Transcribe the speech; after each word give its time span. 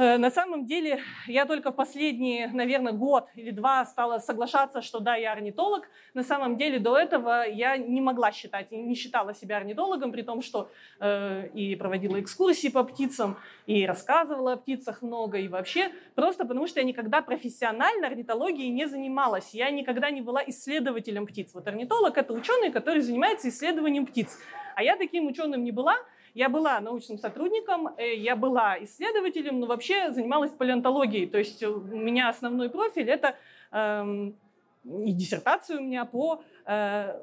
Э, 0.00 0.16
на 0.16 0.30
самом 0.30 0.64
деле, 0.64 1.02
я 1.26 1.44
только 1.44 1.72
в 1.72 1.76
последний, 1.76 2.46
наверное, 2.46 2.94
год 2.94 3.28
или 3.34 3.50
два 3.50 3.84
стала 3.84 4.18
соглашаться, 4.18 4.80
что 4.80 4.98
да, 4.98 5.14
я 5.16 5.32
орнитолог. 5.32 5.90
На 6.14 6.22
самом 6.22 6.56
деле, 6.56 6.78
до 6.78 6.96
этого 6.96 7.46
я 7.46 7.76
не 7.76 8.00
могла 8.00 8.32
считать, 8.32 8.72
не 8.72 8.94
считала 8.94 9.34
себя 9.34 9.58
орнитологом, 9.58 10.10
при 10.10 10.22
том, 10.22 10.40
что 10.40 10.70
э, 11.00 11.48
и 11.52 11.76
проводила 11.76 12.18
экскурсии 12.18 12.68
по 12.68 12.82
птицам, 12.82 13.36
и 13.66 13.84
рассказывала 13.84 14.54
о 14.54 14.56
птицах 14.56 15.02
много, 15.02 15.36
и 15.36 15.48
вообще 15.48 15.90
просто 16.14 16.46
потому, 16.46 16.66
что 16.66 16.80
я 16.80 16.86
никогда 16.86 17.20
профессионально 17.20 18.06
орнитологией 18.06 18.70
не 18.70 18.86
занималась. 18.86 19.52
Я 19.52 19.70
никогда 19.70 20.10
не 20.10 20.22
была 20.22 20.42
исследователем 20.46 21.26
птиц. 21.26 21.50
Вот 21.52 21.68
орнитолог– 21.68 22.16
это 22.16 22.32
ученый, 22.32 22.72
который 22.72 23.02
занимается 23.02 23.50
исследованием 23.50 24.06
птиц. 24.06 24.38
А 24.76 24.82
я 24.82 24.96
таким 24.96 25.26
ученым 25.26 25.62
не 25.62 25.72
была– 25.72 25.96
я 26.34 26.48
была 26.48 26.80
научным 26.80 27.18
сотрудником, 27.18 27.88
э, 27.96 28.14
я 28.14 28.36
была 28.36 28.82
исследователем, 28.84 29.60
но 29.60 29.66
вообще 29.66 30.12
занималась 30.12 30.52
палеонтологией. 30.52 31.26
То 31.26 31.38
есть 31.38 31.62
у 31.62 31.80
меня 31.80 32.28
основной 32.28 32.70
профиль– 32.70 33.08
это 33.10 33.36
эм, 33.72 34.36
диссертация 34.84 35.78
у 35.78 35.82
меня 35.82 36.04
по 36.04 36.42
э, 36.66 37.20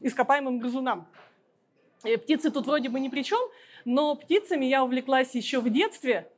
ископаемым 0.00 0.58
грызунам. 0.58 1.06
И 2.04 2.16
птицы 2.16 2.50
тут 2.50 2.66
вроде 2.66 2.88
бы 2.88 3.00
ни 3.00 3.08
при 3.08 3.22
чем, 3.22 3.40
но 3.84 4.14
птицами 4.14 4.64
я 4.64 4.84
увлеклась 4.84 5.34
еще 5.34 5.60
в 5.60 5.68
детстве, 5.70 6.30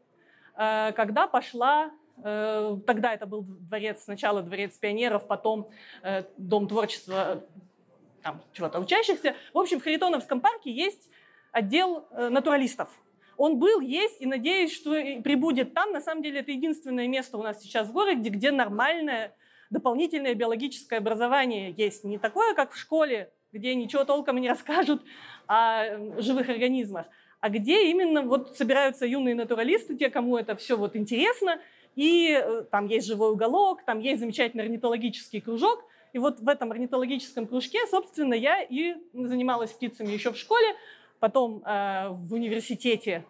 э, 0.56 0.92
когда 0.92 1.27
пошла 1.27 1.90
э, 2.23 2.77
Тогда 2.87 3.15
это 3.15 3.27
был 3.27 3.42
дворец, 3.42 4.04
сначала 4.04 4.42
дворец 4.42 4.77
пионеров, 4.79 5.27
потом 5.27 5.70
э, 6.02 6.24
дом 6.37 6.68
творчества 6.68 7.42
там, 8.23 8.42
чего-то 8.52 8.80
учащихся. 8.80 9.34
В 9.54 9.59
общем, 9.59 9.80
в 9.80 9.84
Харитоновском 9.84 10.40
парке 10.40 10.70
есть 10.70 11.10
отдел 11.52 12.06
э, 12.10 12.28
натуралистов. 12.28 12.88
Он 13.36 13.59
был, 13.59 13.80
есть, 13.80 14.20
и 14.20 14.27
надеюсь, 14.27 14.74
что 14.74 14.95
и 14.96 15.20
прибудет 15.20 15.73
там. 15.73 15.92
На 15.92 16.00
самом 16.00 16.23
деле 16.23 16.40
это 16.40 16.50
единственное 16.50 17.09
место 17.09 17.38
у 17.38 17.42
нас 17.42 17.60
сейчас 17.62 17.88
в 17.88 17.92
городе, 17.92 18.28
где 18.28 18.50
нормальное 18.50 19.34
дополнительное 19.71 20.34
биологическое 20.34 20.98
образование 20.98 21.73
есть. 21.76 22.04
Не 22.04 22.18
такое, 22.18 22.54
как 22.54 22.73
в 22.73 22.76
школе, 22.76 23.32
где 23.52 23.74
ничего 23.74 24.04
толком 24.04 24.37
не 24.37 24.48
расскажут 24.48 25.02
о 25.46 26.21
живых 26.21 26.48
организмах, 26.48 27.06
а 27.40 27.48
где 27.48 27.90
именно 27.90 28.23
вот 28.23 28.56
собираются 28.56 29.06
юные 29.06 29.34
натуралисты, 29.34 29.96
те, 29.96 30.10
кому 30.10 30.37
это 30.37 30.54
все 30.56 30.76
вот 30.76 30.95
интересно, 30.95 31.60
и 31.96 32.38
э, 32.38 32.65
там 32.71 32.87
есть 32.87 33.06
живой 33.06 33.32
уголок, 33.32 33.84
там 33.84 34.01
есть 34.01 34.21
замечательный 34.21 34.65
орнитологический 34.65 35.40
кружок, 35.40 35.84
и 36.12 36.18
вот 36.18 36.40
в 36.40 36.48
этом 36.48 36.71
орнитологическом 36.73 37.46
кружке, 37.46 37.87
собственно, 37.87 38.34
я 38.34 38.62
и 38.62 38.95
занималась 39.12 39.71
птицами 39.71 40.12
еще 40.12 40.32
в 40.32 40.37
школе, 40.37 40.74
Потом 41.21 41.63
э, 41.65 42.09
в 42.09 42.35
университете 42.35 43.24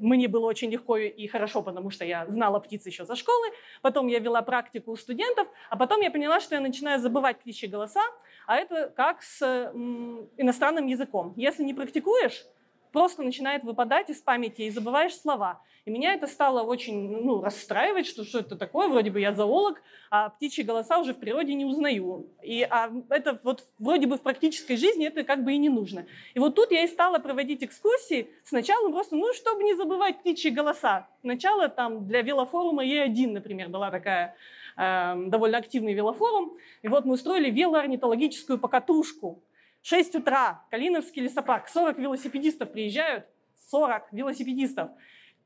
мне 0.00 0.28
было 0.28 0.46
очень 0.46 0.70
легко 0.70 0.96
и 0.96 1.26
хорошо, 1.26 1.62
потому 1.62 1.90
что 1.90 2.04
я 2.04 2.26
знала 2.26 2.60
птиц 2.60 2.86
еще 2.86 3.04
за 3.04 3.16
школы. 3.16 3.48
Потом 3.82 4.06
я 4.06 4.20
вела 4.20 4.42
практику 4.42 4.92
у 4.92 4.96
студентов, 4.96 5.48
а 5.70 5.76
потом 5.76 6.00
я 6.00 6.10
поняла, 6.10 6.40
что 6.40 6.54
я 6.54 6.60
начинаю 6.60 7.00
забывать 7.00 7.40
птичьи 7.40 7.68
голоса, 7.68 8.02
а 8.46 8.56
это 8.56 8.92
как 8.96 9.22
с 9.22 9.42
м, 9.42 10.28
иностранным 10.36 10.86
языком. 10.86 11.34
Если 11.36 11.64
не 11.64 11.74
практикуешь, 11.74 12.46
просто 12.92 13.22
начинает 13.22 13.64
выпадать 13.64 14.10
из 14.10 14.20
памяти 14.20 14.62
и 14.62 14.70
забываешь 14.70 15.14
слова. 15.14 15.60
И 15.84 15.90
меня 15.90 16.12
это 16.12 16.26
стало 16.26 16.62
очень 16.62 17.22
ну, 17.24 17.40
расстраивать, 17.40 18.06
что 18.06 18.24
что 18.24 18.40
это 18.40 18.56
такое, 18.56 18.88
вроде 18.88 19.10
бы 19.10 19.20
я 19.20 19.32
зоолог, 19.32 19.80
а 20.10 20.28
птичьи 20.28 20.62
голоса 20.62 20.98
уже 20.98 21.14
в 21.14 21.18
природе 21.18 21.54
не 21.54 21.64
узнаю. 21.64 22.26
И 22.42 22.62
а 22.62 22.92
это 23.08 23.40
вот 23.42 23.64
вроде 23.78 24.06
бы 24.06 24.18
в 24.18 24.20
практической 24.20 24.76
жизни 24.76 25.06
это 25.06 25.24
как 25.24 25.44
бы 25.44 25.54
и 25.54 25.56
не 25.56 25.70
нужно. 25.70 26.04
И 26.34 26.38
вот 26.38 26.54
тут 26.54 26.72
я 26.72 26.84
и 26.84 26.88
стала 26.88 27.18
проводить 27.18 27.64
экскурсии. 27.64 28.28
Сначала 28.44 28.90
просто, 28.90 29.16
ну, 29.16 29.32
чтобы 29.32 29.62
не 29.64 29.74
забывать 29.74 30.18
птичьи 30.18 30.50
голоса. 30.50 31.08
Сначала 31.22 31.68
там 31.68 32.06
для 32.06 32.20
велофорума 32.20 32.84
Е1, 32.84 33.32
например, 33.32 33.70
была 33.70 33.90
такая 33.90 34.36
э, 34.76 35.14
довольно 35.28 35.56
активный 35.56 35.94
велофорум. 35.94 36.58
И 36.82 36.88
вот 36.88 37.06
мы 37.06 37.14
устроили 37.14 37.50
велоорнитологическую 37.50 38.58
покатушку. 38.58 39.42
6 39.88 40.16
утра, 40.16 40.62
Калиновский 40.70 41.22
лесопарк, 41.22 41.66
40 41.68 41.98
велосипедистов 41.98 42.70
приезжают, 42.70 43.24
40 43.70 44.12
велосипедистов. 44.12 44.90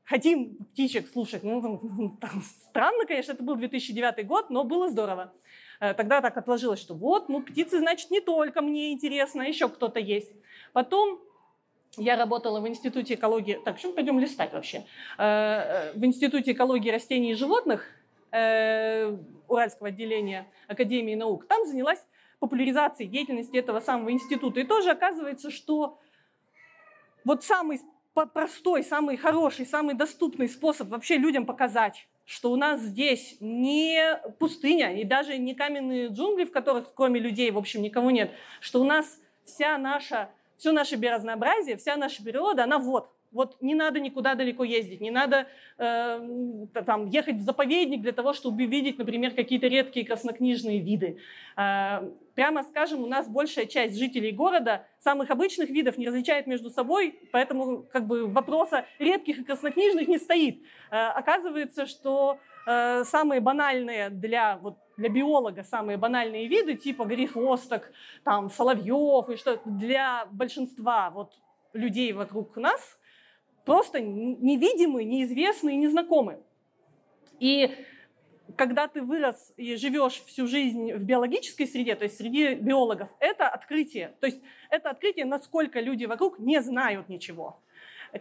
Хотим 0.03 0.57
птичек 0.73 1.07
слушать. 1.07 1.43
Ну, 1.43 2.17
там, 2.19 2.43
странно, 2.69 3.05
конечно, 3.05 3.31
это 3.31 3.41
был 3.41 3.55
2009 3.55 4.27
год, 4.27 4.49
но 4.49 4.65
было 4.65 4.89
здорово. 4.89 5.33
Э, 5.79 5.93
тогда 5.93 6.19
так 6.19 6.35
отложилось, 6.35 6.81
что 6.81 6.93
вот, 6.93 7.29
ну, 7.29 7.41
птицы, 7.41 7.79
значит, 7.79 8.11
не 8.11 8.19
только 8.19 8.61
мне 8.61 8.91
интересно, 8.91 9.43
еще 9.43 9.69
кто-то 9.69 10.01
есть. 10.01 10.35
Потом 10.73 11.21
я 11.95 12.17
работала 12.17 12.59
в 12.59 12.67
Институте 12.67 13.13
экологии... 13.13 13.61
Так, 13.63 13.79
что 13.79 13.93
пойдем 13.93 14.19
листать 14.19 14.51
вообще? 14.51 14.83
Э, 15.17 15.23
э, 15.23 15.93
в 15.93 16.03
Институте 16.03 16.51
экологии 16.51 16.91
растений 16.91 17.31
и 17.31 17.35
животных 17.35 17.87
Уральского 19.47 19.89
отделения 19.89 20.47
Академии 20.67 21.13
наук. 21.13 21.45
Там 21.45 21.67
занялась 21.67 22.03
популяризации 22.43 23.05
деятельности 23.05 23.55
этого 23.55 23.79
самого 23.79 24.11
института. 24.11 24.59
И 24.59 24.65
тоже 24.65 24.91
оказывается, 24.91 25.49
что 25.49 25.97
вот 27.23 27.41
самый 27.45 27.79
простой, 28.33 28.83
самый 28.83 29.15
хороший, 29.15 29.65
самый 29.65 29.95
доступный 29.95 30.49
способ 30.49 30.89
вообще 30.89 31.15
людям 31.15 31.45
показать, 31.45 32.05
что 32.25 32.51
у 32.51 32.57
нас 32.57 32.81
здесь 32.81 33.37
не 33.39 34.19
пустыня 34.39 34.99
и 34.99 35.05
даже 35.05 35.37
не 35.37 35.55
каменные 35.55 36.07
джунгли, 36.07 36.43
в 36.43 36.51
которых 36.51 36.93
кроме 36.93 37.21
людей, 37.21 37.49
в 37.49 37.57
общем, 37.57 37.81
никого 37.81 38.11
нет, 38.11 38.29
что 38.59 38.81
у 38.81 38.83
нас 38.83 39.21
вся 39.45 39.77
наша, 39.77 40.29
все 40.57 40.73
наше 40.73 40.97
биоразнообразие, 40.97 41.77
вся 41.77 41.95
наша 41.95 42.21
природа, 42.21 42.65
она 42.65 42.77
вот, 42.77 43.09
вот 43.33 43.61
не 43.61 43.75
надо 43.75 43.99
никуда 43.99 44.35
далеко 44.35 44.63
ездить, 44.63 45.01
не 45.01 45.11
надо 45.11 45.47
э, 45.77 46.65
там, 46.85 47.07
ехать 47.07 47.37
в 47.37 47.41
заповедник 47.41 48.01
для 48.01 48.11
того, 48.11 48.33
чтобы 48.33 48.63
увидеть, 48.63 48.97
например, 48.97 49.31
какие-то 49.31 49.67
редкие 49.67 50.05
краснокнижные 50.05 50.79
виды. 50.79 51.17
Э, 51.57 52.11
прямо 52.35 52.63
скажем, 52.63 53.03
у 53.03 53.07
нас 53.07 53.27
большая 53.27 53.65
часть 53.65 53.97
жителей 53.97 54.31
города 54.31 54.85
самых 54.99 55.31
обычных 55.31 55.69
видов 55.69 55.97
не 55.97 56.07
различает 56.07 56.47
между 56.47 56.69
собой, 56.69 57.19
поэтому 57.31 57.83
как 57.91 58.07
бы 58.07 58.27
вопроса 58.27 58.85
редких 58.99 59.39
и 59.39 59.43
краснокнижных 59.43 60.07
не 60.07 60.17
стоит. 60.19 60.63
Э, 60.91 61.07
оказывается, 61.07 61.85
что 61.85 62.37
э, 62.67 63.03
самые 63.03 63.41
банальные 63.41 64.09
для 64.09 64.57
вот, 64.57 64.77
для 64.97 65.09
биолога 65.09 65.63
самые 65.63 65.97
банальные 65.97 66.47
виды, 66.47 66.75
типа 66.75 67.05
горехвосток, 67.05 67.91
там, 68.23 68.49
соловьев 68.49 69.29
и 69.29 69.37
что 69.37 69.59
для 69.65 70.27
большинства 70.31 71.09
вот, 71.09 71.33
людей 71.73 72.13
вокруг 72.13 72.55
нас 72.55 72.97
просто 73.65 74.01
невидимы, 74.01 75.03
неизвестны 75.03 75.73
и 75.73 75.77
незнакомы. 75.77 76.39
И 77.39 77.75
когда 78.55 78.87
ты 78.87 79.01
вырос 79.01 79.53
и 79.57 79.75
живешь 79.75 80.21
всю 80.25 80.47
жизнь 80.47 80.93
в 80.93 81.03
биологической 81.03 81.65
среде, 81.65 81.95
то 81.95 82.03
есть 82.03 82.17
среди 82.17 82.55
биологов, 82.55 83.09
это 83.19 83.47
открытие. 83.47 84.13
То 84.19 84.27
есть 84.27 84.41
это 84.69 84.89
открытие, 84.89 85.25
насколько 85.25 85.79
люди 85.79 86.05
вокруг 86.05 86.39
не 86.39 86.61
знают 86.61 87.09
ничего. 87.09 87.59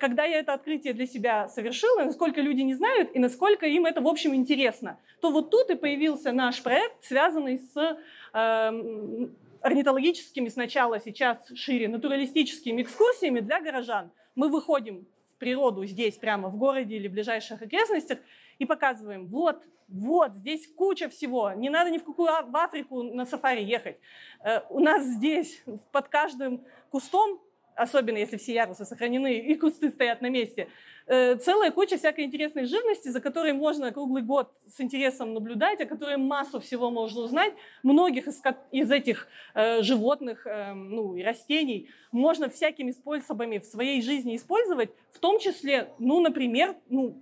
Когда 0.00 0.24
я 0.24 0.38
это 0.38 0.54
открытие 0.54 0.94
для 0.94 1.06
себя 1.06 1.48
совершила, 1.48 2.04
насколько 2.04 2.40
люди 2.40 2.62
не 2.62 2.74
знают 2.74 3.10
и 3.14 3.18
насколько 3.18 3.66
им 3.66 3.84
это, 3.84 4.00
в 4.00 4.08
общем, 4.08 4.34
интересно, 4.34 4.98
то 5.20 5.30
вот 5.30 5.50
тут 5.50 5.68
и 5.68 5.74
появился 5.74 6.32
наш 6.32 6.62
проект, 6.62 7.04
связанный 7.04 7.58
с 7.58 7.98
э, 8.32 9.28
орнитологическими 9.60 10.48
сначала, 10.48 10.98
сейчас 10.98 11.46
шире, 11.54 11.88
натуралистическими 11.88 12.80
экскурсиями 12.80 13.40
для 13.40 13.60
горожан. 13.60 14.10
Мы 14.34 14.48
выходим 14.48 15.06
природу 15.42 15.84
здесь, 15.84 16.16
прямо 16.18 16.48
в 16.48 16.56
городе 16.56 16.94
или 16.94 17.08
в 17.08 17.12
ближайших 17.12 17.60
окрестностях, 17.60 18.18
и 18.60 18.64
показываем, 18.64 19.26
вот, 19.26 19.64
вот, 19.88 20.34
здесь 20.34 20.68
куча 20.68 21.08
всего, 21.08 21.50
не 21.52 21.68
надо 21.68 21.90
ни 21.90 21.98
в 21.98 22.04
какую 22.04 22.28
а, 22.28 22.42
в 22.42 22.56
Африку 22.56 23.02
на 23.02 23.26
сафари 23.26 23.64
ехать. 23.64 23.98
Э, 24.44 24.60
у 24.70 24.78
нас 24.78 25.04
здесь 25.04 25.64
под 25.90 26.08
каждым 26.08 26.64
кустом 26.90 27.40
особенно 27.74 28.18
если 28.18 28.36
все 28.36 28.54
ярусы 28.54 28.84
сохранены 28.84 29.38
и 29.38 29.54
кусты 29.54 29.90
стоят 29.90 30.20
на 30.20 30.28
месте, 30.28 30.68
э, 31.06 31.36
целая 31.36 31.70
куча 31.70 31.96
всякой 31.96 32.24
интересной 32.24 32.64
живности, 32.64 33.08
за 33.08 33.20
которой 33.20 33.52
можно 33.52 33.92
круглый 33.92 34.22
год 34.22 34.52
с 34.66 34.80
интересом 34.80 35.34
наблюдать, 35.34 35.80
о 35.80 35.86
которой 35.86 36.16
массу 36.16 36.60
всего 36.60 36.90
можно 36.90 37.22
узнать. 37.22 37.54
Многих 37.82 38.26
из, 38.28 38.40
из 38.70 38.90
этих 38.90 39.28
э, 39.54 39.82
животных 39.82 40.46
э, 40.46 40.72
ну, 40.74 41.16
и 41.16 41.22
растений 41.22 41.88
можно 42.12 42.48
всякими 42.48 42.90
способами 42.90 43.58
в 43.58 43.64
своей 43.64 44.02
жизни 44.02 44.36
использовать, 44.36 44.90
в 45.12 45.18
том 45.18 45.38
числе, 45.38 45.92
ну, 45.98 46.20
например, 46.20 46.76
ну, 46.88 47.16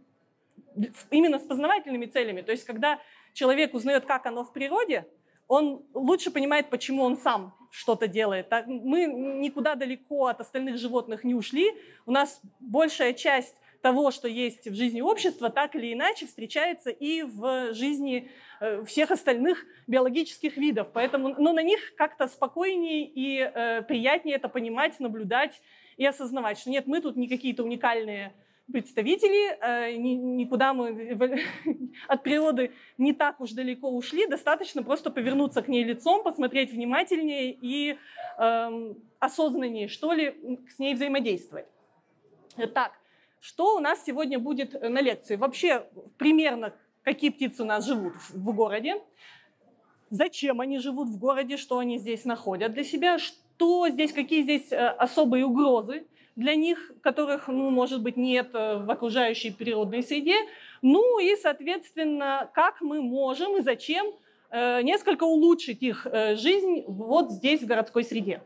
именно 1.10 1.38
с 1.38 1.42
познавательными 1.42 2.06
целями. 2.06 2.42
То 2.42 2.52
есть, 2.52 2.64
когда 2.64 2.98
человек 3.32 3.74
узнает, 3.74 4.04
как 4.04 4.26
оно 4.26 4.44
в 4.44 4.52
природе, 4.52 5.06
он 5.48 5.82
лучше 5.94 6.30
понимает, 6.30 6.70
почему 6.70 7.02
он 7.02 7.16
сам 7.16 7.54
что-то 7.70 8.08
делает. 8.08 8.52
Мы 8.66 9.06
никуда 9.06 9.74
далеко 9.74 10.26
от 10.26 10.40
остальных 10.40 10.78
животных 10.78 11.24
не 11.24 11.34
ушли. 11.34 11.72
У 12.06 12.12
нас 12.12 12.40
большая 12.58 13.12
часть 13.14 13.56
того, 13.80 14.10
что 14.10 14.28
есть 14.28 14.66
в 14.66 14.74
жизни 14.74 15.00
общества, 15.00 15.50
так 15.50 15.74
или 15.74 15.92
иначе 15.92 16.26
встречается 16.26 16.90
и 16.90 17.22
в 17.22 17.72
жизни 17.74 18.30
э, 18.60 18.84
всех 18.84 19.10
остальных 19.10 19.64
биологических 19.86 20.56
видов. 20.56 20.90
Поэтому 20.92 21.34
ну, 21.38 21.52
на 21.52 21.62
них 21.62 21.94
как-то 21.96 22.28
спокойнее 22.28 23.06
и 23.06 23.38
э, 23.38 23.82
приятнее 23.82 24.36
это 24.36 24.48
понимать, 24.48 25.00
наблюдать 25.00 25.60
и 25.96 26.04
осознавать, 26.04 26.58
что 26.58 26.70
нет, 26.70 26.86
мы 26.86 27.00
тут 27.00 27.16
не 27.16 27.28
какие-то 27.28 27.62
уникальные 27.62 28.32
представители, 28.70 29.58
э, 29.60 29.96
никуда 29.96 30.74
мы 30.74 31.16
от 32.08 32.22
природы 32.22 32.72
не 32.98 33.12
так 33.12 33.40
уж 33.40 33.50
далеко 33.52 33.90
ушли, 33.90 34.26
достаточно 34.26 34.82
просто 34.82 35.10
повернуться 35.10 35.62
к 35.62 35.68
ней 35.68 35.84
лицом, 35.84 36.22
посмотреть 36.22 36.72
внимательнее 36.72 37.52
и 37.52 37.96
эм, 38.38 38.96
осознаннее, 39.18 39.88
что 39.88 40.12
ли, 40.12 40.58
с 40.68 40.78
ней 40.78 40.94
взаимодействовать. 40.94 41.66
Так, 42.74 42.99
что 43.40 43.76
у 43.76 43.80
нас 43.80 44.04
сегодня 44.04 44.38
будет 44.38 44.80
на 44.80 45.00
лекции? 45.00 45.36
Вообще, 45.36 45.86
примерно, 46.18 46.74
какие 47.02 47.30
птицы 47.30 47.62
у 47.62 47.66
нас 47.66 47.86
живут 47.86 48.14
в 48.30 48.54
городе, 48.54 49.02
зачем 50.10 50.60
они 50.60 50.78
живут 50.78 51.08
в 51.08 51.18
городе, 51.18 51.56
что 51.56 51.78
они 51.78 51.98
здесь 51.98 52.24
находят 52.24 52.72
для 52.72 52.84
себя, 52.84 53.18
что 53.18 53.88
здесь, 53.88 54.12
какие 54.12 54.42
здесь 54.42 54.70
э, 54.72 54.76
особые 54.76 55.46
угрозы 55.46 56.06
для 56.36 56.54
них, 56.54 56.92
которых, 57.02 57.48
ну, 57.48 57.70
может 57.70 58.02
быть, 58.02 58.16
нет 58.16 58.50
э, 58.52 58.78
в 58.78 58.90
окружающей 58.90 59.50
природной 59.50 60.02
среде. 60.02 60.36
Ну 60.82 61.18
и, 61.18 61.36
соответственно, 61.36 62.50
как 62.54 62.80
мы 62.80 63.00
можем 63.00 63.56
и 63.56 63.60
зачем 63.60 64.06
э, 64.50 64.82
несколько 64.82 65.24
улучшить 65.24 65.82
их 65.82 66.06
жизнь 66.34 66.84
вот 66.86 67.30
здесь, 67.30 67.62
в 67.62 67.66
городской 67.66 68.04
среде. 68.04 68.42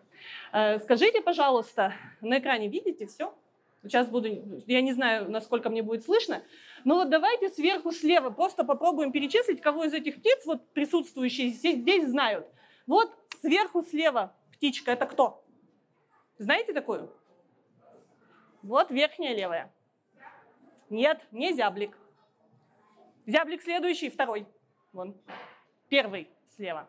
Скажите, 0.83 1.21
пожалуйста, 1.21 1.95
на 2.21 2.39
экране 2.39 2.69
видите 2.69 3.07
все? 3.07 3.35
Сейчас 3.85 4.09
буду, 4.09 4.29
я 4.67 4.81
не 4.81 4.93
знаю, 4.95 5.31
насколько 5.31 5.69
мне 5.69 5.83
будет 5.83 6.05
слышно, 6.05 6.43
но 6.85 6.95
вот 6.95 7.11
давайте 7.11 7.51
сверху 7.51 7.93
слева 7.93 8.31
просто 8.31 8.65
попробуем 8.65 9.13
перечислить, 9.13 9.61
кого 9.61 9.85
из 9.85 9.93
этих 9.93 10.17
птиц, 10.17 10.47
вот 10.47 10.67
присутствующие 10.73 11.49
здесь, 11.49 11.81
здесь 11.81 12.09
знают. 12.09 12.47
Вот 12.87 13.15
сверху 13.41 13.83
слева 13.83 14.35
птичка, 14.53 14.93
это 14.93 15.05
кто? 15.05 15.45
Знаете 16.39 16.73
такую? 16.73 17.13
Вот 18.63 18.91
верхняя 18.91 19.35
левая. 19.35 19.71
Нет, 20.89 21.21
не 21.31 21.53
зяблик. 21.53 21.97
Зяблик 23.27 23.63
следующий, 23.63 24.09
второй. 24.09 24.47
Вон. 24.93 25.15
Первый 25.91 26.29
слева. 26.57 26.89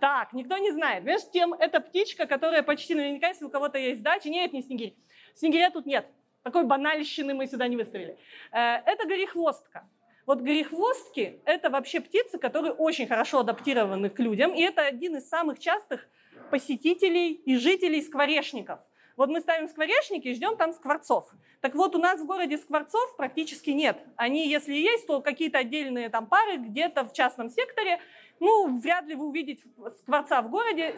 Так, 0.00 0.32
никто 0.32 0.56
не 0.56 0.72
знает. 0.72 1.04
Знаешь, 1.04 1.20
тем 1.32 1.54
это 1.54 1.78
птичка, 1.78 2.26
которая 2.26 2.64
почти 2.64 2.92
наверняка, 2.96 3.28
если 3.28 3.44
у 3.44 3.50
кого-то 3.50 3.78
есть 3.78 4.02
дача. 4.02 4.28
Нет, 4.28 4.52
не 4.52 4.60
снегирь. 4.60 4.96
Снегиря 5.34 5.70
тут 5.70 5.86
нет. 5.86 6.06
Такой 6.42 6.64
банальщины 6.64 7.34
мы 7.34 7.46
сюда 7.46 7.68
не 7.68 7.76
выставили. 7.76 8.18
Э, 8.52 8.82
это 8.86 9.06
горехвостка. 9.06 9.88
Вот 10.26 10.40
горехвостки– 10.40 11.40
это 11.44 11.68
вообще 11.70 12.00
птицы, 12.00 12.38
которые 12.38 12.72
очень 12.72 13.06
хорошо 13.08 13.40
адаптированы 13.40 14.08
к 14.08 14.20
людям, 14.20 14.54
и 14.54 14.62
это 14.62 14.82
один 14.82 15.16
из 15.16 15.28
самых 15.28 15.58
частых 15.58 16.06
посетителей 16.50 17.32
и 17.32 17.56
жителей 17.56 18.02
скворечников. 18.02 18.80
Вот 19.16 19.28
мы 19.28 19.40
ставим 19.40 19.68
скворечники 19.68 20.28
и 20.28 20.34
ждем 20.34 20.56
там 20.56 20.72
скворцов. 20.72 21.28
Так 21.60 21.74
вот, 21.74 21.94
у 21.94 21.98
нас 21.98 22.20
в 22.20 22.26
городе 22.26 22.56
скворцов 22.56 23.16
практически 23.16 23.70
нет. 23.70 23.98
Они, 24.16 24.48
если 24.48 24.74
есть, 24.74 25.06
то 25.06 25.20
какие-то 25.20 25.58
отдельные 25.58 26.08
там 26.08 26.26
пары 26.26 26.56
где-то 26.56 27.04
в 27.04 27.12
частном 27.12 27.50
секторе. 27.50 28.00
Ну, 28.40 28.80
вряд 28.80 29.04
ли 29.06 29.14
вы 29.14 29.26
увидите 29.26 29.62
скворца 29.98 30.40
в 30.40 30.50
городе. 30.50 30.96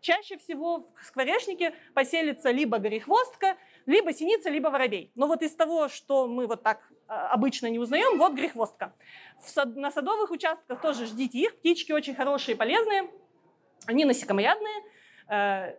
Чаще 0.00 0.38
всего 0.38 0.86
в 1.00 1.04
скворечнике 1.04 1.74
поселится 1.94 2.50
либо 2.50 2.78
горехвостка, 2.78 3.56
либо 3.86 4.12
синица, 4.12 4.48
либо 4.48 4.68
воробей. 4.68 5.12
Но 5.14 5.26
вот 5.26 5.42
из 5.42 5.54
того, 5.54 5.88
что 5.88 6.26
мы 6.26 6.46
вот 6.46 6.62
так 6.62 6.80
а, 7.06 7.28
обычно 7.28 7.66
не 7.66 7.78
узнаем, 7.78 8.18
вот 8.18 8.32
грехвостка. 8.32 8.94
Сад, 9.44 9.76
на 9.76 9.90
садовых 9.90 10.30
участках 10.30 10.80
тоже 10.80 11.06
ждите 11.06 11.38
их. 11.38 11.56
Птички 11.56 11.92
очень 11.92 12.14
хорошие, 12.14 12.56
полезные. 12.56 13.10
Они 13.86 14.04
насекомоядные. 14.04 14.84
Э, 15.28 15.74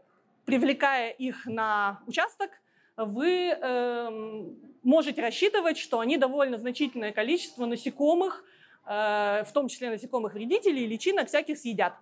привлекая 0.46 1.12
их 1.12 1.46
на 1.46 2.02
участок, 2.08 2.52
вы 2.98 3.50
э, 3.50 4.44
можете 4.84 5.22
рассчитывать, 5.22 5.78
что 5.78 6.00
они 6.00 6.18
довольно 6.18 6.58
значительное 6.58 7.12
количество 7.12 7.66
насекомых, 7.66 8.44
э, 8.86 9.44
в 9.44 9.52
том 9.54 9.68
числе 9.68 9.90
насекомых 9.90 10.34
вредителей, 10.34 10.86
личинок 10.86 11.28
всяких 11.28 11.58
съедят. 11.58 11.94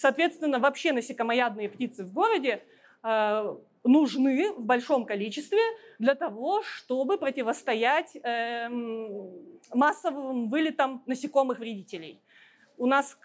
Соответственно, 0.00 0.58
вообще 0.58 0.92
насекомоядные 0.92 1.68
птицы 1.68 2.04
в 2.04 2.12
городе 2.14 2.62
э, 3.02 3.56
нужны 3.84 4.50
в 4.54 4.64
большом 4.64 5.04
количестве 5.04 5.60
для 5.98 6.14
того, 6.14 6.62
чтобы 6.62 7.18
противостоять 7.18 8.16
э, 8.16 8.70
массовым 9.74 10.48
вылетам 10.48 11.02
насекомых 11.04 11.58
вредителей. 11.58 12.22
У 12.78 12.86
нас 12.86 13.18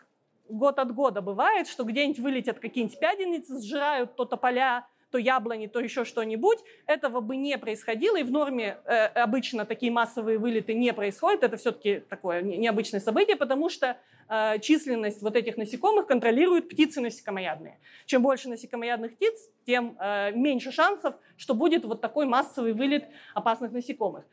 год 0.49 0.77
от 0.77 0.93
года 0.93 1.21
бывает, 1.21 1.69
что 1.69 1.85
где-нибудь 1.85 2.19
вылетят 2.19 2.59
какие-нибудь 2.59 2.99
пяденицы, 2.99 3.61
сжирают 3.61 4.17
то 4.17 4.25
тополя, 4.25 4.85
то 5.15 5.19
яблони, 5.19 5.67
то 5.67 5.79
еще 5.79 6.03
что-нибудь. 6.03 6.59
Этого 6.87 7.21
бы 7.21 7.37
не 7.37 7.57
происходило, 7.57 8.17
и 8.17 8.23
в 8.23 8.31
норме 8.31 8.77
э, 8.83 9.05
обычно 9.05 9.65
такие 9.65 9.89
массовые 9.89 10.37
вылеты 10.37 10.73
не 10.73 10.91
происходят. 10.91 11.43
Это 11.43 11.55
все-таки 11.55 12.01
такое 12.09 12.41
необычное 12.41 12.99
событие, 12.99 13.37
потому 13.37 13.69
что 13.69 13.97
э, 14.27 14.59
численность 14.59 15.21
вот 15.21 15.37
этих 15.37 15.55
насекомых 15.55 16.05
контролируют 16.07 16.67
птицы 16.67 16.99
насекомоядные. 16.99 17.79
Чем 18.05 18.23
больше 18.23 18.49
насекомоядных 18.49 19.15
птиц, 19.15 19.49
тем 19.65 19.95
э, 20.01 20.33
меньше 20.33 20.73
шансов, 20.73 21.15
что 21.37 21.53
будет 21.53 21.85
вот 21.85 22.01
такой 22.01 22.25
массовый 22.25 22.73
вылет 22.73 23.05
опасных 23.33 23.71
насекомых. 23.71 24.25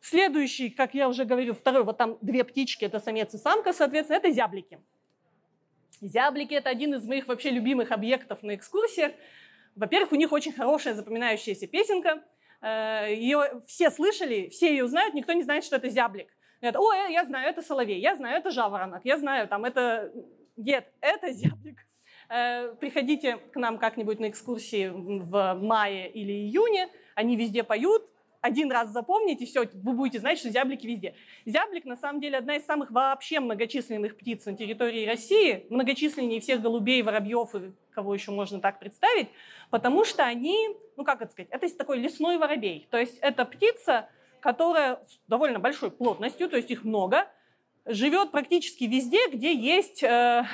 Следующий, 0.00 0.70
как 0.70 0.94
я 0.94 1.06
уже 1.10 1.26
говорил, 1.26 1.52
второй, 1.52 1.84
вот 1.84 1.98
там 1.98 2.16
две 2.22 2.44
птички, 2.44 2.86
это 2.86 2.98
самец 2.98 3.34
и 3.34 3.36
самка, 3.36 3.74
соответственно, 3.74 4.16
это 4.16 4.30
зяблики. 4.30 4.78
Зяблики– 6.00 6.54
это 6.54 6.70
один 6.70 6.94
из 6.94 7.04
моих 7.04 7.26
вообще 7.26 7.50
любимых 7.50 7.90
объектов 7.90 8.42
на 8.42 8.54
экскурсиях. 8.54 9.12
Во-первых, 9.78 10.12
у 10.12 10.16
них 10.16 10.32
очень 10.32 10.52
хорошая 10.52 10.94
запоминающаяся 10.94 11.66
песенка. 11.68 12.22
Э, 12.60 13.06
ее 13.14 13.62
все 13.66 13.90
слышали, 13.90 14.48
все 14.48 14.70
ее 14.70 14.88
знают, 14.88 15.14
никто 15.14 15.32
не 15.32 15.42
знает, 15.42 15.64
что 15.64 15.76
это 15.76 15.88
зяблик. 15.88 16.28
Говорят, 16.60 16.76
о, 16.76 16.92
э, 16.92 17.12
я 17.12 17.24
знаю, 17.24 17.48
это 17.48 17.62
соловей, 17.62 18.00
я 18.00 18.16
знаю, 18.16 18.38
это 18.38 18.50
жаворонок, 18.50 19.02
я 19.04 19.16
знаю, 19.16 19.46
там, 19.46 19.64
это... 19.64 20.12
Нет, 20.56 20.92
это 21.00 21.32
зяблик. 21.32 21.78
Э, 22.28 22.74
приходите 22.80 23.36
к 23.36 23.56
нам 23.56 23.78
как-нибудь 23.78 24.18
на 24.18 24.28
экскурсии 24.28 24.88
в 24.88 25.54
мае 25.54 26.10
или 26.10 26.32
июне, 26.32 26.88
они 27.14 27.36
везде 27.36 27.62
поют, 27.62 28.02
один 28.40 28.70
раз 28.70 28.90
запомните, 28.90 29.46
все, 29.46 29.68
вы 29.74 29.92
будете 29.92 30.20
знать, 30.20 30.38
что 30.38 30.50
зяблики 30.50 30.86
везде. 30.86 31.14
Зяблик, 31.44 31.84
на 31.84 31.96
самом 31.96 32.20
деле, 32.20 32.38
одна 32.38 32.56
из 32.56 32.64
самых 32.64 32.90
вообще 32.90 33.40
многочисленных 33.40 34.16
птиц 34.16 34.46
на 34.46 34.56
территории 34.56 35.06
России, 35.06 35.66
многочисленнее 35.70 36.40
всех 36.40 36.62
голубей, 36.62 37.02
воробьев 37.02 37.54
и 37.54 37.72
кого 37.90 38.14
еще 38.14 38.30
можно 38.30 38.60
так 38.60 38.78
представить, 38.78 39.28
потому 39.70 40.04
что 40.04 40.24
они, 40.24 40.76
ну 40.96 41.04
как 41.04 41.20
это 41.20 41.32
сказать, 41.32 41.50
это 41.50 41.68
такой 41.76 41.98
лесной 41.98 42.38
воробей. 42.38 42.86
То 42.90 42.98
есть 42.98 43.18
это 43.18 43.44
птица, 43.44 44.08
которая 44.40 44.96
с 45.06 45.18
довольно 45.26 45.58
большой 45.58 45.90
плотностью, 45.90 46.48
то 46.48 46.56
есть 46.56 46.70
их 46.70 46.84
много, 46.84 47.28
живет 47.86 48.30
практически 48.30 48.84
везде, 48.84 49.28
где 49.28 49.52
есть 49.52 50.02
э, 50.02 50.44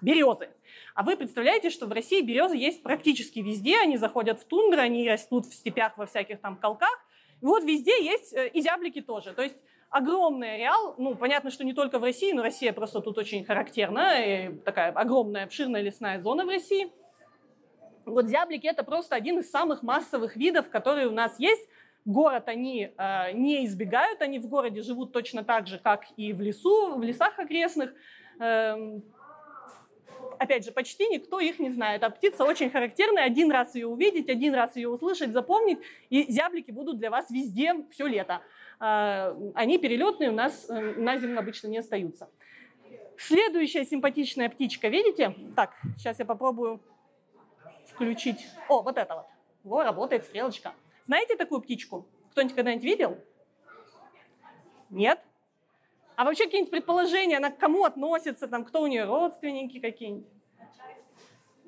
березы. 0.00 0.50
А 0.98 1.04
вы 1.04 1.16
представляете, 1.16 1.70
что 1.70 1.86
в 1.86 1.92
России 1.92 2.20
березы 2.22 2.56
есть 2.56 2.82
практически 2.82 3.38
везде, 3.38 3.78
они 3.78 3.96
заходят 3.98 4.40
в 4.40 4.44
тундры, 4.44 4.80
они 4.80 5.08
растут 5.08 5.46
в 5.46 5.54
степях 5.54 5.96
во 5.96 6.06
всяких 6.06 6.40
там 6.40 6.56
колках. 6.56 6.98
И 7.40 7.46
вот 7.46 7.62
везде 7.62 8.04
есть 8.04 8.34
э, 8.34 8.48
и 8.48 8.60
зяблики 8.60 9.00
тоже. 9.00 9.32
То 9.32 9.42
есть 9.42 9.54
огромный 9.90 10.56
ареал, 10.56 10.96
ну, 10.98 11.14
понятно, 11.14 11.52
что 11.52 11.62
не 11.62 11.72
только 11.72 12.00
в 12.00 12.02
России, 12.02 12.32
но 12.32 12.42
Россия 12.42 12.72
просто 12.72 12.98
тут 12.98 13.16
очень 13.16 13.44
характерна, 13.44 14.24
и 14.24 14.52
такая 14.64 14.90
огромная, 14.90 15.44
обширная 15.44 15.82
лесная 15.82 16.18
зона 16.18 16.44
в 16.44 16.48
России. 16.48 16.90
Вот 18.04 18.26
зяблики– 18.26 18.66
это 18.68 18.82
просто 18.82 19.14
один 19.14 19.38
из 19.38 19.48
самых 19.48 19.84
массовых 19.84 20.34
видов, 20.34 20.68
которые 20.68 21.06
у 21.06 21.12
нас 21.12 21.38
есть. 21.38 21.68
Город 22.06 22.48
они 22.48 22.90
э, 22.98 23.32
не 23.34 23.64
избегают, 23.66 24.20
они 24.20 24.40
в 24.40 24.48
городе 24.48 24.82
живут 24.82 25.12
точно 25.12 25.44
так 25.44 25.68
же, 25.68 25.78
как 25.78 26.06
и 26.16 26.32
в 26.32 26.40
лесу, 26.40 26.96
в 26.96 27.02
лесах 27.04 27.38
окрестных. 27.38 27.94
Э, 28.40 28.98
опять 30.38 30.64
же, 30.64 30.72
почти 30.72 31.08
никто 31.08 31.40
их 31.40 31.58
не 31.58 31.70
знает. 31.70 32.02
А 32.02 32.10
птица 32.10 32.44
очень 32.44 32.70
характерная. 32.70 33.24
Один 33.24 33.50
раз 33.50 33.74
ее 33.74 33.86
увидеть, 33.86 34.28
один 34.28 34.54
раз 34.54 34.76
ее 34.76 34.88
услышать, 34.88 35.32
запомнить, 35.32 35.78
и 36.10 36.30
зяблики 36.30 36.70
будут 36.70 36.98
для 36.98 37.10
вас 37.10 37.30
везде 37.30 37.74
все 37.90 38.06
лето. 38.06 38.40
А, 38.80 39.36
они 39.54 39.78
перелетные, 39.78 40.30
у 40.30 40.34
нас 40.34 40.68
э, 40.68 40.94
на 40.96 41.18
зиму 41.18 41.38
обычно 41.38 41.68
не 41.68 41.78
остаются. 41.78 42.28
Следующая 43.16 43.84
симпатичная 43.84 44.48
птичка, 44.48 44.88
видите? 44.88 45.34
Так, 45.56 45.74
сейчас 45.96 46.20
я 46.20 46.24
попробую 46.24 46.80
включить. 47.86 48.46
О, 48.68 48.82
вот 48.82 48.96
это 48.96 49.14
вот. 49.16 49.26
Во, 49.64 49.82
работает 49.82 50.24
стрелочка. 50.24 50.72
Знаете 51.04 51.36
такую 51.36 51.60
птичку? 51.60 52.06
Кто-нибудь 52.30 52.54
когда-нибудь 52.54 52.84
видел? 52.84 53.18
Нет? 54.90 55.20
А 56.18 56.24
вообще 56.24 56.46
какие-нибудь 56.46 56.72
предположения, 56.72 57.36
она 57.36 57.52
к 57.52 57.58
кому 57.58 57.84
относится, 57.84 58.48
там, 58.48 58.64
кто 58.64 58.82
у 58.82 58.88
нее 58.88 59.04
родственники 59.04 59.78
какие-нибудь? 59.78 60.26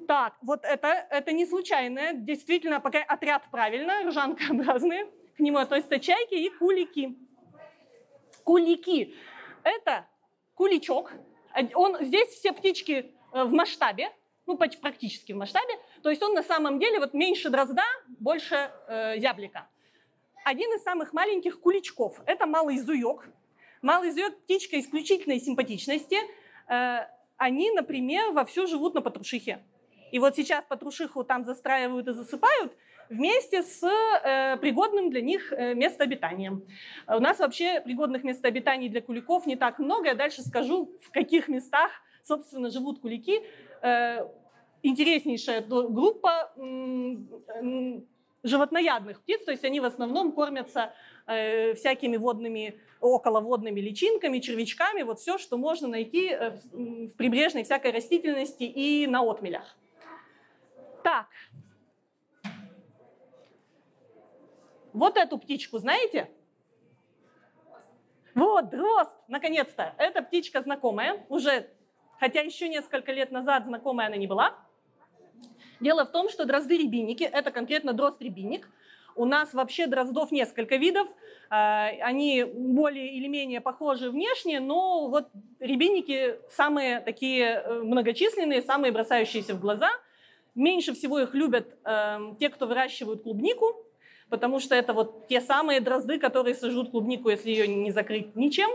Так, 0.08 0.34
вот 0.42 0.64
это, 0.64 0.88
это 0.88 1.30
не 1.30 1.46
случайное, 1.46 2.14
действительно, 2.14 2.80
пока 2.80 2.98
отряд 2.98 3.44
правильно, 3.52 4.02
ржанкообразные, 4.08 5.06
к 5.36 5.38
нему 5.38 5.58
относятся 5.58 6.00
чайки 6.00 6.34
и 6.34 6.50
кулики. 6.50 7.16
Кулики– 8.42 9.14
это 9.62 10.08
куличок, 10.56 11.12
он, 11.74 11.98
здесь 12.00 12.30
все 12.30 12.52
птички 12.52 13.14
э, 13.32 13.44
в 13.44 13.52
масштабе, 13.52 14.10
ну, 14.46 14.56
практически 14.56 15.30
в 15.30 15.36
масштабе, 15.36 15.74
то 16.02 16.10
есть 16.10 16.24
он 16.24 16.34
на 16.34 16.42
самом 16.42 16.80
деле 16.80 16.98
вот 16.98 17.14
меньше 17.14 17.50
дрозда, 17.50 17.84
больше 18.18 18.72
э, 18.88 19.20
зяблика. 19.20 19.68
один 20.44 20.74
из 20.74 20.82
самых 20.82 21.12
маленьких 21.12 21.60
куличков. 21.60 22.20
Это 22.26 22.46
малый 22.46 22.78
зуек. 22.78 23.30
Малый 23.82 24.10
зуек– 24.10 24.36
птичка 24.44 24.78
исключительной 24.78 25.40
симпатичности. 25.40 26.16
Э, 26.68 27.06
они, 27.36 27.70
например, 27.70 28.32
вовсю 28.32 28.66
живут 28.66 28.94
на 28.94 29.00
патрушихе. 29.00 29.60
И 30.12 30.18
вот 30.18 30.36
сейчас 30.36 30.64
патрушиху 30.66 31.24
там 31.24 31.44
застраивают 31.44 32.06
и 32.08 32.12
засыпают 32.12 32.76
вместе 33.08 33.62
с 33.62 33.82
э, 33.82 34.56
пригодным 34.58 35.10
для 35.10 35.22
них 35.22 35.52
э, 35.52 35.74
местообитанием. 35.74 36.62
У 37.08 37.20
нас 37.20 37.38
вообще 37.38 37.80
пригодных 37.80 38.22
местобитаний 38.22 38.88
для 38.88 39.00
куликов 39.00 39.46
не 39.46 39.56
так 39.56 39.78
много. 39.78 40.08
Я 40.08 40.14
дальше 40.14 40.42
скажу, 40.42 40.92
в 41.02 41.10
каких 41.10 41.48
местах, 41.48 41.90
собственно, 42.22 42.70
живут 42.70 43.00
кулики. 43.00 43.42
Э, 43.82 44.28
интереснейшая 44.82 45.62
группа 45.62 46.52
э, 46.56 48.00
животноядных 48.42 49.20
птиц, 49.20 49.44
то 49.44 49.50
есть 49.50 49.64
они 49.64 49.80
в 49.80 49.84
основном 49.84 50.32
кормятся 50.32 50.94
э, 51.26 51.74
всякими 51.74 52.16
водными, 52.16 52.80
околоводными 53.00 53.80
личинками, 53.80 54.38
червячками, 54.38 55.02
вот 55.02 55.18
все, 55.20 55.38
что 55.38 55.58
можно 55.58 55.88
найти 55.88 56.28
э, 56.28 56.50
в 56.72 57.16
прибрежной 57.16 57.64
всякой 57.64 57.92
растительности 57.92 58.64
и 58.64 59.06
на 59.06 59.22
отмелях. 59.22 59.76
Так. 61.02 61.28
Вот 64.92 65.16
эту 65.16 65.38
птичку 65.38 65.78
знаете? 65.78 66.30
Вот, 68.34 68.70
дрозд, 68.70 69.16
наконец-то. 69.28 69.94
Эта 69.98 70.22
птичка 70.22 70.62
знакомая, 70.62 71.24
уже, 71.28 71.68
хотя 72.18 72.40
еще 72.40 72.68
несколько 72.68 73.12
лет 73.12 73.30
назад 73.30 73.66
знакомая 73.66 74.06
она 74.06 74.16
не 74.16 74.26
была. 74.26 74.56
Дело 75.80 76.04
в 76.04 76.12
том, 76.12 76.28
что 76.28 76.44
дрозды-рябинники, 76.44 77.24
это 77.24 77.50
конкретно 77.50 77.92
дрозд-рябинник, 77.92 78.68
у 79.16 79.24
нас 79.24 79.52
вообще 79.54 79.86
дроздов 79.86 80.30
несколько 80.30 80.76
видов, 80.76 81.08
а, 81.48 81.88
они 82.02 82.44
более 82.44 83.12
или 83.14 83.26
менее 83.26 83.60
похожи 83.60 84.10
внешне, 84.10 84.60
но 84.60 85.08
вот 85.08 85.28
рябинники 85.58 86.36
самые 86.48 87.00
такие 87.00 87.44
э, 87.44 87.82
многочисленные, 87.82 88.62
самые 88.62 88.92
бросающиеся 88.92 89.54
в 89.54 89.60
глаза. 89.60 89.90
Меньше 90.54 90.94
всего 90.94 91.18
их 91.18 91.34
любят 91.34 91.76
эм, 91.84 92.36
те, 92.36 92.48
кто 92.48 92.66
выращивают 92.66 93.22
клубнику, 93.22 93.84
потому 94.28 94.58
что 94.60 94.74
это 94.74 94.92
вот 94.92 95.28
те 95.28 95.40
самые 95.40 95.80
дрозды, 95.80 96.18
которые 96.18 96.54
сожрут 96.54 96.90
клубнику, 96.90 97.30
если 97.30 97.50
ее 97.50 97.68
не 97.68 97.90
закрыть 97.90 98.34
ничем 98.36 98.70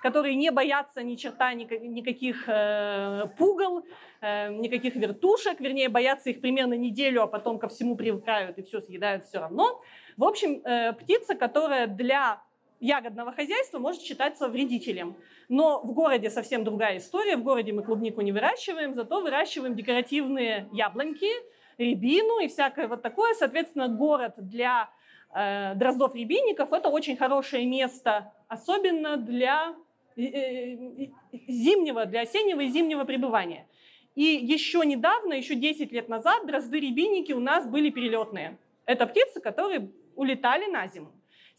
которые 0.00 0.34
не 0.34 0.50
боятся 0.50 1.02
ни 1.02 1.16
черта, 1.16 1.52
никаких 1.54 2.44
э, 2.48 3.26
пугал, 3.38 3.84
э, 4.20 4.52
никаких 4.54 4.96
вертушек, 4.96 5.60
вернее, 5.60 5.88
боятся 5.88 6.30
их 6.30 6.40
примерно 6.40 6.74
неделю, 6.74 7.22
а 7.22 7.26
потом 7.26 7.58
ко 7.58 7.68
всему 7.68 7.96
привыкают 7.96 8.58
и 8.58 8.62
все 8.62 8.80
съедают 8.80 9.24
все 9.24 9.40
равно. 9.40 9.80
В 10.16 10.24
общем, 10.24 10.62
э, 10.64 10.92
птица, 10.92 11.34
которая 11.34 11.86
для 11.86 12.42
ягодного 12.80 13.32
хозяйства 13.32 13.78
может 13.78 14.02
считаться 14.02 14.48
вредителем. 14.48 15.16
Но 15.48 15.80
в 15.82 15.92
городе 15.92 16.30
совсем 16.30 16.64
другая 16.64 16.96
история. 16.96 17.36
В 17.36 17.42
городе 17.42 17.72
мы 17.72 17.82
клубнику 17.82 18.22
не 18.22 18.32
выращиваем, 18.32 18.94
зато 18.94 19.20
выращиваем 19.20 19.74
декоративные 19.74 20.68
яблоньки, 20.72 21.30
рябину 21.78 22.40
и 22.40 22.48
всякое 22.48 22.88
вот 22.88 23.02
такое. 23.02 23.34
Соответственно, 23.34 23.88
город 23.88 24.34
для 24.38 24.88
э, 25.34 25.74
дроздов-рябинников– 25.74 26.72
это 26.72 26.88
очень 26.88 27.16
хорошее 27.16 27.66
место, 27.66 28.32
особенно 28.48 29.16
для 29.16 29.74
зимнего, 31.48 32.06
для 32.06 32.22
осеннего 32.22 32.60
и 32.60 32.68
зимнего 32.68 33.04
пребывания. 33.04 33.66
И 34.14 34.22
еще 34.22 34.84
недавно, 34.84 35.34
еще 35.34 35.54
10 35.54 35.92
лет 35.92 36.08
назад, 36.08 36.46
дрозды-рябинники 36.46 37.32
у 37.32 37.40
нас 37.40 37.66
были 37.66 37.90
перелетные. 37.90 38.58
Это 38.84 39.06
птицы, 39.06 39.40
которые 39.40 39.90
улетали 40.16 40.70
на 40.70 40.86
зиму. 40.86 41.12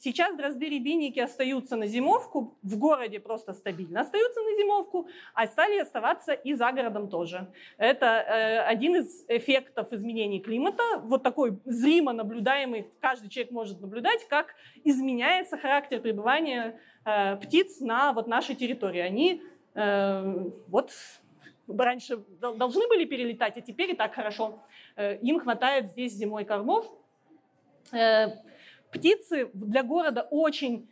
Сейчас 0.03 0.35
дрозды-рябинники 0.35 1.19
остаются 1.19 1.75
на 1.75 1.85
зимовку, 1.85 2.57
в 2.63 2.79
городе 2.79 3.19
просто 3.19 3.53
стабильно 3.53 4.01
остаются 4.01 4.41
на 4.41 4.55
зимовку, 4.55 5.07
а 5.35 5.45
стали 5.45 5.77
оставаться 5.77 6.33
и 6.33 6.55
за 6.55 6.71
городом 6.71 7.07
тоже. 7.07 7.47
Это 7.77 8.07
э, 8.07 8.61
один 8.61 8.95
из 8.95 9.23
эффектов 9.27 9.93
изменений 9.93 10.39
климата, 10.39 10.81
вот 11.03 11.21
такой 11.21 11.59
зримо 11.65 12.13
наблюдаемый, 12.13 12.87
каждый 12.99 13.29
человек 13.29 13.51
может 13.51 13.79
наблюдать, 13.79 14.27
как 14.27 14.55
изменяется 14.83 15.55
характер 15.55 16.01
пребывания 16.01 16.79
э, 17.05 17.35
птиц 17.35 17.79
на 17.79 18.11
вот 18.13 18.25
нашей 18.25 18.55
территории. 18.55 19.01
Они 19.01 19.43
э, 19.75 20.49
вот 20.67 20.93
раньше 21.67 22.17
должны 22.39 22.87
были 22.87 23.05
перелетать, 23.05 23.55
а 23.55 23.61
теперь 23.61 23.91
и 23.91 23.95
так 23.95 24.15
хорошо. 24.15 24.63
Им 24.97 25.39
хватает 25.39 25.91
здесь 25.91 26.13
зимой 26.13 26.43
кормов. 26.43 26.91
Э, 28.91 28.97
птицы 28.97 29.49
для 29.53 29.83
города 29.83 30.27
очень 30.29 30.87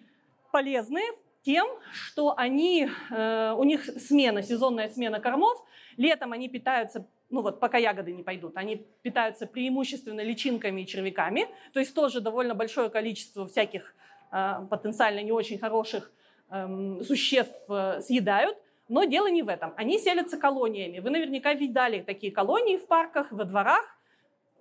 полезны 0.51 1.01
тем, 1.43 1.67
что 1.91 2.33
они, 2.37 2.89
э, 3.11 3.53
у 3.57 3.63
них 3.63 3.85
смена, 3.85 4.43
сезонная 4.43 4.89
смена 4.89 5.19
кормов. 5.19 5.63
Летом 5.97 6.33
они 6.33 6.49
питаются, 6.49 7.07
ну 7.29 7.41
вот 7.41 7.59
пока 7.59 7.77
ягоды 7.77 8.11
не 8.11 8.23
пойдут, 8.23 8.57
они 8.57 8.85
питаются 9.01 9.45
преимущественно 9.45 10.21
личинками 10.21 10.81
и 10.81 10.87
червяками, 10.87 11.47
то 11.73 11.79
есть 11.79 11.93
тоже 11.93 12.21
довольно 12.21 12.55
большое 12.55 12.89
количество 12.89 13.47
всяких 13.47 13.93
э, 14.31 14.65
потенциально 14.69 15.21
не 15.21 15.31
очень 15.31 15.59
хороших 15.59 16.11
эм, 16.49 17.03
существ 17.03 17.61
э, 17.69 18.01
съедают. 18.01 18.57
Но 18.87 19.03
дело 19.03 19.29
не 19.29 19.43
в 19.43 19.49
этом. 19.49 19.71
Они 19.77 19.99
селятся 19.99 20.35
колониями. 20.35 20.97
Вы 20.97 21.11
наверняка 21.11 21.53
видали 21.53 22.01
такие 22.01 22.31
колонии 22.31 22.77
в 22.77 22.87
парках, 22.87 23.31
во 23.31 23.43
дворах 23.43 23.98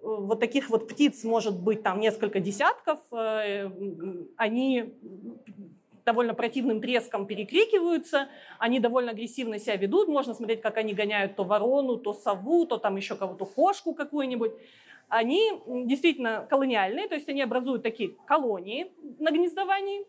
вот 0.02 0.40
таких 0.40 0.70
вот 0.70 0.88
птиц 0.88 1.24
может 1.24 1.60
быть 1.60 1.82
там 1.82 2.00
несколько 2.00 2.40
десятков, 2.40 3.00
э, 3.12 3.70
они 4.36 4.94
довольно 6.04 6.32
противным 6.32 6.80
треском 6.80 7.26
перекрикиваются, 7.26 8.28
они 8.58 8.80
довольно 8.80 9.10
агрессивно 9.10 9.58
себя 9.58 9.76
ведут, 9.76 10.08
можно 10.08 10.32
смотреть, 10.32 10.62
как 10.62 10.78
они 10.78 10.94
гоняют 10.94 11.36
то 11.36 11.44
ворону, 11.44 11.98
то 11.98 12.14
сову, 12.14 12.64
то 12.64 12.78
там 12.78 12.96
еще 12.96 13.14
кого-то 13.14 13.44
кошку 13.44 13.94
какую-нибудь. 13.94 14.52
Они 15.08 15.52
действительно 15.66 16.46
колониальные, 16.48 17.08
то 17.08 17.14
есть 17.14 17.28
они 17.28 17.42
образуют 17.42 17.82
такие 17.82 18.10
колонии 18.26 18.90
на 19.18 19.30
гнездовании, 19.30 20.06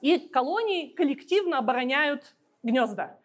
и 0.00 0.18
колонии 0.18 0.88
коллективно 0.88 1.58
обороняют 1.58 2.36
гнезда. 2.62 3.18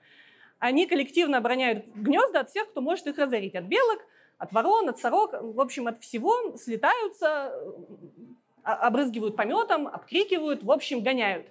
Они 0.57 0.87
коллективно 0.87 1.37
обороняют 1.37 1.85
гнезда 1.93 2.39
от 2.39 2.49
всех, 2.49 2.69
кто 2.69 2.81
может 2.81 3.05
их 3.05 3.17
разорить, 3.19 3.55
от 3.55 3.65
белок, 3.65 3.99
от 4.37 4.51
ворон, 4.51 4.89
от 4.89 4.99
сорок, 4.99 5.33
в 5.41 5.59
общем, 5.61 5.87
от 5.87 6.01
всего 6.01 6.55
слетаются, 6.57 7.53
а, 8.63 8.73
обрызгивают 8.87 9.35
пометом, 9.35 9.87
обкрикивают, 9.87 10.63
в 10.63 10.71
общем, 10.71 11.01
гоняют. 11.01 11.47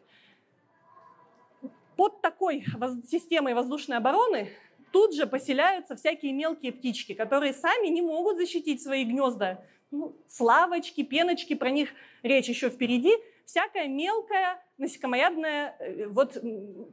Под 1.97 2.21
такой 2.21 2.64
системой 3.09 3.55
воздушной 3.55 3.99
обороны 3.99 4.50
тут 4.91 5.14
же 5.14 5.26
поселяются 5.26 5.97
всякие 5.97 6.33
мелкие 6.33 6.73
птички, 6.73 7.14
которые 7.14 7.53
сами 7.53 7.87
не 7.88 8.03
могут 8.03 8.37
защитить 8.37 8.83
свои 8.83 9.05
гнезда. 9.05 9.64
Ну, 9.91 10.17
славочки, 10.29 11.03
пеночки, 11.03 11.55
про 11.55 11.71
них 11.71 11.91
речь 12.23 12.49
еще 12.49 12.69
впереди. 12.69 13.12
Всякая 13.45 13.87
мелкая 13.87 14.64
насекомоядная 14.79 15.76
э, 15.79 16.07
вот, 16.09 16.37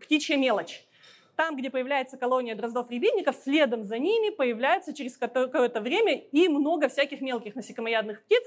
птичья 0.02 0.38
мелочь 0.38 0.86
там, 1.36 1.56
где 1.56 1.70
появляется 1.70 2.18
колония 2.18 2.56
дроздов-рябинников, 2.56 3.36
следом 3.36 3.84
за 3.84 3.98
ними 3.98 4.30
появляется 4.30 4.94
через 4.94 5.18
какое-то 5.18 5.82
время 5.82 6.18
и 6.18 6.48
много 6.48 6.90
всяких 6.90 7.22
мелких 7.22 7.56
насекомоядных 7.56 8.24
птиц. 8.24 8.44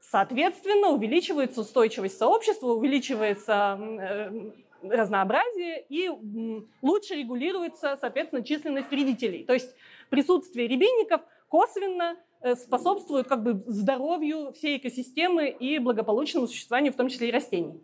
Соответственно, 0.00 0.88
увеличивается 0.88 1.60
устойчивость 1.60 2.16
сообщества, 2.16 2.68
увеличивается 2.68 3.78
э, 3.78 4.50
разнообразие 4.82 5.84
и 5.88 6.10
лучше 6.82 7.14
регулируется, 7.14 7.98
соответственно, 8.00 8.42
численность 8.42 8.90
вредителей. 8.90 9.44
То 9.44 9.52
есть 9.52 9.74
присутствие 10.08 10.66
рябинников 10.66 11.20
косвенно 11.48 12.16
э, 12.40 12.54
способствует 12.54 13.28
как 13.28 13.42
бы 13.42 13.62
здоровью 13.66 14.52
всей 14.52 14.78
экосистемы 14.78 15.48
и 15.48 15.78
благополучному 15.78 16.46
существованию, 16.46 16.92
в 16.92 16.96
том 16.96 17.08
числе 17.08 17.28
и 17.28 17.32
растений. 17.32 17.80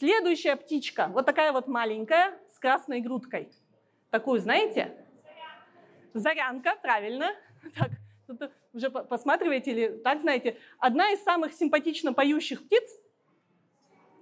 Следующая 0.00 0.56
птичка, 0.56 1.08
вот 1.12 1.26
такая 1.26 1.52
вот 1.52 1.68
маленькая, 1.68 2.32
с 2.54 2.58
красной 2.58 3.02
грудкой. 3.02 3.50
Такую, 4.08 4.40
знаете? 4.40 4.96
Зарянка, 6.14 6.74
правильно. 6.80 7.34
Так, 7.76 7.90
тут 8.26 8.50
уже 8.72 8.88
посматриваете 8.88 9.72
или 9.72 9.88
так 9.98 10.22
знаете. 10.22 10.56
Одна 10.78 11.10
из 11.10 11.22
самых 11.22 11.52
симпатично 11.52 12.14
поющих 12.14 12.64
птиц. 12.64 12.82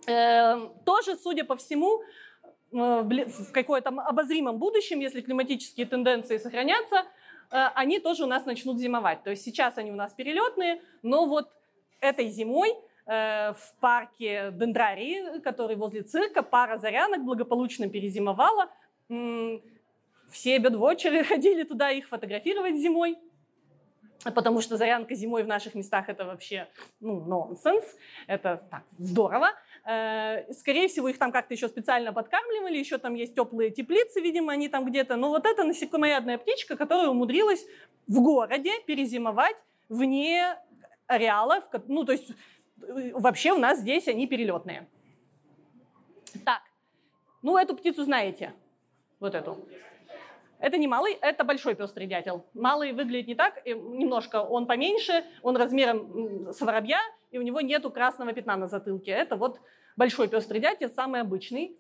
Э, 0.09 0.69
тоже, 0.85 1.15
судя 1.15 1.45
по 1.45 1.55
всему, 1.55 2.03
э, 2.03 2.05
в 2.73 3.53
какое-то 3.53 3.91
обозримом 3.91 4.59
будущем, 4.59 4.99
если 4.99 5.21
климатические 5.21 5.87
тенденции 5.87 6.39
сохранятся, 6.39 7.05
э, 7.53 7.67
они 7.77 8.01
тоже 8.01 8.25
у 8.25 8.27
нас 8.27 8.47
начнут 8.47 8.81
зимовать. 8.81 9.23
То 9.23 9.31
есть 9.31 9.45
сейчас 9.45 9.79
они 9.79 9.93
у 9.93 9.97
нас 9.97 10.13
перелетные, 10.13 10.83
но 11.03 11.27
вот 11.27 11.49
этой 12.01 12.31
зимой 12.31 12.75
в 13.09 13.57
парке 13.81 14.51
Дендрарии, 14.53 15.41
который 15.41 15.77
возле 15.77 16.03
цирка, 16.03 16.43
пара 16.43 16.77
зарянок 16.77 17.25
благополучно 17.25 17.89
перезимовала. 17.89 18.69
Все 20.29 20.59
бедвотчеры 20.59 21.25
ходили 21.31 21.63
туда 21.65 21.91
их 21.91 22.09
фотографировать 22.09 22.77
зимой. 22.77 23.19
потому 24.35 24.61
что 24.61 24.77
зарянка 24.77 25.15
зимой 25.15 25.43
в 25.43 25.47
наших 25.47 25.75
местах 25.75 26.09
это 26.09 26.25
вообще 26.25 26.69
ну, 27.01 27.21
нонсенс, 27.21 27.85
это 28.27 28.63
так, 28.71 28.83
здорово. 28.99 29.49
Э, 29.87 30.53
скорее 30.53 30.89
всего, 30.89 31.09
их 31.09 31.19
там 31.19 31.33
как-то 31.33 31.55
еще 31.55 31.69
специально 31.69 32.13
подкармливали, 32.13 32.77
еще 32.77 32.99
там 32.99 33.15
есть 33.15 33.35
теплые 33.35 33.71
теплицы, 33.71 34.21
видимо, 34.21 34.53
они 34.53 34.69
там 34.69 34.85
где-то. 34.85 35.17
Но 35.17 35.31
вот 35.31 35.47
это 35.47 35.65
насекомоядная 35.65 36.37
птичка, 36.37 36.77
которая 36.77 37.09
умудрилась 37.09 37.65
в 38.07 38.21
городе 38.21 38.73
перезимовать 38.87 39.57
вне 39.89 40.59
ареалов, 41.07 41.65
ну 41.87 42.05
то 42.05 42.13
есть 42.13 42.31
э, 42.31 42.35
вообще 43.15 43.53
у 43.53 43.59
нас 43.59 43.81
здесь 43.81 44.09
они 44.09 44.27
перелетные. 44.27 44.89
Так, 46.45 46.63
ну 47.43 47.57
эту 47.57 47.77
птицу 47.77 48.05
знаете, 48.05 48.55
вот 49.21 49.35
эту. 49.35 49.67
Это 50.61 50.77
не 50.77 50.89
малый, 50.89 51.17
это 51.21 51.45
большой 51.45 51.77
пестрый 51.77 52.07
дятел. 52.07 52.45
Малый 52.53 52.93
выглядит 52.93 53.29
не 53.29 53.35
так, 53.37 53.65
немножко 53.65 54.43
он 54.43 54.67
поменьше, 54.67 55.25
он 55.43 55.57
размером 55.57 56.53
с 56.53 56.61
воробья, 56.61 56.99
и 57.31 57.39
у 57.39 57.43
него 57.43 57.61
нету 57.61 57.91
красного 57.91 58.33
пятна 58.33 58.57
на 58.57 58.67
затылке. 58.67 59.13
Это 59.13 59.37
вот 59.37 59.61
большой 59.97 60.29
пестрый 60.29 60.61
дятел, 60.61 60.89
самый 60.89 61.21
обычный. 61.21 61.77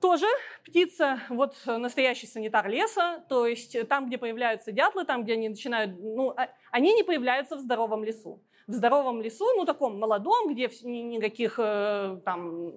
Тоже 0.00 0.26
птица, 0.64 1.20
вот 1.28 1.56
настоящий 1.66 2.26
санитар 2.26 2.68
леса, 2.68 3.24
то 3.28 3.46
есть 3.46 3.88
там, 3.88 4.06
где 4.06 4.18
появляются 4.18 4.72
дятлы, 4.72 5.04
там, 5.04 5.24
где 5.24 5.34
они 5.34 5.48
начинают, 5.48 5.98
ну, 5.98 6.30
а, 6.36 6.48
они 6.70 6.92
не 6.94 7.02
появляются 7.02 7.56
в 7.56 7.60
здоровом 7.60 8.04
лесу. 8.04 8.42
В 8.66 8.72
здоровом 8.72 9.20
лесу, 9.20 9.44
ну, 9.56 9.64
таком 9.66 9.98
молодом, 9.98 10.52
где 10.52 10.70
никаких 10.82 11.58
э, 11.58 12.18
там 12.24 12.72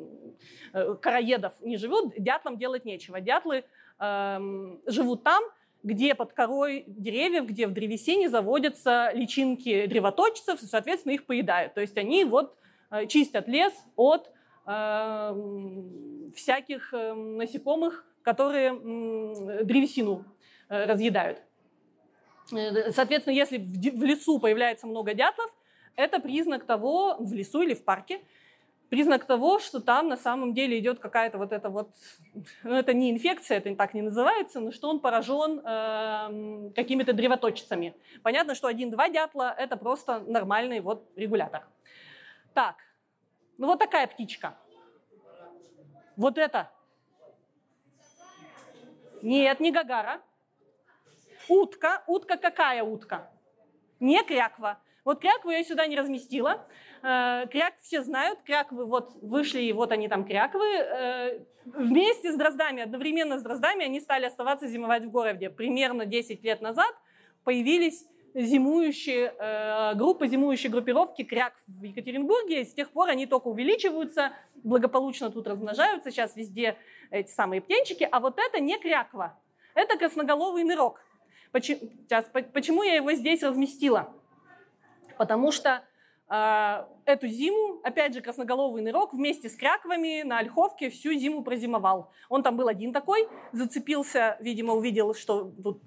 э, 0.74 0.96
короедов 0.96 1.54
не 1.62 1.78
живут, 1.78 2.14
дятлам 2.18 2.58
делать 2.58 2.84
нечего. 2.84 3.22
Дятлы 3.22 3.64
э, 4.00 4.40
живут 4.86 5.24
там, 5.24 5.44
где 5.84 6.14
под 6.14 6.34
корой 6.34 6.84
деревьев, 6.88 7.46
где 7.46 7.68
в 7.68 7.72
древесине 7.72 8.30
заводятся 8.30 9.12
личинки 9.14 9.86
древоточцев, 9.86 10.62
и, 10.62 10.66
соответственно, 10.66 11.14
их 11.14 11.26
поедают. 11.26 11.74
То 11.74 11.82
есть 11.82 11.98
они 11.98 12.26
вот 12.26 12.54
э, 12.92 13.08
чистят 13.08 13.48
лес 13.48 13.74
от 13.96 14.30
э, 14.66 15.34
всяких 16.36 16.94
э, 16.94 17.14
насекомых, 17.14 18.06
которые 18.24 18.74
э, 18.74 19.64
древесину 19.64 20.26
э, 20.68 20.86
разъедают. 20.86 21.42
Соответственно, 22.50 23.34
если 23.34 23.58
в 23.58 24.04
лесу 24.04 24.40
появляется 24.40 24.88
много 24.88 25.14
дятлов, 25.14 25.54
это 25.98 26.22
признак 26.22 26.64
того, 26.64 27.18
в 27.20 27.34
лесу 27.34 27.64
или 27.64 27.74
в 27.74 27.84
парке, 27.84 28.22
признак 28.90 29.26
того, 29.26 29.60
что 29.60 29.82
там 29.82 30.08
на 30.08 30.16
самом 30.16 30.54
деле 30.54 30.80
идет 30.80 31.00
какая-то 31.00 31.38
вот 31.38 31.52
эта 31.52 31.70
вот, 31.70 31.90
ну 32.64 32.74
это 32.76 32.94
не 32.94 33.12
инфекция, 33.12 33.58
это 33.58 33.76
так 33.76 33.94
не 33.94 34.02
называется, 34.02 34.62
но 34.62 34.72
что 34.72 34.90
он 34.90 35.02
поражен 35.02 35.60
э, 35.60 36.72
какими-то 36.74 37.12
древоточцами. 37.12 37.96
Понятно, 38.24 38.56
что 38.56 38.68
один-два 38.68 39.10
дятла– 39.10 39.54
это 39.58 39.76
просто 39.76 40.20
нормальный 40.20 40.80
вот 40.80 41.10
регулятор. 41.18 41.68
Так, 42.54 42.76
ну 43.58 43.68
вот 43.68 43.80
такая 43.80 44.08
птичка. 44.08 44.56
Вот 46.16 46.38
это. 46.38 46.72
Нет, 49.22 49.60
не 49.60 49.72
гагара. 49.72 50.22
Утка. 51.50 52.04
Утка 52.08 52.38
какая 52.38 52.84
утка? 52.84 53.30
Не 54.00 54.24
кряква. 54.24 54.80
Вот 55.08 55.22
крякву 55.22 55.52
я 55.52 55.64
сюда 55.64 55.88
не 55.88 55.96
разместила. 55.96 56.68
Э, 57.02 57.48
кряк 57.50 57.76
все 57.82 58.04
знают, 58.04 58.40
кряквы 58.44 58.84
вот 58.84 59.12
вышли, 59.22 59.62
и 59.62 59.72
вот 59.72 59.94
они 59.94 60.10
там 60.10 60.26
кряквы. 60.26 60.66
Э, 60.66 61.40
вместе 61.64 62.34
с 62.34 62.36
дроздами, 62.36 62.84
одновременно 62.84 63.40
с 63.40 63.42
дроздами 63.42 63.86
они 63.86 64.02
стали 64.02 64.26
оставаться 64.26 64.68
зимовать 64.68 65.06
в 65.06 65.10
городе. 65.10 65.50
Примерно 65.50 66.06
10 66.06 66.44
лет 66.44 66.60
назад 66.60 66.94
появились 67.46 68.06
зимующие, 68.34 69.34
э, 69.40 69.96
группы, 69.96 70.28
зимующие 70.28 70.70
группировки 70.70 71.24
кряк 71.24 71.54
в 71.68 71.84
Екатеринбурге. 71.84 72.66
С 72.66 72.74
тех 72.74 72.92
пор 72.92 73.08
они 73.08 73.28
только 73.28 73.48
увеличиваются, 73.48 74.34
благополучно 74.56 75.30
тут 75.30 75.48
размножаются. 75.48 76.12
Сейчас 76.12 76.36
везде 76.36 76.76
эти 77.12 77.32
самые 77.32 77.62
птенчики. 77.62 78.06
А 78.12 78.20
вот 78.20 78.38
это 78.38 78.60
не 78.60 78.78
кряква, 78.78 79.40
это 79.74 79.98
красноголовый 79.98 80.66
нырок. 80.66 81.00
Сейчас, 81.54 82.26
почему 82.52 82.84
я 82.84 82.96
его 82.96 83.14
здесь 83.14 83.42
разместила? 83.42 84.14
Потому 85.18 85.52
что 85.52 85.84
э, 86.30 86.86
эту 87.06 87.28
зиму, 87.28 87.80
опять 87.84 88.14
же, 88.14 88.22
красноголовый 88.22 88.82
нырок 88.82 89.14
вместе 89.14 89.50
с 89.50 89.56
кряквами 89.56 90.24
на 90.24 90.40
Ольховке 90.40 90.90
всю 90.90 91.14
зиму 91.14 91.44
прозимовал. 91.44 92.12
Он 92.30 92.44
там 92.44 92.58
был 92.58 92.68
один 92.68 92.94
такой, 92.94 93.28
зацепился, 93.52 94.38
видимо, 94.40 94.74
увидел, 94.74 95.14
что 95.14 95.52
тут 95.64 95.82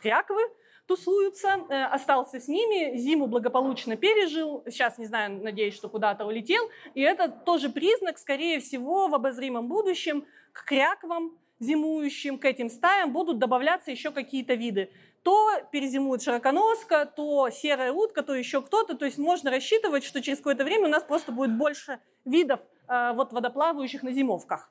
кряквы 0.00 0.42
тусуются, 0.86 1.60
э, 1.68 1.84
остался 1.84 2.40
с 2.40 2.48
ними, 2.48 2.96
зиму 2.96 3.26
благополучно 3.26 3.96
пережил, 3.96 4.62
сейчас, 4.66 4.98
не 4.98 5.06
знаю, 5.06 5.42
надеюсь, 5.42 5.74
что 5.74 5.88
куда-то 5.88 6.26
улетел, 6.26 6.68
и 6.94 7.00
это 7.00 7.28
тоже 7.28 7.68
признак, 7.68 8.18
скорее 8.18 8.60
всего, 8.60 9.08
в 9.08 9.14
обозримом 9.14 9.68
будущем 9.68 10.24
к 10.52 10.64
кряквам 10.64 11.32
зимующим, 11.60 12.38
к 12.38 12.44
этим 12.44 12.68
стаям 12.68 13.12
будут 13.12 13.38
добавляться 13.38 13.90
еще 13.90 14.10
какие-то 14.10 14.54
виды 14.54 14.90
то 15.22 15.60
перезимует 15.70 16.22
широконоска, 16.22 17.06
то 17.06 17.48
серая 17.50 17.92
утка, 17.92 18.22
то 18.22 18.34
еще 18.34 18.60
кто-то. 18.62 18.96
То 18.96 19.04
есть 19.04 19.18
можно 19.18 19.50
рассчитывать, 19.50 20.04
что 20.04 20.20
через 20.20 20.38
какое-то 20.38 20.64
время 20.64 20.86
у 20.86 20.90
нас 20.90 21.04
просто 21.04 21.32
будет 21.32 21.56
больше 21.56 22.00
видов 22.24 22.60
э, 22.88 23.12
вот 23.14 23.32
водоплавающих 23.32 24.02
на 24.02 24.12
зимовках. 24.12 24.70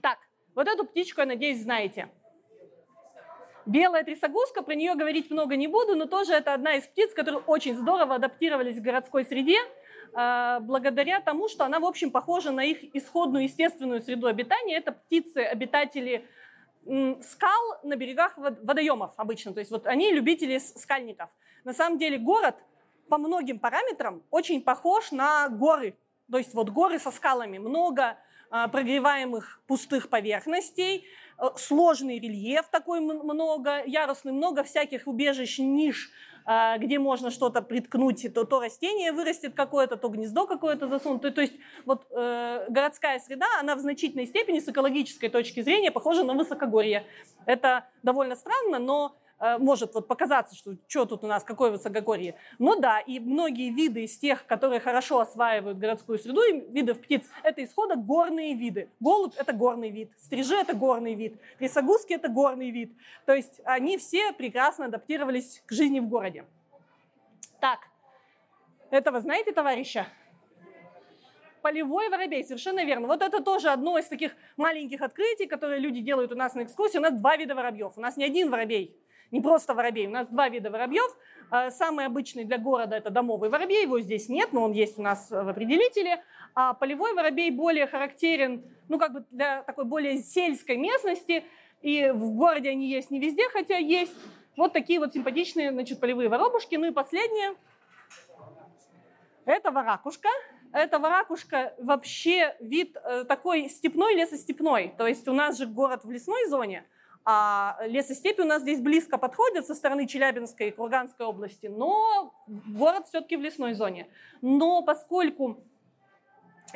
Так, 0.00 0.18
вот 0.54 0.66
эту 0.68 0.84
птичку, 0.84 1.20
я 1.20 1.26
надеюсь, 1.26 1.62
знаете. 1.62 2.08
Белая 3.64 4.04
трясогузка, 4.04 4.62
про 4.62 4.74
нее 4.74 4.94
говорить 4.94 5.30
много 5.30 5.56
не 5.56 5.66
буду, 5.66 5.96
но 5.96 6.06
тоже 6.06 6.34
это 6.34 6.54
одна 6.54 6.74
из 6.74 6.84
птиц, 6.84 7.12
которые 7.12 7.42
очень 7.42 7.74
здорово 7.74 8.14
адаптировались 8.14 8.76
в 8.76 8.82
городской 8.82 9.24
среде, 9.24 9.58
э, 9.58 10.58
благодаря 10.60 11.20
тому, 11.20 11.48
что 11.48 11.64
она, 11.64 11.78
в 11.78 11.84
общем, 11.84 12.10
похожа 12.10 12.50
на 12.50 12.64
их 12.64 12.94
исходную 12.94 13.44
естественную 13.44 14.00
среду 14.00 14.26
обитания. 14.26 14.76
Это 14.76 14.92
птицы, 14.92 15.38
обитатели 15.38 16.26
скал 17.22 17.80
на 17.82 17.96
берегах 17.96 18.36
водоемов 18.36 19.12
обычно. 19.16 19.52
То 19.52 19.60
есть 19.60 19.70
вот 19.70 19.86
они 19.86 20.12
любители 20.12 20.58
скальников. 20.58 21.30
На 21.64 21.72
самом 21.72 21.98
деле 21.98 22.18
город 22.18 22.56
по 23.08 23.18
многим 23.18 23.58
параметрам 23.58 24.22
очень 24.30 24.62
похож 24.62 25.10
на 25.10 25.48
горы. 25.48 25.96
То 26.30 26.38
есть 26.38 26.54
вот 26.54 26.70
горы 26.70 26.98
со 26.98 27.10
скалами. 27.10 27.58
Много 27.58 28.16
а, 28.50 28.68
прогреваемых 28.68 29.60
пустых 29.66 30.08
поверхностей, 30.08 31.04
э, 31.38 31.44
сложный 31.56 32.20
рельеф 32.20 32.68
такой 32.68 33.00
много, 33.00 33.82
ярусный, 33.84 34.32
много 34.32 34.62
всяких 34.62 35.08
убежищ, 35.08 35.58
ниш, 35.58 36.10
где 36.78 36.98
можно 36.98 37.30
что-то 37.30 37.60
приткнуть, 37.60 38.32
то, 38.32 38.44
то 38.44 38.60
растение 38.60 39.10
вырастет 39.10 39.54
какое-то, 39.54 39.96
то 39.96 40.08
гнездо 40.08 40.46
какое-то 40.46 40.86
засунуть. 40.88 41.22
То, 41.22 41.30
то 41.32 41.40
есть 41.40 41.54
вот 41.84 42.06
э, 42.10 42.66
городская 42.68 43.18
среда, 43.18 43.46
она 43.58 43.74
в 43.74 43.80
значительной 43.80 44.26
степени 44.26 44.60
с 44.60 44.68
экологической 44.68 45.28
точки 45.28 45.60
зрения 45.62 45.90
похожа 45.90 46.22
на 46.22 46.34
высокогорье. 46.34 47.04
Это 47.46 47.88
довольно 48.04 48.36
странно, 48.36 48.78
но 48.78 49.16
может 49.58 49.94
вот 49.94 50.08
показаться, 50.08 50.54
что 50.54 50.76
что 50.86 51.04
тут 51.04 51.24
у 51.24 51.26
нас, 51.26 51.44
какое 51.44 51.70
высокогорье. 51.70 52.36
Но 52.58 52.76
да, 52.76 53.00
и 53.00 53.20
многие 53.20 53.70
виды 53.70 54.04
из 54.04 54.18
тех, 54.18 54.46
которые 54.46 54.80
хорошо 54.80 55.20
осваивают 55.20 55.78
городскую 55.78 56.18
среду, 56.18 56.40
видов 56.70 57.00
птиц, 57.00 57.28
это 57.42 57.62
исхода 57.64 57.96
горные 57.96 58.54
виды. 58.54 58.88
Голубь– 59.00 59.34
это 59.36 59.52
горный 59.52 59.90
вид, 59.90 60.10
стрижи– 60.18 60.54
это 60.56 60.74
горный 60.74 61.14
вид, 61.14 61.38
трясогузки– 61.58 62.12
это 62.14 62.28
горный 62.28 62.70
вид. 62.70 62.92
То 63.26 63.34
есть 63.34 63.60
они 63.64 63.98
все 63.98 64.32
прекрасно 64.32 64.86
адаптировались 64.86 65.62
к 65.66 65.72
жизни 65.72 66.00
в 66.00 66.08
городе. 66.08 66.44
Так, 67.60 67.80
этого 68.90 69.20
знаете, 69.20 69.52
товарища? 69.52 70.06
полевой 71.66 72.08
воробей, 72.10 72.44
совершенно 72.44 72.84
верно. 72.84 73.08
Вот 73.08 73.22
это 73.22 73.42
тоже 73.42 73.70
одно 73.70 73.98
из 73.98 74.04
таких 74.04 74.36
маленьких 74.56 75.02
открытий, 75.02 75.46
которые 75.46 75.80
люди 75.80 76.00
делают 76.00 76.30
у 76.30 76.36
нас 76.36 76.54
на 76.54 76.62
экскурсии. 76.62 76.98
У 76.98 77.00
нас 77.00 77.12
два 77.12 77.36
вида 77.36 77.56
воробьев. 77.56 77.94
У 77.96 78.00
нас 78.00 78.16
не 78.16 78.24
один 78.24 78.50
воробей, 78.50 78.96
не 79.30 79.40
просто 79.40 79.74
воробей. 79.74 80.06
У 80.06 80.10
нас 80.10 80.28
два 80.28 80.48
вида 80.48 80.70
воробьев. 80.70 81.16
А, 81.50 81.70
самый 81.70 82.06
обычный 82.06 82.44
для 82.44 82.58
города 82.58 82.96
это 82.96 83.10
домовый 83.10 83.50
воробей, 83.50 83.82
его 83.82 84.00
здесь 84.00 84.28
нет, 84.28 84.52
но 84.52 84.64
он 84.64 84.72
есть 84.72 84.98
у 84.98 85.02
нас 85.02 85.30
в 85.30 85.48
определителе. 85.48 86.22
А 86.54 86.74
полевой 86.74 87.14
воробей 87.14 87.50
более 87.50 87.86
характерен, 87.86 88.64
ну 88.88 88.98
как 88.98 89.12
бы 89.12 89.24
для 89.30 89.62
такой 89.62 89.84
более 89.84 90.18
сельской 90.18 90.76
местности. 90.76 91.44
И 91.82 92.10
в 92.10 92.30
городе 92.30 92.70
они 92.70 92.88
есть 92.88 93.10
не 93.10 93.20
везде, 93.20 93.48
хотя 93.50 93.76
есть. 93.76 94.14
Вот 94.56 94.72
такие 94.72 94.98
вот 94.98 95.12
симпатичные, 95.12 95.70
значит, 95.70 96.00
полевые 96.00 96.28
воробушки. 96.28 96.76
Ну 96.76 96.86
и 96.86 96.90
последнее. 96.90 97.54
Это 99.44 99.70
воракушка. 99.70 100.28
Это 100.72 100.98
воракушка 100.98 101.74
вообще 101.78 102.56
вид 102.60 102.96
э, 102.96 103.24
такой 103.24 103.68
степной, 103.68 104.14
лесостепной. 104.14 104.94
То 104.98 105.06
есть 105.06 105.28
у 105.28 105.32
нас 105.32 105.58
же 105.58 105.66
город 105.66 106.04
в 106.04 106.10
лесной 106.10 106.48
зоне– 106.48 106.84
а 107.28 107.76
лесостепи 107.86 108.40
у 108.40 108.44
нас 108.44 108.62
здесь 108.62 108.80
близко 108.80 109.18
подходят 109.18 109.66
со 109.66 109.74
стороны 109.74 110.06
Челябинской 110.06 110.68
и 110.68 110.70
Курганской 110.70 111.26
области, 111.26 111.66
но 111.66 112.32
город 112.46 113.08
все-таки 113.08 113.36
в 113.36 113.40
лесной 113.40 113.74
зоне. 113.74 114.06
Но 114.42 114.82
поскольку 114.82 115.58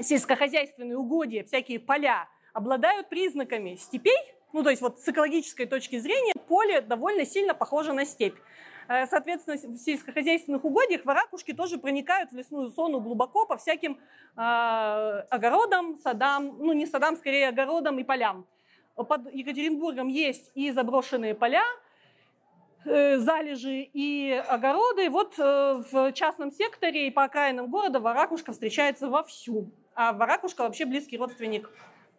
сельскохозяйственные 0.01 0.99
угодья, 0.99 1.45
всякие 1.45 1.79
поля 1.79 2.29
обладают 2.53 3.09
признаками 3.09 3.77
степей, 3.77 4.19
ну 4.53 4.65
то 4.65 4.71
есть 4.71 4.83
вот 4.83 4.99
с 4.99 5.09
экологической 5.09 5.67
точки 5.67 6.01
зрения 6.01 6.33
поле 6.49 6.81
довольно 6.81 7.25
сильно 7.25 7.55
похоже 7.55 7.93
на 7.93 8.05
степь. 8.05 8.35
Э, 8.89 9.07
соответственно, 9.07 9.57
в 9.57 9.79
сельскохозяйственных 9.79 10.65
угодьях 10.65 11.05
варакушки 11.05 11.53
тоже 11.53 11.79
проникают 11.79 12.33
в 12.33 12.37
лесную 12.37 12.67
зону 12.71 12.99
глубоко 12.99 13.47
по 13.47 13.57
всяким 13.57 14.01
э, 14.37 14.41
огородам, 14.41 15.97
садам, 16.03 16.57
ну 16.59 16.73
не 16.73 16.87
садам, 16.87 17.17
скорее 17.17 17.51
огородам 17.51 18.01
и 18.01 18.03
полям. 18.03 18.47
Под 19.05 19.33
Екатеринбургом 19.33 20.09
есть 20.09 20.51
и 20.55 20.71
заброшенные 20.71 21.35
поля, 21.35 21.65
э, 22.85 23.19
залежи 23.19 23.89
и 23.93 24.33
огороды. 24.49 25.11
Вот 25.11 25.39
э, 25.39 25.83
в 25.91 26.13
частном 26.13 26.51
секторе 26.51 27.09
и 27.09 27.11
по 27.11 27.25
окраинам 27.25 27.71
города 27.71 28.01
варакушка 28.01 28.53
встречается 28.53 29.09
вовсю. 29.09 29.71
А 29.95 30.13
варакушка 30.13 30.63
вообще 30.63 30.87
близкий 30.87 31.19
родственник 31.19 31.71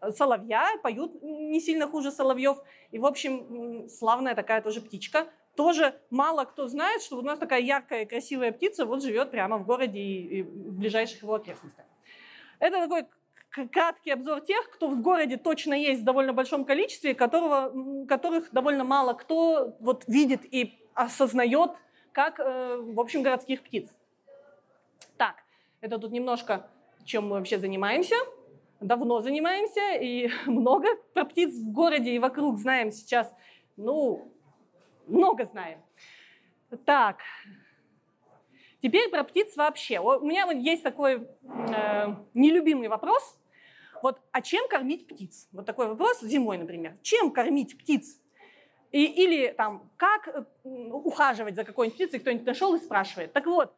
соловья, 0.10 0.78
поют 0.82 1.22
не 1.22 1.60
сильно 1.60 1.88
хуже 1.88 2.12
соловьев. 2.12 2.58
И, 2.92 3.00
в 3.00 3.06
общем, 3.06 3.88
славная 3.88 4.36
такая 4.36 4.62
тоже 4.62 4.82
птичка. 4.82 5.28
Тоже 5.56 6.00
мало 6.10 6.46
кто 6.46 6.68
знает, 6.68 7.02
что 7.02 7.18
у 7.18 7.22
нас 7.22 7.38
такая 7.38 7.62
яркая, 7.62 8.06
красивая 8.06 8.52
птица 8.52 8.86
вот 8.86 9.04
живет 9.04 9.32
прямо 9.32 9.58
в 9.58 9.66
городе 9.66 10.00
и 10.00 10.44
в 10.44 10.74
ближайших 10.80 11.22
его 11.22 11.36
окрестностях. 11.36 11.86
Это 12.60 12.80
такой 12.80 13.06
краткий 13.52 14.12
обзор 14.12 14.42
тех, 14.42 14.70
кто 14.70 14.88
в 14.88 15.02
городе 15.02 15.38
точно 15.38 15.74
есть 15.74 16.02
в 16.02 16.06
довольно 16.06 16.34
большом 16.34 16.66
количестве, 16.66 17.14
которого, 17.14 18.06
которых 18.08 18.52
довольно 18.52 18.84
мало 18.84 19.14
кто 19.14 19.76
вот 19.80 20.04
видит 20.08 20.42
и 20.52 20.80
осознает 20.94 21.72
как, 22.12 22.40
э, 22.40 22.78
в 22.78 23.00
общем, 23.00 23.24
городских 23.24 23.62
птиц. 23.64 23.90
Так, 25.18 25.36
это 25.82 25.98
тут 25.98 26.12
немножко, 26.12 26.70
чем 27.06 27.28
мы 27.28 27.38
вообще 27.38 27.60
занимаемся 27.60 28.16
давно 28.82 29.22
занимаемся 29.22 29.94
и 29.94 30.30
много 30.46 30.90
про 31.14 31.26
птиц 31.26 31.54
в 31.56 31.72
городе 31.72 32.12
и 32.12 32.20
вокруг 32.20 32.58
знаем 32.58 32.92
сейчас. 32.92 33.34
Ну, 33.78 34.32
много 35.08 35.46
знаем. 35.46 35.80
Так, 36.86 37.18
теперь 38.82 39.10
про 39.10 39.24
птиц 39.24 39.56
вообще. 39.56 40.00
У 40.00 40.26
меня 40.26 40.46
вот 40.46 40.56
есть 40.56 40.84
такой 40.84 41.28
э, 41.44 42.16
нелюбимый 42.34 42.88
вопрос. 42.88 43.38
Вот, 44.04 44.22
а 44.32 44.42
чем 44.42 44.68
кормить 44.68 45.08
птиц? 45.08 45.48
Вот 45.52 45.66
такой 45.66 45.88
вопрос 45.88 46.22
зимой, 46.22 46.58
например. 46.58 46.98
Чем 47.02 47.32
кормить 47.32 47.78
птиц? 47.78 48.20
И, 48.92 49.06
или 49.06 49.54
там, 49.54 49.90
как 49.96 50.28
э, 50.28 50.44
ухаживать 50.64 51.56
за 51.56 51.64
какой-нибудь 51.64 51.96
птицей, 51.96 52.20
кто-нибудь 52.20 52.46
нашел 52.46 52.76
и 52.76 52.80
спрашивает. 52.80 53.32
Так 53.32 53.46
вот, 53.46 53.74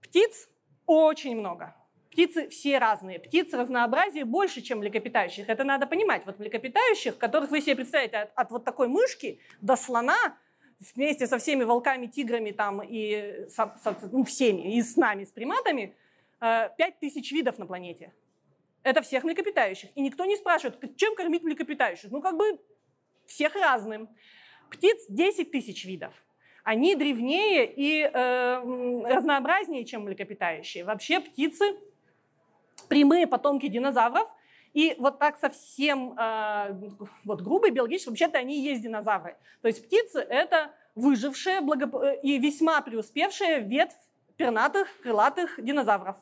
птиц 0.00 0.48
очень 0.86 1.36
много. 1.36 1.74
Птицы 2.10 2.48
все 2.48 2.78
разные. 2.78 3.18
Птиц 3.18 3.54
разнообразие 3.54 4.24
больше, 4.24 4.60
чем 4.60 4.80
млекопитающих. 4.80 5.48
Это 5.48 5.64
надо 5.64 5.86
понимать. 5.86 6.26
Вот 6.26 6.38
млекопитающих, 6.38 7.16
которых 7.16 7.50
вы 7.50 7.60
себе 7.60 7.76
представляете 7.76 8.16
от, 8.18 8.32
от 8.34 8.50
вот 8.50 8.64
такой 8.64 8.88
мышки 8.88 9.38
до 9.60 9.76
слона, 9.76 10.36
вместе 10.94 11.26
со 11.26 11.38
всеми 11.38 11.64
волками, 11.64 12.06
тиграми 12.06 12.50
там 12.50 12.82
и 12.82 13.46
со, 13.48 13.74
со, 13.82 13.96
ну, 14.10 14.24
всеми, 14.24 14.74
и 14.74 14.82
с 14.82 14.96
нами, 14.96 15.24
с 15.24 15.30
приматами, 15.30 15.94
э, 16.40 16.70
пять 16.76 16.98
тысяч 16.98 17.32
видов 17.32 17.58
на 17.58 17.66
планете. 17.66 18.12
Это 18.82 19.02
всех 19.02 19.24
млекопитающих. 19.24 19.90
И 19.94 20.00
никто 20.00 20.24
не 20.24 20.36
спрашивает, 20.36 20.96
чем 20.96 21.14
кормить 21.14 21.42
млекопитающих. 21.42 22.10
Ну, 22.10 22.20
как 22.20 22.36
бы 22.36 22.58
всех 23.26 23.54
разным. 23.54 24.08
Птиц 24.70 25.04
10 25.08 25.50
тысяч 25.50 25.84
видов. 25.84 26.12
Они 26.64 26.94
древнее 26.94 27.66
и 27.66 28.02
э, 28.02 29.08
разнообразнее, 29.08 29.84
чем 29.84 30.04
млекопитающие. 30.04 30.84
Вообще 30.84 31.20
птицы 31.20 31.76
прямые 32.88 33.26
потомки 33.26 33.68
динозавров. 33.68 34.28
И 34.72 34.94
вот 34.98 35.18
так 35.18 35.38
совсем 35.38 36.16
э, 36.18 36.74
вот 37.24 37.42
грубо 37.42 37.70
биологически, 37.70 38.08
вообще-то 38.08 38.38
они 38.38 38.58
и 38.58 38.62
есть 38.62 38.82
динозавры. 38.82 39.36
То 39.60 39.68
есть 39.68 39.84
птицы— 39.84 40.18
это 40.28 40.72
выжившая 40.94 41.60
благо... 41.60 42.12
и 42.22 42.38
весьма 42.38 42.80
преуспевшая 42.80 43.58
ветвь 43.58 43.96
пернатых, 44.36 44.88
крылатых 45.02 45.62
динозавров. 45.62 46.16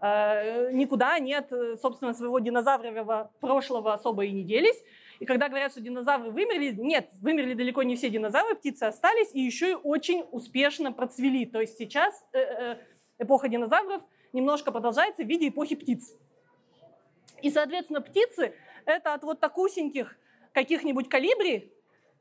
Э, 0.00 0.70
никуда 0.72 1.18
нет, 1.18 1.52
собственно, 1.80 2.14
своего 2.14 2.38
динозаврового 2.38 3.30
прошлого 3.40 3.92
особо 3.92 4.24
и 4.24 4.32
не 4.32 4.44
делись. 4.44 4.82
И 5.18 5.26
когда 5.26 5.48
говорят, 5.48 5.72
что 5.72 5.80
динозавры 5.80 6.30
вымерли, 6.30 6.70
нет, 6.70 7.10
вымерли 7.20 7.54
далеко 7.54 7.82
не 7.82 7.96
все 7.96 8.08
динозавры, 8.08 8.54
птицы 8.54 8.84
остались 8.84 9.30
и 9.34 9.40
еще 9.40 9.72
и 9.72 9.74
очень 9.74 10.24
успешно 10.32 10.92
процвели. 10.92 11.44
То 11.44 11.60
есть 11.60 11.76
сейчас 11.76 12.24
э, 12.32 12.38
э, 12.38 12.76
эпоха 13.18 13.48
динозавров— 13.48 14.02
немножко 14.32 14.72
продолжается 14.72 15.22
в 15.22 15.26
виде 15.26 15.48
эпохи 15.48 15.74
птиц. 15.74 16.14
И, 17.42 17.50
соответственно, 17.50 18.00
птицы— 18.00 18.54
это 18.84 19.14
от 19.14 19.22
вот 19.22 19.40
такусеньких 19.40 20.16
каких-нибудь 20.52 21.08
калибри, 21.08 21.72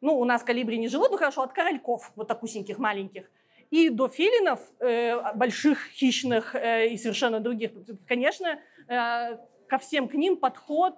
ну, 0.02 0.18
у 0.18 0.24
нас 0.24 0.44
калибри 0.44 0.78
не 0.78 0.88
живут, 0.88 1.12
ну, 1.12 1.18
хорошо, 1.18 1.42
от 1.42 1.52
корольков, 1.52 2.12
вот 2.16 2.28
такусеньких 2.28 2.78
маленьких, 2.78 3.30
и 3.72 3.90
до 3.90 4.08
филинов, 4.08 4.60
э, 4.80 5.34
больших, 5.36 5.86
хищных 5.92 6.56
э, 6.56 6.88
и 6.88 6.98
совершенно 6.98 7.40
других. 7.40 7.72
Конечно, 8.08 8.60
э, 8.88 9.38
ко 9.68 9.78
всем 9.78 10.08
к 10.08 10.16
ним 10.16 10.38
подход, 10.38 10.98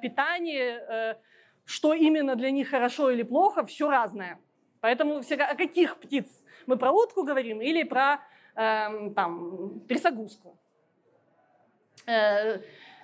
питание, 0.00 1.18
что 1.66 1.92
именно 1.92 2.34
для 2.34 2.50
них 2.50 2.70
хорошо 2.70 3.10
или 3.10 3.22
плохо, 3.22 3.66
все 3.66 3.90
разное. 3.90 4.40
Поэтому 4.80 5.20
всегда, 5.20 5.48
о 5.48 5.54
каких 5.54 5.98
птиц? 5.98 6.26
Мы 6.66 6.78
про 6.78 6.90
утку 6.92 7.24
говорим 7.24 7.60
или 7.60 7.82
про 7.82 8.20
э, 8.54 9.10
там, 9.14 9.80
трясогузку. 9.80 10.56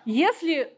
Если 0.07 0.75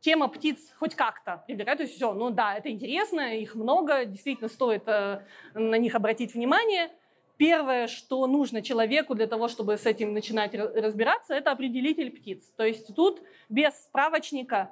тема 0.00 0.28
птиц 0.28 0.74
хоть 0.78 0.94
как-то 0.94 1.44
привлекает, 1.46 1.78
то 1.78 1.84
есть 1.84 1.94
все, 1.94 2.12
ну 2.12 2.30
да, 2.30 2.56
это 2.56 2.70
интересно, 2.70 3.36
их 3.36 3.54
много, 3.54 4.04
действительно 4.04 4.48
стоит 4.48 4.86
на 4.86 5.78
них 5.78 5.94
обратить 5.94 6.34
внимание. 6.34 6.90
Первое, 7.36 7.86
что 7.86 8.26
нужно 8.26 8.62
человеку 8.62 9.14
для 9.14 9.26
того, 9.26 9.48
чтобы 9.48 9.76
с 9.76 9.84
этим 9.84 10.14
начинать 10.14 10.54
разбираться, 10.54 11.34
это 11.34 11.50
определитель 11.50 12.10
птиц. 12.10 12.42
То 12.56 12.64
есть 12.64 12.94
тут 12.94 13.22
без 13.48 13.74
справочника 13.74 14.70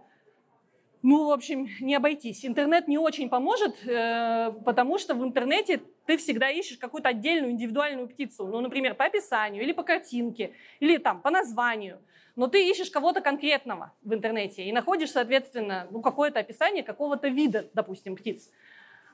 ну, 1.06 1.28
в 1.28 1.32
общем, 1.32 1.68
не 1.80 1.94
обойтись. 1.94 2.46
Интернет 2.46 2.88
не 2.88 2.96
очень 2.96 3.28
поможет, 3.28 3.76
э, 3.86 4.52
потому 4.64 4.96
что 4.96 5.14
в 5.14 5.22
интернете 5.22 5.82
ты 6.06 6.16
всегда 6.16 6.48
ищешь 6.48 6.78
какую-то 6.78 7.10
отдельную 7.10 7.52
индивидуальную 7.52 8.08
птицу. 8.08 8.46
Ну, 8.46 8.62
например, 8.62 8.94
по 8.94 9.04
описанию, 9.04 9.62
или 9.62 9.72
по 9.72 9.82
картинке, 9.82 10.54
или 10.80 10.96
там 10.96 11.20
по 11.20 11.30
названию. 11.30 12.00
Но 12.36 12.46
ты 12.46 12.70
ищешь 12.70 12.90
кого-то 12.90 13.20
конкретного 13.20 13.92
в 14.02 14.14
интернете 14.14 14.64
и 14.64 14.72
находишь, 14.72 15.10
соответственно, 15.10 15.86
ну, 15.90 16.00
какое-то 16.00 16.40
описание 16.40 16.82
какого-то 16.82 17.28
вида, 17.28 17.68
допустим, 17.74 18.16
птиц. 18.16 18.50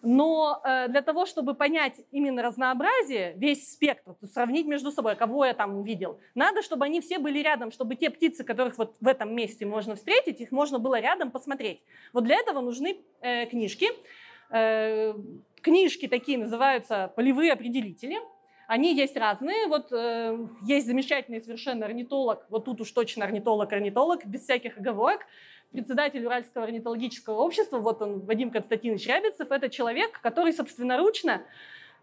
Но 0.02 0.60
э, 0.64 0.88
для 0.88 1.02
того, 1.02 1.26
чтобы 1.26 1.54
понять 1.54 2.00
именно 2.10 2.42
разнообразие, 2.42 3.34
весь 3.36 3.70
спектр, 3.72 4.14
сравнить 4.32 4.66
между 4.66 4.90
собой, 4.90 5.14
кого 5.14 5.44
я 5.44 5.52
там 5.52 5.76
увидел, 5.78 6.18
надо, 6.34 6.62
чтобы 6.62 6.86
они 6.86 7.00
все 7.00 7.18
были 7.18 7.40
рядом, 7.40 7.70
чтобы 7.70 7.96
те 7.96 8.08
птицы, 8.08 8.44
которых 8.44 8.78
вот 8.78 8.96
в 9.00 9.06
этом 9.06 9.34
месте 9.34 9.66
можно 9.66 9.96
встретить, 9.96 10.40
их 10.40 10.52
можно 10.52 10.78
было 10.78 10.98
рядом 11.00 11.30
посмотреть. 11.30 11.82
Вот 12.12 12.24
для 12.24 12.36
этого 12.36 12.60
нужны 12.60 12.98
э, 13.20 13.46
книжки. 13.46 13.88
Э, 14.50 15.14
книжки 15.60 16.08
такие 16.08 16.38
называются 16.38 17.12
полевые 17.14 17.52
определители. 17.52 18.18
Они 18.70 18.94
есть 18.94 19.16
разные. 19.16 19.66
Вот 19.66 19.90
э, 19.90 20.46
есть 20.62 20.86
замечательный 20.86 21.40
совершенно 21.40 21.86
орнитолог, 21.86 22.46
вот 22.50 22.66
тут 22.66 22.80
уж 22.80 22.92
точно 22.92 23.24
орнитолог-орнитолог, 23.24 24.24
без 24.26 24.42
всяких 24.42 24.78
оговорок, 24.78 25.22
председатель 25.72 26.24
Уральского 26.24 26.66
орнитологического 26.66 27.40
общества, 27.40 27.78
вот 27.78 28.00
он, 28.00 28.20
Вадим 28.20 28.52
Константинович 28.52 29.08
Рябицев, 29.08 29.50
это 29.50 29.68
человек, 29.70 30.20
который 30.20 30.52
собственноручно 30.52 31.42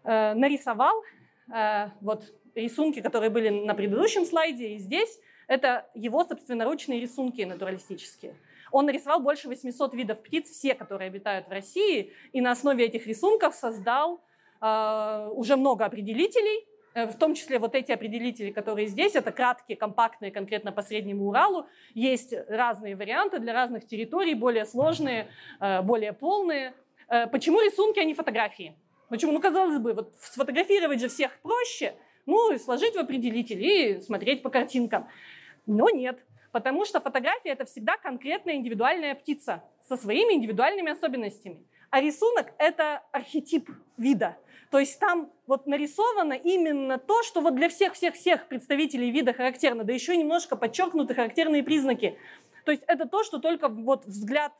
э, 0.04 0.34
нарисовал 0.34 1.02
э, 1.50 1.88
вот 2.02 2.34
рисунки, 2.54 3.00
которые 3.00 3.30
были 3.30 3.48
на 3.48 3.72
предыдущем 3.72 4.26
слайде 4.26 4.74
и 4.74 4.78
здесь. 4.78 5.20
Это 5.46 5.88
его 5.94 6.22
собственноручные 6.22 7.00
рисунки 7.00 7.40
натуралистические. 7.40 8.34
Он 8.72 8.84
нарисовал 8.84 9.20
больше 9.20 9.48
800 9.48 9.94
видов 9.94 10.22
птиц, 10.22 10.50
все, 10.50 10.74
которые 10.74 11.08
обитают 11.08 11.48
в 11.48 11.50
России, 11.50 12.12
и 12.34 12.42
на 12.42 12.50
основе 12.50 12.84
этих 12.84 13.06
рисунков 13.06 13.54
создал 13.54 14.20
уже 14.60 15.56
много 15.56 15.84
определителей, 15.84 16.66
Э, 16.98 17.06
в 17.06 17.16
том 17.16 17.34
числе 17.34 17.58
вот 17.58 17.74
эти 17.74 17.92
определители, 17.92 18.50
которые 18.50 18.88
здесь, 18.88 19.14
это 19.14 19.30
краткие, 19.30 19.76
компактные, 19.76 20.30
конкретно 20.30 20.72
по 20.72 20.82
Среднему 20.82 21.28
Уралу. 21.28 21.66
Есть 21.94 22.34
разные 22.48 22.96
варианты 22.96 23.38
для 23.38 23.52
разных 23.52 23.86
территорий, 23.86 24.34
более 24.34 24.64
сложные, 24.64 25.28
э, 25.60 25.82
более 25.82 26.12
полные. 26.12 26.74
Э, 27.08 27.26
почему 27.26 27.60
рисунки, 27.60 28.00
а 28.00 28.04
не 28.04 28.14
фотографии? 28.14 28.74
Почему? 29.08 29.32
Ну, 29.32 29.40
казалось 29.40 29.78
бы, 29.78 29.92
вот 29.94 30.14
сфотографировать 30.20 31.00
же 31.00 31.08
всех 31.08 31.38
проще, 31.40 31.94
ну, 32.26 32.52
и 32.52 32.58
сложить 32.58 32.94
в 32.94 32.98
определитель 32.98 33.62
и 33.62 34.00
смотреть 34.00 34.42
по 34.42 34.50
картинкам. 34.50 35.08
Но 35.66 35.88
нет, 35.90 36.18
потому 36.52 36.84
что 36.84 37.00
фотография– 37.00 37.50
это 37.52 37.64
всегда 37.64 37.96
конкретная 37.96 38.56
индивидуальная 38.56 39.14
птица 39.14 39.62
со 39.88 39.96
своими 39.96 40.34
индивидуальными 40.34 40.92
особенностями. 40.92 41.64
А 41.90 42.00
рисунок– 42.00 42.52
это 42.58 43.02
архетип 43.12 43.70
вида– 43.96 44.36
то 44.70 44.78
есть 44.78 44.98
там 44.98 45.32
вот 45.46 45.66
нарисовано 45.66 46.34
именно 46.34 46.98
то, 46.98 47.22
что 47.22 47.40
вот 47.40 47.54
для 47.54 47.68
всех-всех-всех 47.68 48.48
представителей 48.48 49.10
вида 49.10 49.32
характерно, 49.32 49.84
да 49.84 49.92
еще 49.92 50.16
немножко 50.16 50.56
подчеркнуты 50.56 51.14
характерные 51.14 51.62
признаки. 51.62 52.18
То 52.64 52.72
есть 52.72 52.84
это 52.86 53.08
то, 53.08 53.24
что 53.24 53.38
только 53.38 53.68
вот 53.68 54.04
взгляд 54.04 54.52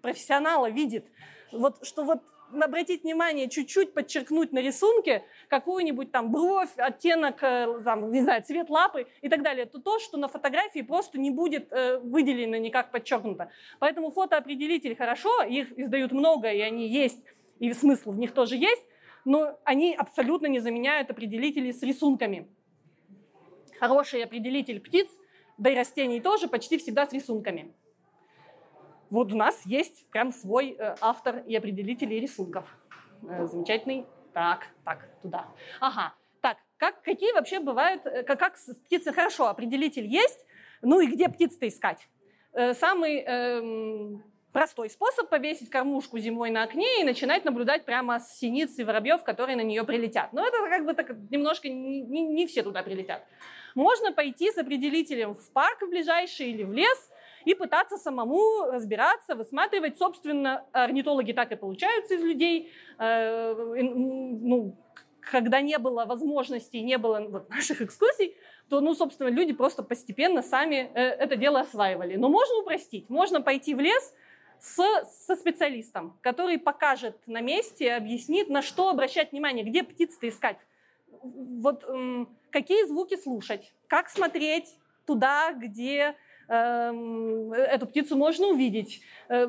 профессионала 0.00 0.70
видит. 0.70 1.06
Вот 1.50 1.84
что 1.84 2.04
вот 2.04 2.22
обратить 2.52 3.02
внимание, 3.02 3.48
чуть-чуть 3.48 3.92
подчеркнуть 3.92 4.52
на 4.52 4.60
рисунке 4.60 5.24
какую-нибудь 5.48 6.12
там 6.12 6.30
бровь, 6.30 6.70
оттенок, 6.76 7.42
э, 7.42 7.80
там, 7.84 8.10
не 8.10 8.22
знаю, 8.22 8.42
цвет 8.42 8.70
лапы 8.70 9.06
и 9.20 9.28
так 9.28 9.42
далее, 9.42 9.66
то 9.66 9.78
то, 9.78 9.98
что 9.98 10.16
на 10.16 10.28
фотографии 10.28 10.80
просто 10.80 11.18
не 11.18 11.30
будет 11.30 11.70
э, 11.72 11.98
выделено 11.98 12.56
никак 12.56 12.90
подчеркнуто. 12.90 13.50
Поэтому 13.78 14.10
фотоопределитель 14.10 14.96
хорошо, 14.96 15.42
их 15.42 15.78
издают 15.78 16.12
много, 16.12 16.50
и 16.50 16.60
они 16.60 16.88
есть, 16.88 17.22
и 17.58 17.72
смысл 17.72 18.12
в 18.12 18.18
них 18.18 18.32
тоже 18.32 18.56
есть, 18.56 18.82
но 19.28 19.58
они 19.64 19.94
абсолютно 19.94 20.46
не 20.46 20.58
заменяют 20.58 21.10
определители 21.10 21.70
с 21.70 21.82
рисунками. 21.82 22.48
Хороший 23.78 24.24
определитель 24.24 24.80
птиц, 24.80 25.06
да 25.58 25.68
и 25.68 25.76
растений 25.76 26.18
тоже, 26.22 26.48
почти 26.48 26.78
всегда 26.78 27.06
с 27.06 27.12
рисунками. 27.12 27.74
Вот 29.10 29.30
у 29.30 29.36
нас 29.36 29.60
есть 29.66 30.06
прям 30.08 30.32
свой 30.32 30.70
э, 30.70 30.96
автор 31.02 31.42
и 31.46 31.54
определитель 31.54 32.08
рисунков. 32.18 32.74
Э, 33.28 33.44
замечательный. 33.46 34.06
Так, 34.32 34.68
так, 34.82 35.06
туда. 35.20 35.46
Ага. 35.78 36.14
Так, 36.40 36.56
как, 36.78 37.02
какие 37.02 37.32
вообще 37.32 37.60
бывают, 37.60 38.06
э, 38.06 38.22
как, 38.22 38.38
как 38.38 38.56
птицы 38.86 39.12
хорошо, 39.12 39.48
определитель 39.48 40.06
есть, 40.06 40.46
ну 40.80 41.00
и 41.00 41.06
где 41.06 41.28
птиц-то 41.28 41.68
искать? 41.68 42.08
Самый 42.54 43.20
эм, 43.20 44.24
простой 44.52 44.90
способ 44.90 45.28
повесить 45.28 45.70
кормушку 45.70 46.18
зимой 46.18 46.50
на 46.50 46.62
окне 46.62 47.00
и 47.00 47.04
начинать 47.04 47.44
наблюдать 47.44 47.84
прямо 47.84 48.18
с 48.18 48.38
синиц 48.38 48.78
и 48.78 48.84
воробьев, 48.84 49.22
которые 49.24 49.56
на 49.56 49.62
нее 49.62 49.84
прилетят. 49.84 50.32
Но 50.32 50.46
это 50.46 50.56
как 50.68 50.84
бы 50.84 50.94
так 50.94 51.10
немножко 51.30 51.68
не, 51.68 52.02
не, 52.02 52.22
не 52.22 52.46
все 52.46 52.62
туда 52.62 52.82
прилетят. 52.82 53.24
Можно 53.74 54.12
пойти 54.12 54.50
с 54.50 54.58
определителем 54.58 55.34
в 55.34 55.52
парк 55.52 55.82
в 55.82 55.90
ближайший 55.90 56.50
или 56.50 56.64
в 56.64 56.72
лес– 56.72 57.10
и 57.44 57.54
пытаться 57.54 57.96
самому 57.96 58.66
разбираться, 58.66 59.34
высматривать. 59.34 59.96
Собственно, 59.96 60.66
орнитологи 60.72 61.32
так 61.32 61.50
и 61.52 61.56
получаются 61.56 62.14
из 62.14 62.22
людей. 62.22 62.70
Э, 62.98 63.54
ну, 63.54 64.76
когда 65.20 65.60
не 65.60 65.78
было 65.78 66.04
возможностей, 66.04 66.82
не 66.82 66.98
было 66.98 67.20
вот, 67.28 67.48
наших 67.50 67.82
экскурсий, 67.82 68.36
то, 68.68 68.80
ну, 68.80 68.94
собственно, 68.94 69.28
люди 69.28 69.52
просто 69.52 69.82
постепенно 69.82 70.42
сами 70.42 70.90
э, 70.94 71.00
это 71.00 71.36
дело 71.36 71.60
осваивали. 71.60 72.16
Но 72.16 72.28
можно 72.28 72.58
упростить. 72.58 73.08
Можно 73.08 73.40
пойти 73.40 73.74
в 73.74 73.80
лес 73.80 74.14
с, 74.60 75.04
со 75.26 75.36
специалистом, 75.36 76.16
который 76.20 76.58
покажет 76.58 77.16
на 77.26 77.40
месте, 77.40 77.92
объяснит, 77.92 78.48
на 78.48 78.62
что 78.62 78.88
обращать 78.88 79.32
внимание, 79.32 79.64
где 79.64 79.82
птиц-то 79.82 80.28
искать. 80.28 80.58
Вот 81.22 81.84
какие 82.50 82.86
звуки 82.86 83.16
слушать, 83.16 83.72
как 83.86 84.08
смотреть 84.08 84.74
туда, 85.04 85.52
где 85.52 86.16
Эм, 86.48 87.52
эту 87.52 87.86
птицу 87.86 88.16
можно 88.16 88.46
увидеть. 88.48 89.02
Э, 89.28 89.46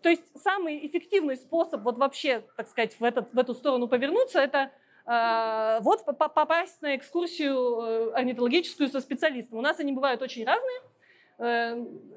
то 0.00 0.08
есть 0.08 0.22
самый 0.34 0.84
эффективный 0.86 1.36
способ 1.36 1.82
вот 1.82 1.98
вообще, 1.98 2.42
так 2.56 2.68
сказать, 2.68 2.98
в, 2.98 3.04
этот, 3.04 3.32
в 3.34 3.38
эту 3.38 3.54
сторону 3.54 3.86
повернуться, 3.86 4.40
это 4.40 4.70
э, 5.04 5.80
вот 5.82 6.06
попасть 6.06 6.80
на 6.80 6.96
экскурсию 6.96 7.80
э, 7.82 8.12
орнитологическую 8.14 8.88
со 8.88 9.02
специалистом. 9.02 9.58
У 9.58 9.60
нас 9.60 9.78
они 9.78 9.92
бывают 9.92 10.22
очень 10.22 10.46
разные. 10.46 10.80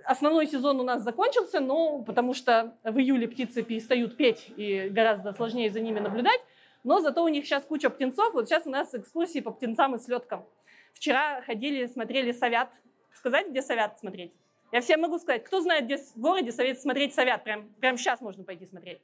Основной 0.05 0.45
сезон 0.45 0.79
у 0.79 0.83
нас 0.83 1.01
закончился, 1.01 1.59
но 1.59 2.03
потому 2.03 2.35
что 2.35 2.77
в 2.83 2.99
июле 2.99 3.27
птицы 3.27 3.63
перестают 3.63 4.17
петь 4.17 4.51
и 4.55 4.87
гораздо 4.89 5.33
сложнее 5.33 5.71
за 5.71 5.79
ними 5.79 5.99
наблюдать. 5.99 6.39
Но 6.83 7.01
зато 7.01 7.23
у 7.23 7.27
них 7.27 7.45
сейчас 7.45 7.63
куча 7.63 7.89
птенцов. 7.89 8.33
Вот 8.35 8.47
сейчас 8.47 8.67
у 8.67 8.69
нас 8.69 8.93
экскурсии 8.93 9.39
по 9.39 9.49
птенцам 9.49 9.95
и 9.95 9.97
слеткам. 9.97 10.45
Вчера 10.93 11.41
ходили, 11.41 11.87
смотрели 11.87 12.31
совят 12.31 12.69
сказать, 13.13 13.49
где 13.49 13.63
совят 13.63 13.97
смотреть? 13.99 14.31
Я 14.71 14.81
всем 14.81 15.01
могу 15.01 15.17
сказать. 15.17 15.43
Кто 15.43 15.61
знает, 15.61 15.85
где 15.85 15.97
в 15.97 16.17
городе 16.17 16.51
совет 16.51 16.79
смотреть 16.79 17.15
совят? 17.15 17.43
Прям, 17.43 17.69
прям 17.79 17.97
сейчас 17.97 18.21
можно 18.21 18.43
пойти 18.43 18.67
смотреть. 18.67 19.01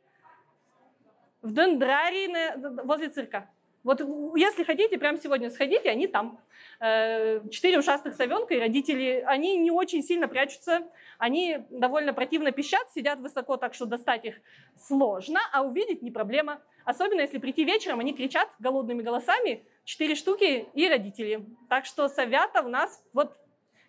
В 1.42 1.52
Дендрарии, 1.52 2.86
возле 2.86 3.10
цирка. 3.10 3.50
Вот 3.84 4.00
если 4.36 4.64
хотите, 4.64 4.98
прямо 4.98 5.18
сегодня 5.18 5.50
сходите, 5.50 5.90
они 5.90 6.08
там. 6.08 6.40
Э, 6.80 7.42
четыре 7.50 7.80
ушастых 7.80 8.16
совенка 8.16 8.54
и 8.54 8.60
родители, 8.60 9.24
они 9.26 9.58
не 9.58 9.72
очень 9.72 10.04
сильно 10.04 10.28
прячутся, 10.28 10.88
они 11.18 11.60
довольно 11.70 12.14
противно 12.14 12.52
пищат, 12.52 12.92
сидят 12.94 13.20
высоко, 13.20 13.58
так 13.58 13.74
что 13.74 13.86
достать 13.86 14.26
их 14.26 14.36
сложно, 14.76 15.40
а 15.52 15.64
увидеть 15.64 16.02
не 16.02 16.12
проблема. 16.12 16.62
Особенно 16.86 17.22
если 17.22 17.38
прийти 17.38 17.64
вечером, 17.64 18.00
они 18.00 18.14
кричат 18.14 18.50
голодными 18.60 19.02
голосами, 19.02 19.64
четыре 19.84 20.16
штуки 20.16 20.68
и 20.74 20.90
родители. 20.90 21.46
Так 21.70 21.86
что 21.86 22.08
совята 22.08 22.62
у 22.62 22.70
нас 22.70 23.04
вот 23.14 23.36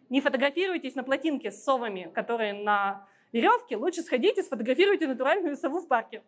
не 0.08 0.20
фотографируйтесь 0.20 0.94
на 0.94 1.02
плотинке 1.02 1.50
с 1.50 1.64
совами, 1.64 2.10
которые 2.14 2.52
на 2.52 3.06
веревке, 3.32 3.76
лучше 3.76 4.02
сходите, 4.02 4.42
сфотографируйте 4.42 5.06
натуральную 5.06 5.56
сову 5.56 5.80
в 5.80 5.88
парке. 5.88 6.22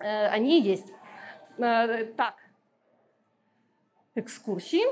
Э, 0.00 0.26
они 0.28 0.60
есть. 0.60 0.86
Э, 1.58 2.04
так, 2.16 2.34
экскурсии. 4.14 4.84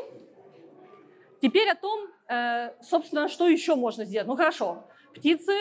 Теперь 1.40 1.68
о 1.68 1.74
том, 1.74 2.08
э, 2.28 2.70
собственно, 2.82 3.28
что 3.28 3.48
еще 3.48 3.74
можно 3.74 4.04
сделать. 4.04 4.28
Ну 4.28 4.36
хорошо, 4.36 4.84
птицы 5.14 5.52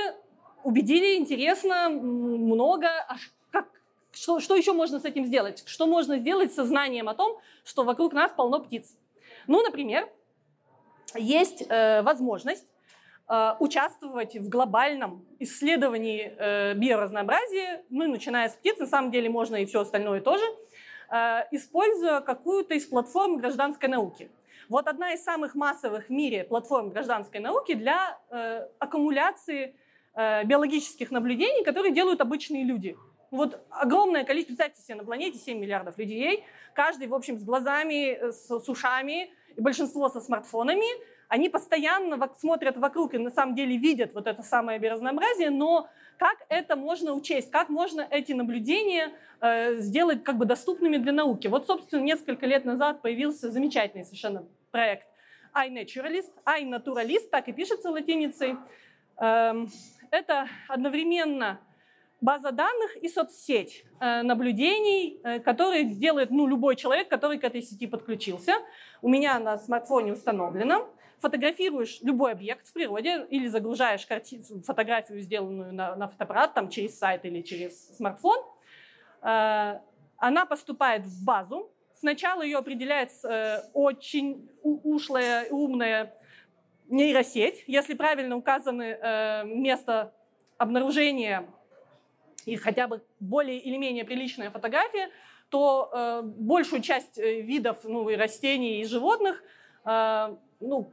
убедили, 0.64 1.16
интересно, 1.18 1.90
много. 1.90 2.88
А 2.88 3.16
как, 3.52 3.68
что, 4.12 4.40
что 4.40 4.56
еще 4.56 4.74
можно 4.74 5.00
с 5.00 5.06
этим 5.06 5.26
сделать? 5.26 5.64
Что 5.66 5.88
можно 5.88 6.20
сделать 6.20 6.54
со 6.54 6.66
знанием 6.66 7.10
о 7.10 7.16
том, 7.16 7.40
что 7.64 7.84
вокруг 7.84 8.14
нас 8.14 8.32
полно 8.32 8.60
птиц? 8.60 8.96
Ну, 9.48 9.64
например, 9.64 10.08
есть 11.16 11.64
э, 11.68 12.02
возможность 12.04 12.68
участвовать 13.60 14.36
в 14.36 14.50
глобальном 14.50 15.26
исследовании 15.40 16.74
биоразнообразия, 16.74 17.82
ну, 17.90 18.06
начиная 18.10 18.50
с 18.50 18.56
птиц, 18.56 18.78
на 18.78 18.88
самом 18.88 19.10
деле 19.10 19.30
можно 19.30 19.56
и 19.56 19.66
все 19.66 19.80
остальное 19.80 20.20
тоже, 20.20 20.44
используя 21.52 22.22
какую-то 22.22 22.74
из 22.74 22.86
платформ 22.86 23.38
гражданской 23.38 23.90
науки. 23.90 24.32
Вот 24.72 24.88
одна 24.88 25.12
из 25.12 25.22
самых 25.22 25.54
массовых 25.54 26.08
в 26.08 26.10
мире 26.10 26.46
платформ 26.46 26.92
гражданской 26.92 27.42
науки 27.42 27.74
для 27.74 28.18
э, 28.30 28.68
аккумуляции 28.80 29.76
э, 30.14 30.46
биологических 30.46 31.12
наблюдений, 31.12 31.66
которые 31.66 31.92
делают 31.92 32.22
обычные 32.22 32.64
люди. 32.64 32.96
Вот 33.32 33.62
огромное 33.70 34.24
количество, 34.24 34.56
представьте 34.56 34.82
себе, 34.82 34.96
на 34.96 35.04
планете 35.04 35.38
7 35.38 35.60
миллиардов 35.60 35.98
людей, 35.98 36.46
каждый, 36.74 37.08
в 37.08 37.14
общем, 37.14 37.38
с 37.38 37.44
глазами, 37.44 38.14
э, 38.14 38.32
с, 38.32 38.48
с 38.48 38.70
ушами, 38.70 39.30
и 39.58 39.62
большинство 39.62 40.08
со 40.08 40.22
смартфонами, 40.22 40.88
они 41.32 41.48
постоянно 41.48 42.30
смотрят 42.38 42.76
вокруг 42.76 43.14
и 43.14 43.18
на 43.18 43.30
самом 43.30 43.56
деле 43.56 43.78
видят 43.78 44.14
вот 44.14 44.28
это 44.28 44.44
самое 44.44 44.80
биоразнообразие, 44.80 45.50
но 45.50 45.88
как 46.18 46.36
это 46.50 46.76
можно 46.76 47.14
учесть, 47.14 47.50
как 47.50 47.70
можно 47.70 48.06
эти 48.12 48.34
наблюдения 48.34 49.14
э, 49.40 49.78
сделать 49.78 50.26
как 50.26 50.38
бы 50.38 50.44
доступными 50.44 50.98
для 50.98 51.14
науки. 51.14 51.48
Вот, 51.48 51.68
собственно, 51.68 52.02
несколько 52.02 52.46
лет 52.46 52.66
назад 52.66 53.02
появился 53.02 53.50
замечательный 53.50 54.04
совершенно 54.04 54.44
проект 54.72 55.08
iNaturalist, 55.56 56.34
iNaturalist, 56.46 57.30
так 57.30 57.48
и 57.48 57.54
пишется 57.54 57.92
латиницей. 57.92 58.58
Эм, 59.16 59.72
это 60.12 60.50
одновременно 60.68 61.62
база 62.20 62.52
данных 62.52 62.98
и 62.98 63.08
соцсеть 63.08 63.86
э, 64.02 64.22
наблюдений, 64.22 65.22
э, 65.24 65.40
которые 65.40 65.86
делает 65.86 66.30
ну, 66.30 66.46
любой 66.46 66.76
человек, 66.76 67.08
который 67.08 67.40
к 67.40 67.46
этой 67.46 67.62
сети 67.62 67.88
подключился. 67.88 68.56
У 69.02 69.08
меня 69.08 69.40
на 69.40 69.58
смартфоне 69.58 70.12
установлено. 70.12 70.90
Фотографируешь 71.22 72.00
любой 72.02 72.34
объект 72.34 72.68
в 72.68 72.74
природе 72.74 73.26
или 73.30 73.48
загружаешь 73.48 74.06
карти... 74.06 74.42
фотографию, 74.66 75.22
сделанную 75.22 75.74
на, 75.74 75.96
на 75.96 76.08
фотоаппарат 76.08 76.54
там, 76.54 76.70
через 76.70 76.98
сайт 76.98 77.26
или 77.26 77.42
через 77.42 77.96
смартфон. 77.96 78.44
Э, 79.22 79.80
она 80.18 80.46
поступает 80.46 81.06
в 81.06 81.24
базу. 81.24 81.72
Сначала 81.94 82.42
ее 82.42 82.58
определяет 82.58 83.12
очень 83.74 84.50
ушлая, 84.64 85.48
умная 85.52 86.16
нейросеть. 86.90 87.64
Если 87.68 87.94
правильно 87.94 88.36
указаны 88.36 88.98
место 89.46 90.12
обнаружения 90.58 91.48
и 92.46 92.56
хотя 92.56 92.88
бы 92.88 93.04
более 93.20 93.60
или 93.60 93.78
менее 93.78 94.04
приличная 94.04 94.50
фотография, 94.50 95.10
то 95.50 95.90
э, 95.92 96.22
большую 96.24 96.82
часть 96.82 97.18
э, 97.18 97.42
видов 97.42 97.80
ну, 97.84 98.10
и 98.10 98.16
растений 98.16 98.80
и 98.80 98.86
животных, 98.86 99.44
э, 99.86 100.36
ну, 100.62 100.90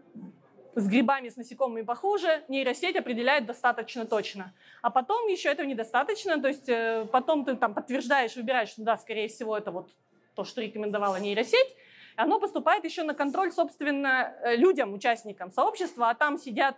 с 0.75 0.87
грибами, 0.87 1.29
с 1.29 1.37
насекомыми 1.37 1.83
похуже, 1.83 2.45
нейросеть 2.49 2.97
определяет 2.97 3.47
достаточно 3.47 4.07
точно. 4.07 4.55
А 4.83 4.91
потом 4.91 5.29
еще 5.29 5.49
этого 5.49 5.67
недостаточно, 5.67 6.41
то 6.41 6.49
есть 6.49 6.69
э, 6.69 7.07
потом 7.11 7.45
ты 7.45 7.57
там 7.57 7.75
подтверждаешь, 7.75 8.37
выбираешь, 8.37 8.71
что 8.71 8.83
да, 8.83 8.97
скорее 8.97 9.29
всего, 9.29 9.57
это 9.57 9.71
вот 9.71 9.91
то, 10.35 10.45
что 10.45 10.61
рекомендовала 10.61 11.17
нейросеть, 11.17 11.77
оно 12.17 12.41
поступает 12.41 12.85
еще 12.85 13.03
на 13.03 13.15
контроль, 13.15 13.53
собственно, 13.53 14.35
э, 14.43 14.57
людям, 14.57 14.95
участникам 14.95 15.51
сообщества, 15.51 16.11
а 16.11 16.15
там 16.15 16.39
сидят 16.39 16.77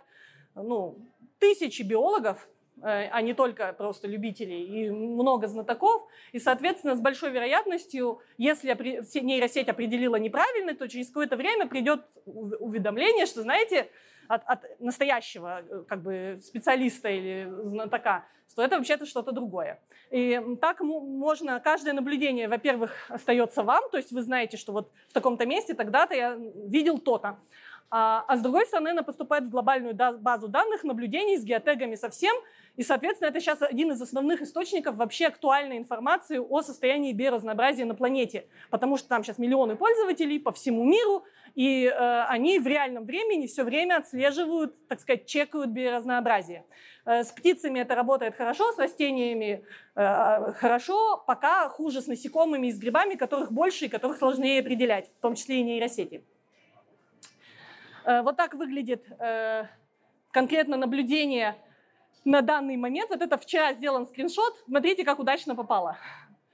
ну, 0.55 0.97
тысячи 1.39 1.81
биологов, 1.81 2.47
а 2.81 3.21
не 3.21 3.33
только 3.33 3.73
просто 3.73 4.07
любителей, 4.07 4.63
и 4.63 4.89
много 4.89 5.47
знатоков. 5.47 6.07
И, 6.31 6.39
соответственно, 6.39 6.95
с 6.95 6.99
большой 6.99 7.31
вероятностью, 7.31 8.21
если 8.37 8.71
нейросеть 9.21 9.69
определила 9.69 10.15
неправильно, 10.15 10.75
то 10.75 10.87
через 10.87 11.07
какое-то 11.07 11.35
время 11.35 11.67
придет 11.67 12.01
уведомление, 12.25 13.25
что, 13.25 13.41
знаете, 13.41 13.89
от, 14.27 14.43
от 14.45 14.79
настоящего 14.79 15.61
э, 15.61 15.83
как 15.87 16.01
бы 16.01 16.39
специалиста 16.41 17.09
или 17.09 17.49
знатока, 17.63 18.25
что 18.49 18.63
это 18.63 18.77
вообще-то 18.77 19.05
что-то 19.05 19.31
другое. 19.31 19.79
И 20.09 20.41
так 20.59 20.81
можно, 20.81 21.59
каждое 21.59 21.93
наблюдение, 21.93 22.47
во-первых, 22.47 22.91
остается 23.09 23.63
вам, 23.63 23.89
то 23.91 23.97
есть 23.97 24.11
вы 24.11 24.21
знаете, 24.21 24.57
что 24.57 24.73
вот 24.73 24.91
в 25.09 25.13
таком-то 25.13 25.45
месте 25.45 25.73
тогда-то 25.73 26.13
я 26.13 26.37
видел 26.67 26.97
то-то. 26.97 27.39
А, 27.93 28.23
а 28.25 28.37
с 28.37 28.41
другой 28.41 28.65
стороны, 28.65 28.89
она 28.89 29.03
поступает 29.03 29.43
в 29.43 29.49
глобальную 29.49 29.93
базу 30.19 30.47
данных 30.47 30.85
наблюдений 30.85 31.37
с 31.37 31.43
геотегами 31.43 31.95
совсем, 31.95 32.33
и, 32.77 32.83
соответственно, 32.83 33.27
это 33.27 33.41
сейчас 33.41 33.61
один 33.61 33.91
из 33.91 34.01
основных 34.01 34.41
источников 34.41 34.95
вообще 34.95 35.27
актуальной 35.27 35.77
информации 35.77 36.37
о 36.37 36.61
состоянии 36.61 37.11
биоразнообразия 37.11 37.85
на 37.85 37.93
планете, 37.93 38.47
потому 38.69 38.95
что 38.95 39.09
там 39.09 39.25
сейчас 39.25 39.37
миллионы 39.37 39.75
пользователей 39.75 40.39
по 40.39 40.53
всему 40.53 40.85
миру, 40.85 41.25
и 41.53 41.85
э, 41.85 42.23
они 42.29 42.59
в 42.59 42.67
реальном 42.67 43.03
времени 43.03 43.47
все 43.47 43.65
время 43.65 43.97
отслеживают, 43.97 44.87
так 44.87 45.01
сказать, 45.01 45.25
чекают 45.25 45.71
биоразнообразие. 45.71 46.63
Э, 47.05 47.25
с 47.25 47.31
птицами 47.33 47.79
это 47.81 47.93
работает 47.95 48.35
хорошо, 48.35 48.71
с 48.71 48.79
растениями 48.79 49.65
э, 49.95 50.53
хорошо, 50.53 51.21
пока 51.27 51.67
хуже 51.67 52.01
с 52.01 52.07
насекомыми 52.07 52.67
и 52.67 52.71
с 52.71 52.79
грибами, 52.79 53.15
которых 53.15 53.51
больше 53.51 53.85
и 53.85 53.89
которых 53.89 54.17
сложнее 54.17 54.61
определять, 54.61 55.09
в 55.19 55.21
том 55.21 55.35
числе 55.35 55.59
и 55.59 55.63
нейросети. 55.63 56.23
Э, 58.05 58.21
вот 58.21 58.37
так 58.37 58.53
выглядит 58.53 59.05
э, 59.19 59.65
конкретно 60.31 60.77
наблюдение 60.77 61.55
на 62.25 62.41
данный 62.41 62.77
момент. 62.77 63.09
Вот 63.09 63.21
это 63.21 63.37
вчера 63.37 63.73
сделан 63.73 64.07
скриншот. 64.07 64.63
Смотрите, 64.65 65.03
как 65.03 65.19
удачно 65.19 65.55
попало. 65.55 65.97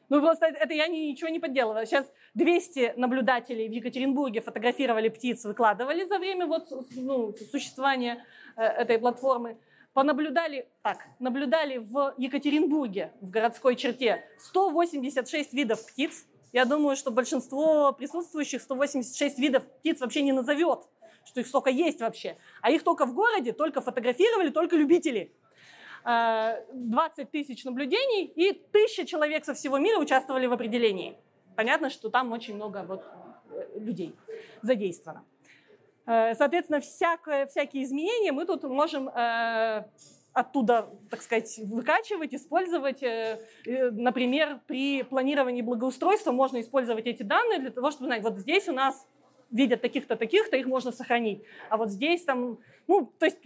Ну, 0.09 0.21
просто 0.21 0.45
это 0.45 0.73
я 0.73 0.87
ничего 0.87 1.29
не 1.29 1.39
подделываю. 1.39 1.85
Сейчас 1.85 2.09
200 2.33 2.93
наблюдателей 2.95 3.67
в 3.67 3.71
Екатеринбурге 3.71 4.41
фотографировали 4.41 5.09
птиц, 5.09 5.43
выкладывали 5.43 6.05
за 6.05 6.17
время 6.17 6.45
вот, 6.45 6.71
ну, 6.91 7.33
существования 7.51 8.25
э, 8.55 8.63
этой 8.63 8.99
платформы. 8.99 9.57
Понаблюдали, 9.93 10.67
так, 10.83 11.07
наблюдали 11.19 11.77
в 11.77 12.13
Екатеринбурге, 12.17 13.11
в 13.19 13.31
городской 13.31 13.75
черте, 13.75 14.23
186 14.37 15.53
видов 15.53 15.85
птиц. 15.87 16.25
Я 16.53 16.65
думаю, 16.65 16.95
что 16.95 17.11
большинство 17.11 17.91
присутствующих 17.91 18.61
186 18.61 19.39
видов 19.39 19.65
птиц 19.79 19.99
вообще 19.99 20.21
не 20.21 20.31
назовет 20.31 20.87
что 21.27 21.41
их 21.41 21.47
столько 21.47 21.69
есть 21.69 22.01
вообще. 22.01 22.37
А 22.61 22.71
их 22.71 22.83
только 22.83 23.05
в 23.05 23.13
городе, 23.13 23.53
только 23.53 23.81
фотографировали, 23.81 24.49
только 24.49 24.75
любители. 24.75 25.31
20 26.03 27.19
э, 27.19 27.25
тысяч 27.25 27.65
наблюдений 27.65 28.25
и 28.25 28.53
тысяча 28.53 29.05
человек 29.05 29.43
со 29.43 29.53
всего 29.53 29.77
мира 29.77 29.99
участвовали 29.99 30.45
в 30.45 30.53
определении. 30.53 31.17
Понятно, 31.55 31.89
что 31.89 32.09
там 32.09 32.31
очень 32.31 32.55
много 32.55 32.85
вот 32.87 33.03
э, 33.49 33.79
людей 33.79 34.15
задействовано. 34.61 35.25
Э, 36.05 36.33
соответственно, 36.35 36.79
всякое, 36.79 37.45
всякие 37.47 37.83
изменения 37.83 38.31
мы 38.31 38.45
тут 38.45 38.63
можем 38.63 39.09
оттуда, 40.33 40.87
так 41.09 41.23
сказать, 41.23 41.59
выкачивать, 41.63 42.31
использовать. 42.35 43.01
Например, 43.65 44.59
при 44.67 45.01
планировании 45.01 45.63
благоустройства 45.63 46.31
можно 46.31 46.61
использовать 46.61 47.07
эти 47.07 47.23
данные 47.23 47.57
для 47.57 47.71
того, 47.71 47.89
чтобы 47.89 48.05
знать, 48.05 48.21
вот 48.21 48.37
здесь 48.37 48.69
у 48.69 48.71
нас 48.71 49.07
видят 49.51 49.81
таких-то, 49.81 50.15
таких-то, 50.15 50.57
их 50.57 50.65
можно 50.65 50.91
сохранить. 50.91 51.43
А 51.69 51.77
вот 51.77 51.89
здесь 51.89 52.23
там, 52.23 52.57
ну, 52.87 53.11
то 53.19 53.25
есть 53.25 53.39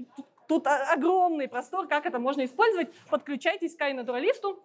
тут 0.47 0.67
огромный 0.67 1.47
простор, 1.47 1.87
как 1.87 2.05
это 2.05 2.19
можно 2.19 2.43
использовать. 2.43 2.89
Подключайтесь 3.09 3.75
к 3.75 3.81
iNaturalist 3.81 4.57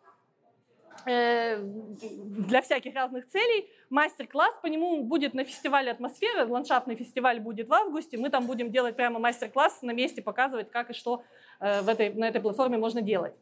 э, 1.06 1.58
для 1.58 2.60
всяких 2.60 2.94
разных 2.94 3.26
целей. 3.28 3.68
Мастер-класс 3.90 4.54
по 4.62 4.66
нему 4.66 5.04
будет 5.04 5.34
на 5.34 5.44
фестивале 5.44 5.92
атмосферы. 5.92 6.46
Ландшафтный 6.46 6.96
фестиваль 6.96 7.38
будет 7.38 7.68
в 7.68 7.72
августе. 7.72 8.18
Мы 8.18 8.30
там 8.30 8.46
будем 8.46 8.72
делать 8.72 8.96
прямо 8.96 9.20
мастер-класс 9.20 9.82
на 9.82 9.92
месте, 9.92 10.22
показывать, 10.22 10.70
как 10.70 10.90
и 10.90 10.92
что 10.92 11.22
э, 11.60 11.82
в 11.82 11.88
этой, 11.88 12.12
на 12.14 12.26
этой 12.26 12.40
платформе 12.40 12.78
можно 12.78 13.00
делать. 13.00 13.34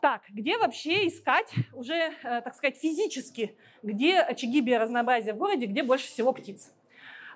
Так, 0.00 0.22
где 0.30 0.56
вообще 0.56 1.08
искать 1.08 1.52
уже, 1.74 1.94
э, 1.94 2.12
так 2.22 2.54
сказать, 2.54 2.78
физически, 2.78 3.56
где 3.82 4.20
очаги 4.20 4.60
биоразнообразия 4.60 5.34
в 5.34 5.36
городе, 5.36 5.66
где 5.66 5.82
больше 5.82 6.06
всего 6.06 6.32
птиц? 6.32 6.72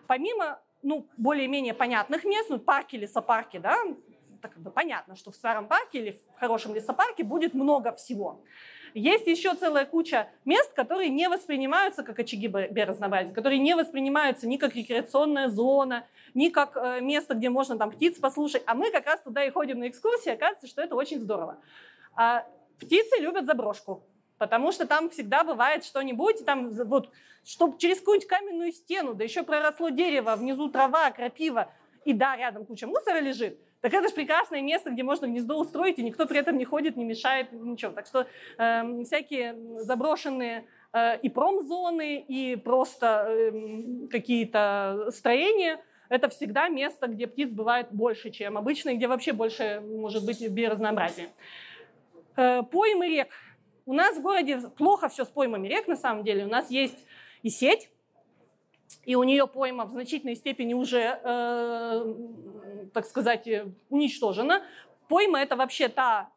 Помимо 0.06 0.60
ну, 0.82 1.06
более-менее 1.16 1.74
понятных 1.74 2.24
мест, 2.24 2.50
ну, 2.50 2.58
парки, 2.58 2.96
лесопарки, 2.96 3.58
да, 3.58 3.76
так 4.42 4.52
как 4.52 4.62
бы 4.62 4.70
понятно, 4.70 5.16
что 5.16 5.30
в 5.30 5.34
старом 5.34 5.66
парке 5.66 5.98
или 5.98 6.20
в 6.36 6.38
хорошем 6.38 6.74
лесопарке 6.74 7.24
будет 7.24 7.54
много 7.54 7.92
всего. 7.92 8.42
Есть 8.92 9.26
еще 9.26 9.54
целая 9.54 9.86
куча 9.86 10.28
мест, 10.44 10.72
которые 10.74 11.08
не 11.08 11.28
воспринимаются 11.28 12.02
как 12.02 12.18
очаги 12.18 12.46
биоразнообразия, 12.46 13.32
которые 13.32 13.58
не 13.58 13.74
воспринимаются 13.74 14.46
ни 14.46 14.56
как 14.56 14.76
рекреационная 14.76 15.48
зона, 15.48 16.06
ни 16.34 16.48
как 16.50 16.76
э, 16.76 17.00
место, 17.00 17.34
где 17.34 17.48
можно 17.48 17.76
там 17.78 17.90
птиц 17.90 18.18
послушать, 18.18 18.62
а 18.66 18.74
мы 18.74 18.90
как 18.92 19.06
раз 19.06 19.22
туда 19.22 19.44
и 19.44 19.50
ходим 19.50 19.80
на 19.80 19.88
экскурсии, 19.88 20.30
оказывается, 20.30 20.68
что 20.68 20.82
это 20.82 20.94
очень 20.94 21.20
здорово. 21.20 21.58
А 22.14 22.46
птицы 22.78 23.20
любят 23.20 23.46
заброшку, 23.46 24.04
потому 24.44 24.72
что 24.72 24.86
там 24.86 25.08
всегда 25.08 25.42
бывает 25.42 25.86
что-нибудь, 25.86 26.44
там 26.44 26.68
вот 26.70 27.08
чтобы 27.46 27.78
через 27.78 28.00
какую-нибудь 28.00 28.28
каменную 28.28 28.72
стену, 28.72 29.14
да 29.14 29.24
еще 29.24 29.42
проросло 29.42 29.88
дерево, 29.88 30.36
внизу 30.36 30.68
трава, 30.68 31.10
крапива, 31.10 31.72
и 32.04 32.12
да, 32.12 32.36
рядом 32.36 32.66
куча 32.66 32.86
мусора 32.86 33.20
лежит, 33.20 33.58
так 33.80 33.94
это 33.94 34.08
же 34.08 34.14
прекрасное 34.14 34.60
место, 34.60 34.90
где 34.90 35.02
можно 35.02 35.24
гнездо 35.24 35.58
устроить, 35.58 35.98
и 35.98 36.02
никто 36.02 36.26
при 36.26 36.38
этом 36.38 36.58
не 36.58 36.66
ходит, 36.66 36.96
не 36.96 37.06
мешает, 37.06 37.52
ничего. 37.52 37.92
Так 37.92 38.06
что 38.06 38.26
э, 38.58 39.04
всякие 39.04 39.56
заброшенные 39.82 40.66
э, 40.92 41.18
и 41.20 41.30
промзоны, 41.30 42.18
и 42.20 42.56
просто 42.56 43.26
э, 43.28 44.08
какие-то 44.10 45.08
строения– 45.10 45.82
это 46.10 46.28
всегда 46.28 46.68
место, 46.68 47.06
где 47.06 47.26
птиц 47.26 47.50
бывает 47.50 47.88
больше, 47.90 48.30
чем 48.30 48.58
обычно, 48.58 48.90
и 48.90 48.96
где 48.96 49.08
вообще 49.08 49.32
больше 49.32 49.82
может 49.82 50.26
быть 50.26 50.46
биоразнообразия. 50.46 51.30
Э, 52.36 52.62
поймы 52.62 53.08
рек. 53.08 53.28
У 53.86 53.92
нас 53.92 54.16
в 54.16 54.22
городе 54.22 54.60
плохо 54.76 55.08
все 55.08 55.24
с 55.24 55.28
поймами 55.28 55.68
рек, 55.68 55.88
на 55.88 55.96
самом 55.96 56.24
деле. 56.24 56.44
У 56.44 56.48
нас 56.48 56.70
есть 56.70 56.96
и 57.42 57.50
сеть, 57.50 57.90
и 59.04 59.14
у 59.14 59.22
нее 59.22 59.46
пойма 59.46 59.84
в 59.84 59.90
значительной 59.90 60.36
степени 60.36 60.72
уже, 60.72 61.20
э, 61.22 62.14
так 62.94 63.04
сказать, 63.04 63.46
уничтожена. 63.90 64.62
Пойма– 65.08 65.40
это 65.42 65.56
вообще 65.56 65.88
та, 65.88 66.30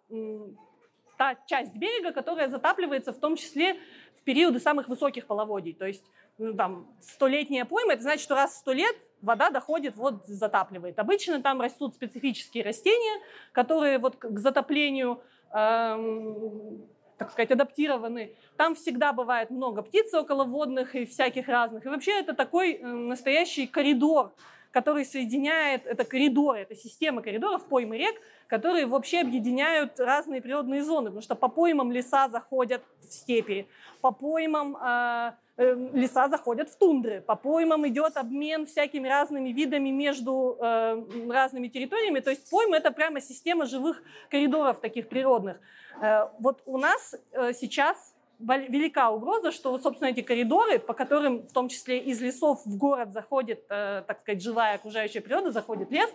та 1.17 1.35
часть 1.47 1.75
берега, 1.75 2.11
которая 2.11 2.49
затапливается 2.49 3.13
в 3.13 3.19
том 3.19 3.37
числе 3.37 3.75
в 4.17 4.23
периоды 4.23 4.59
самых 4.59 4.89
высоких 4.89 5.25
половодий. 5.25 5.73
То 5.73 5.85
есть 5.85 6.03
ну, 6.37 6.53
там 6.53 6.87
столетняя 7.01 7.63
пойма– 7.63 7.93
это 7.93 8.03
значит, 8.03 8.23
что 8.23 8.35
раз 8.35 8.55
в 8.55 8.57
сто 8.57 8.73
лет 8.73 8.95
вода 9.21 9.49
доходит, 9.49 9.95
вот 9.95 10.25
затапливает. 10.27 10.99
Обычно 10.99 11.41
там 11.41 11.61
растут 11.61 11.95
специфические 11.95 12.65
растения, 12.65 13.21
которые 13.53 13.99
вот 13.99 14.17
к 14.17 14.37
затоплению 14.37 15.21
эм, 15.53 16.85
так 17.17 17.31
сказать, 17.31 17.51
адаптированы. 17.51 18.31
Там 18.57 18.75
всегда 18.75 19.11
бывает 19.11 19.49
много 19.49 19.81
птиц 19.81 20.13
околоводных 20.13 20.95
и 20.95 21.05
всяких 21.05 21.47
разных. 21.47 21.85
И 21.85 21.89
вообще 21.89 22.19
это 22.19 22.33
такой 22.33 22.73
э, 22.73 22.85
настоящий 22.85 23.67
коридор, 23.67 24.33
который 24.71 25.05
соединяет, 25.05 25.87
это 25.87 26.03
коридоры, 26.05 26.59
это 26.59 26.75
система 26.75 27.21
коридоров, 27.21 27.65
поймы 27.65 27.97
рек, 27.97 28.15
которые 28.47 28.85
вообще 28.85 29.21
объединяют 29.21 29.99
разные 29.99 30.41
природные 30.41 30.83
зоны, 30.83 31.07
потому 31.07 31.21
что 31.21 31.35
по 31.35 31.47
поймам 31.47 31.91
леса 31.91 32.29
заходят 32.29 32.83
в 33.01 33.11
степи, 33.11 33.67
по 34.01 34.11
поймам 34.11 34.77
э, 34.77 35.31
э, 35.57 35.89
леса 35.93 36.29
заходят 36.29 36.69
в 36.69 36.77
тундры, 36.77 37.21
по 37.21 37.35
поймам 37.35 37.87
идет 37.87 38.17
обмен 38.17 38.65
всякими 38.65 39.07
разными 39.07 39.49
видами 39.49 39.89
между 39.89 40.57
э, 40.59 41.03
разными 41.29 41.67
территориями, 41.67 42.19
то 42.19 42.29
есть 42.29 42.49
поймы 42.49 42.77
это 42.77 42.91
прямо 42.91 43.21
система 43.21 43.65
живых 43.65 44.01
коридоров 44.29 44.79
таких 44.79 45.09
природных. 45.09 45.57
Э, 46.01 46.29
вот 46.39 46.61
у 46.65 46.77
нас 46.77 47.15
э, 47.33 47.53
сейчас 47.53 48.13
велика 48.39 49.09
угроза, 49.09 49.51
что, 49.51 49.77
собственно, 49.79 50.09
эти 50.09 50.21
коридоры, 50.21 50.79
по 50.79 50.93
которым 50.93 51.47
в 51.47 51.51
том 51.51 51.69
числе 51.69 51.99
из 51.99 52.21
лесов 52.21 52.61
в 52.65 52.77
город 52.77 53.11
заходит, 53.11 53.65
э, 53.69 54.03
так 54.05 54.19
сказать, 54.21 54.41
живая 54.41 54.75
окружающая 54.75 55.21
природа, 55.21 55.51
заходит 55.51 55.91
лес, 55.91 56.09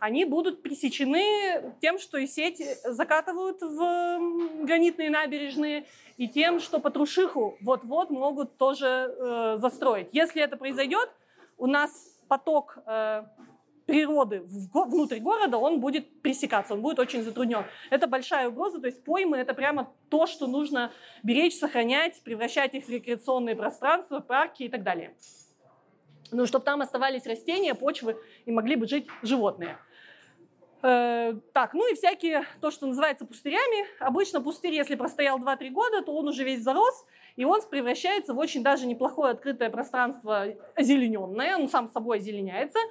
они 0.00 0.24
будут 0.24 0.62
пресечены 0.62 1.74
тем, 1.80 1.98
что 1.98 2.18
и 2.18 2.26
сеть 2.26 2.62
закатывают 2.84 3.60
в 3.60 4.64
гранитные 4.64 5.10
набережные, 5.10 5.86
и 6.16 6.28
тем, 6.28 6.60
что 6.60 6.78
Патрушиху 6.78 7.56
вот-вот 7.60 8.10
могут 8.10 8.56
тоже 8.56 8.86
э, 8.86 9.56
застроить. 9.58 10.08
Если 10.12 10.42
это 10.42 10.56
произойдет, 10.56 11.10
у 11.58 11.66
нас 11.66 11.90
поток 12.28 12.78
э, 12.86 13.24
природы 13.86 14.42
внутрь 14.72 15.18
города, 15.18 15.58
он 15.58 15.80
будет 15.80 16.22
пресекаться, 16.22 16.74
он 16.74 16.82
будет 16.82 16.98
очень 16.98 17.22
затруднен. 17.22 17.64
Это 17.90 18.06
большая 18.06 18.48
угроза, 18.48 18.80
то 18.80 18.86
есть 18.86 19.04
поймы– 19.04 19.36
это 19.38 19.54
прямо 19.54 19.92
то, 20.08 20.26
что 20.26 20.46
нужно 20.46 20.92
беречь, 21.22 21.56
сохранять, 21.56 22.22
превращать 22.22 22.74
их 22.74 22.86
в 22.86 22.88
рекреационные 22.88 23.56
пространства, 23.56 24.20
парки 24.20 24.64
и 24.64 24.68
так 24.68 24.82
далее. 24.82 25.14
Ну, 26.30 26.46
чтобы 26.46 26.64
там 26.64 26.80
оставались 26.80 27.26
растения, 27.26 27.74
почвы 27.74 28.16
и 28.46 28.52
могли 28.52 28.76
бы 28.76 28.86
жить 28.86 29.06
животные. 29.22 29.78
Э, 30.82 31.34
так, 31.52 31.74
ну 31.74 31.90
и 31.90 31.94
всякие, 31.94 32.44
то, 32.60 32.70
что 32.70 32.86
называется 32.86 33.24
пустырями. 33.24 33.86
Обычно 34.00 34.40
пустырь, 34.40 34.74
если 34.74 34.94
простоял 34.94 35.38
2-3 35.38 35.70
года, 35.70 36.02
то 36.02 36.14
он 36.14 36.28
уже 36.28 36.44
весь 36.44 36.62
зарос, 36.62 37.06
и 37.36 37.44
он 37.44 37.60
превращается 37.68 38.34
в 38.34 38.38
очень 38.38 38.62
даже 38.62 38.86
неплохое 38.86 39.32
открытое 39.32 39.70
пространство 39.70 40.46
озелененное, 40.74 41.56
он 41.56 41.68
сам 41.68 41.88
собой 41.88 42.18
озеленяется– 42.18 42.78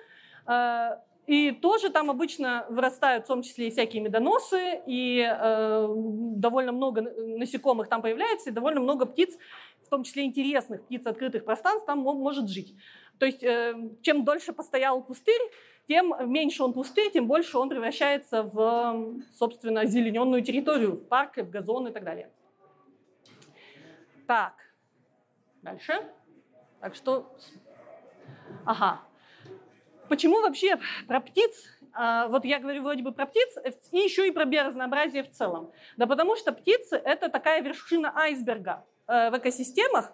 Э, 0.47 0.97
И 1.25 1.51
тоже 1.51 1.89
там 1.89 2.09
обычно 2.09 2.65
вырастают 2.69 3.23
в 3.23 3.27
том 3.27 3.43
числе 3.43 3.67
и 3.67 3.71
всякие 3.71 4.01
медоносы, 4.01 4.81
и 4.85 5.25
э, 5.25 5.87
довольно 6.35 6.73
много 6.73 7.01
насекомых 7.01 7.87
там 7.87 8.01
появляется, 8.01 8.49
и 8.49 8.53
довольно 8.53 8.81
много 8.81 9.05
птиц, 9.05 9.37
в 9.85 9.89
том 9.89 10.03
числе 10.03 10.23
интересных 10.23 10.83
птиц 10.83 11.05
открытых 11.05 11.45
пространств, 11.45 11.85
там 11.85 11.99
может 11.99 12.49
жить. 12.49 12.75
То 13.19 13.25
есть 13.25 13.43
э, 13.43 13.75
чем 14.01 14.25
дольше 14.25 14.53
постоял 14.53 15.01
пустырь, 15.03 15.41
тем 15.87 16.13
меньше 16.31 16.63
он 16.63 16.73
пустырь, 16.73 17.11
тем 17.11 17.27
больше 17.27 17.57
он 17.57 17.69
превращается 17.69 18.43
в, 18.43 19.21
собственно, 19.31 19.85
зелененную 19.85 20.41
территорию, 20.41 20.93
в 20.93 21.07
парк, 21.07 21.37
в 21.37 21.49
газон 21.49 21.87
и 21.87 21.91
так 21.91 22.03
далее. 22.03 22.31
Так, 24.27 24.53
дальше. 25.61 25.93
Так 26.79 26.95
что, 26.95 27.35
ага. 28.65 29.01
Почему 30.09 30.41
вообще 30.41 30.79
про 31.07 31.19
птиц 31.19 31.73
а, 31.93 32.27
вот 32.27 32.43
я 32.43 32.59
говорю 32.59 32.81
вроде 32.81 33.03
бы 33.03 33.11
про 33.11 33.27
птиц, 33.27 33.55
и 33.91 33.97
еще 33.97 34.27
и 34.27 34.31
про 34.31 34.45
биоразнообразие 34.45 35.23
в 35.23 35.29
целом. 35.29 35.71
Да 35.95 36.07
потому 36.07 36.35
что 36.35 36.51
птицы— 36.51 36.95
это 37.05 37.29
такая 37.29 37.61
вершина 37.61 38.11
айсберга 38.15 38.71
э, 38.71 38.92
в 39.07 39.37
экосистемах, 39.37 40.11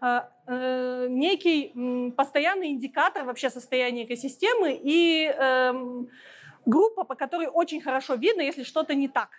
э, 0.00 0.20
э, 0.46 1.06
некий 1.08 2.12
постоянный 2.16 2.68
индикатор 2.68 3.24
вообще 3.24 3.50
состояния 3.50 4.04
экосистемы 4.04 4.78
и 4.82 5.26
эм, 5.26 6.08
группа, 6.66 7.04
по 7.04 7.14
которой 7.14 7.46
очень 7.46 7.80
хорошо 7.80 8.14
видно, 8.14 8.42
если 8.42 8.64
что-то 8.64 8.94
не 8.94 9.08
так. 9.08 9.30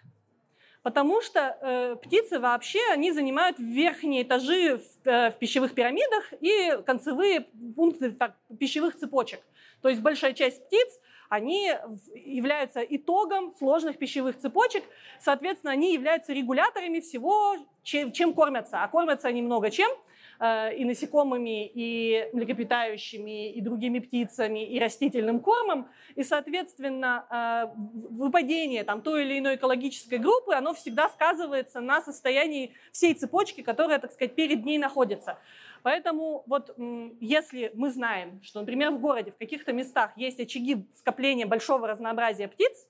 Потому 0.83 1.21
что 1.21 1.57
э, 1.61 1.95
птицы 1.95 2.39
вообще, 2.39 2.79
они 2.91 3.13
занимают 3.13 3.57
верхние 3.57 4.23
этажи 4.23 4.77
в, 4.77 5.07
э, 5.07 5.31
в 5.31 5.35
пищевых 5.39 5.73
пирамидах 5.73 6.33
и 6.41 6.77
концевые 6.85 7.47
пункты 7.75 8.11
так, 8.11 8.35
пищевых 8.59 8.97
цепочек. 8.97 9.39
То 9.81 9.87
есть 9.87 10.01
большая 10.01 10.33
часть 10.33 10.65
птиц, 10.65 10.99
они 11.33 11.71
являются 12.13 12.81
итогом 12.81 13.53
сложных 13.57 13.97
пищевых 13.97 14.37
цепочек, 14.37 14.83
соответственно, 15.19 15.73
они 15.73 15.93
являются 15.93 16.31
регуляторами 16.31 16.99
всего, 16.99 17.57
чем, 17.83 18.33
кормятся. 18.33 18.83
А 18.83 18.87
кормятся 18.87 19.27
они 19.27 19.41
много 19.41 19.71
чем– 19.71 19.89
Э, 20.39 20.75
и 20.75 20.83
насекомыми, 20.83 21.67
и 21.67 22.27
млекопитающими, 22.33 23.51
и 23.53 23.61
другими 23.61 23.99
птицами, 23.99 24.65
и 24.65 24.79
растительным 24.79 25.39
кормом. 25.39 25.87
И, 26.15 26.23
соответственно, 26.23 27.25
э, 27.29 27.67
выпадение 28.09 28.83
там, 28.83 29.01
той 29.01 29.23
или 29.23 29.39
иной 29.39 29.55
экологической 29.55 30.17
группы, 30.17 30.53
оно 30.53 30.73
всегда 30.73 31.07
сказывается 31.07 31.81
на 31.81 32.01
состоянии 32.01 32.73
всей 32.91 33.13
цепочки, 33.13 33.61
которая, 33.61 33.99
так 33.99 34.11
сказать, 34.11 34.35
перед 34.35 34.65
ней 34.65 34.77
находится. 34.77 35.37
Поэтому 35.83 36.43
вот 36.47 36.75
если 37.19 37.71
мы 37.75 37.91
знаем, 37.91 38.41
что, 38.41 38.61
например, 38.61 38.91
в 38.91 38.99
городе 38.99 39.31
в 39.31 39.37
каких-то 39.37 39.73
местах 39.73 40.11
есть 40.15 40.39
очаги 40.39 40.87
скопления 40.95 41.45
большого 41.45 41.87
разнообразия 41.87 42.47
птиц, 42.47 42.87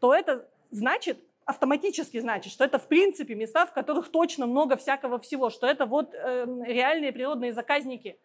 то 0.00 0.12
это 0.12 0.48
значит, 0.70 1.18
автоматически 1.44 2.18
значит, 2.18 2.52
что 2.52 2.64
это 2.64 2.78
в 2.80 2.88
принципе 2.88 3.36
места, 3.36 3.64
в 3.64 3.72
которых 3.72 4.10
точно 4.10 4.46
много 4.46 4.76
всякого 4.76 5.20
всего, 5.20 5.50
что 5.50 5.68
это 5.68 5.86
вот 5.86 6.14
э, 6.14 6.46
реальные 6.66 7.12
природные 7.12 7.52
заказники. 7.52 8.18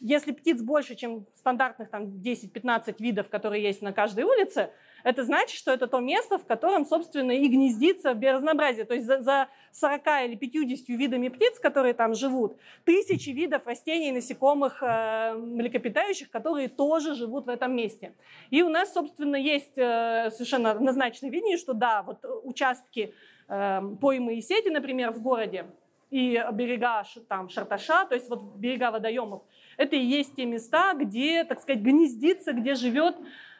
Если 0.00 0.32
птиц 0.32 0.60
больше, 0.60 0.94
чем 0.94 1.26
стандартных 1.34 1.90
там 1.90 2.04
10-15 2.04 2.96
видов, 2.98 3.28
которые 3.28 3.62
есть 3.62 3.82
на 3.82 3.92
каждой 3.92 4.24
улице, 4.24 4.70
это 5.06 5.22
значит, 5.22 5.56
что 5.56 5.70
это 5.70 5.86
то 5.86 6.00
место, 6.00 6.36
в 6.36 6.44
котором, 6.44 6.84
собственно, 6.84 7.30
и 7.30 7.46
гнездится 7.46 8.12
биоразнообразие. 8.12 8.84
То 8.84 8.94
есть 8.94 9.06
за, 9.06 9.20
за 9.20 9.48
40 9.70 10.02
или 10.24 10.34
50 10.34 10.88
видами 10.88 11.28
птиц, 11.28 11.60
которые 11.60 11.94
там 11.94 12.12
живут, 12.14 12.56
тысячи 12.84 13.30
видов 13.30 13.64
растений, 13.66 14.10
насекомых, 14.10 14.82
э, 14.82 15.34
млекопитающих, 15.34 16.28
которые 16.28 16.68
тоже 16.68 17.14
живут 17.14 17.46
в 17.46 17.48
этом 17.48 17.76
месте. 17.76 18.14
И 18.50 18.62
у 18.62 18.68
нас, 18.68 18.92
собственно, 18.92 19.36
есть 19.36 19.78
э, 19.78 20.30
совершенно 20.32 20.72
однозначное 20.72 21.30
видение, 21.30 21.56
что 21.56 21.72
да, 21.72 22.02
вот 22.02 22.18
участки 22.42 23.14
э, 23.48 23.80
поймы 24.00 24.34
и 24.34 24.42
сети, 24.42 24.70
например, 24.70 25.12
в 25.12 25.22
городе, 25.22 25.66
и 26.10 26.42
берега 26.52 27.04
там 27.28 27.48
Шарташа, 27.48 28.06
то 28.06 28.16
есть 28.16 28.28
вот 28.28 28.42
берега 28.56 28.90
водоемов, 28.90 29.42
это 29.76 29.94
и 29.94 30.04
есть 30.04 30.34
те 30.34 30.46
места, 30.46 30.94
где, 30.94 31.44
так 31.44 31.60
сказать, 31.60 31.80
гнездится, 31.80 32.52
где 32.52 32.74
живет 32.74 33.14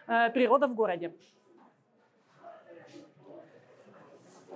э, 0.09 0.30
природа 0.30 0.66
в 0.66 0.74
городе. 0.74 1.12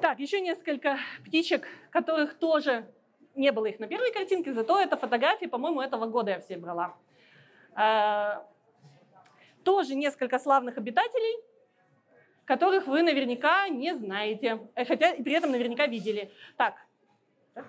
Так, 0.01 0.19
еще 0.19 0.41
несколько 0.41 0.99
птичек, 1.25 1.67
которых 1.91 2.39
тоже 2.39 2.91
не 3.35 3.53
было 3.53 3.67
их 3.67 3.79
на 3.79 3.87
первой 3.87 4.13
картинке, 4.13 4.53
зато 4.53 4.81
это 4.81 4.97
фотографии, 4.97 5.47
по-моему, 5.47 5.81
этого 5.81 6.07
года 6.07 6.31
я 6.31 6.41
все 6.41 6.57
брала. 6.57 6.97
А, 7.75 8.47
тоже 9.63 9.95
несколько 9.95 10.39
славных 10.39 10.79
обитателей, 10.79 11.45
которых 12.47 12.87
вы 12.87 13.03
наверняка 13.03 13.69
не 13.69 13.95
знаете, 13.95 14.61
э, 14.75 14.85
хотя 14.85 15.11
и 15.11 15.23
при 15.23 15.35
этом 15.35 15.51
наверняка 15.51 15.87
видели. 15.87 16.33
Так 16.57 16.75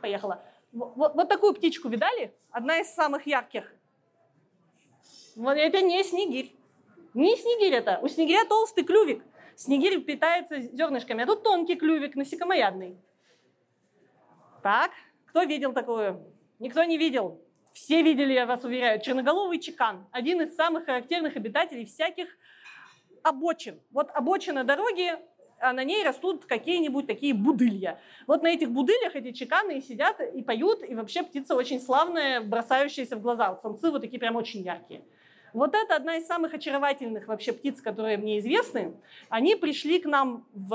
поехала. 0.02 0.44
Вот, 0.72 1.16
вот 1.16 1.28
такую 1.28 1.54
птичку 1.54 1.90
видали? 1.90 2.34
Одна 2.50 2.80
из 2.80 2.88
самых 2.94 3.28
ярких. 3.28 3.72
Вот 5.36 5.58
это 5.58 5.82
не 5.82 6.04
снегирь. 6.04 6.56
Не 7.14 7.36
снегирь 7.36 7.74
это. 7.74 8.00
У 8.02 8.08
снегиря 8.08 8.46
толстый 8.46 8.84
клювик. 8.84 9.22
Снегирь 9.56 10.00
питается 10.02 10.60
зернышками, 10.60 11.24
а 11.24 11.26
тут 11.26 11.44
тонкий 11.44 11.76
клювик, 11.76 12.16
насекомоядный. 12.16 12.98
Так, 14.64 14.92
кто 15.26 15.44
видел 15.44 15.74
такую? 15.74 16.24
Никто 16.60 16.84
не 16.84 16.98
видел. 16.98 17.42
Все 17.74 18.02
видели, 18.02 18.34
я 18.34 18.46
вас 18.46 18.64
уверяю. 18.64 19.02
Черноголовый 19.02 19.60
чекан. 19.60 20.06
Один 20.12 20.42
из 20.42 20.56
самых 20.56 20.86
характерных 20.86 21.36
обитателей 21.36 21.86
всяких 21.86 22.28
обочин. 23.24 23.80
Вот 23.92 24.10
обочина 24.14 24.64
дороги, 24.64 25.14
а 25.60 25.74
на 25.74 25.84
ней 25.84 26.04
растут 26.04 26.46
какие-нибудь 26.46 27.08
такие 27.08 27.34
будылья. 27.34 28.00
Вот 28.28 28.44
на 28.44 28.48
этих 28.48 28.72
будылях 28.72 29.16
эти 29.16 29.32
чеканы 29.32 29.78
и 29.78 29.82
сидят, 29.82 30.20
и 30.20 30.42
поют, 30.42 30.84
и 30.84 30.96
вообще 30.96 31.24
птица 31.24 31.56
очень 31.56 31.80
славная, 31.80 32.42
бросающаяся 32.42 33.16
в 33.16 33.22
глаза. 33.22 33.52
Вот 33.52 33.62
самцы 33.62 33.92
вот 33.92 34.02
такие 34.02 34.20
прям 34.20 34.36
очень 34.36 34.62
яркие. 34.62 35.04
Вот 35.54 35.76
это 35.76 35.96
одна 35.96 36.18
из 36.18 36.26
самых 36.28 36.54
очаровательных 36.54 37.28
вообще 37.28 37.52
птиц, 37.52 37.82
которые 37.82 38.18
мне 38.18 38.40
известны. 38.40 38.94
Они 39.30 39.56
пришли 39.56 40.00
к 40.00 40.06
нам 40.06 40.46
в, 40.54 40.70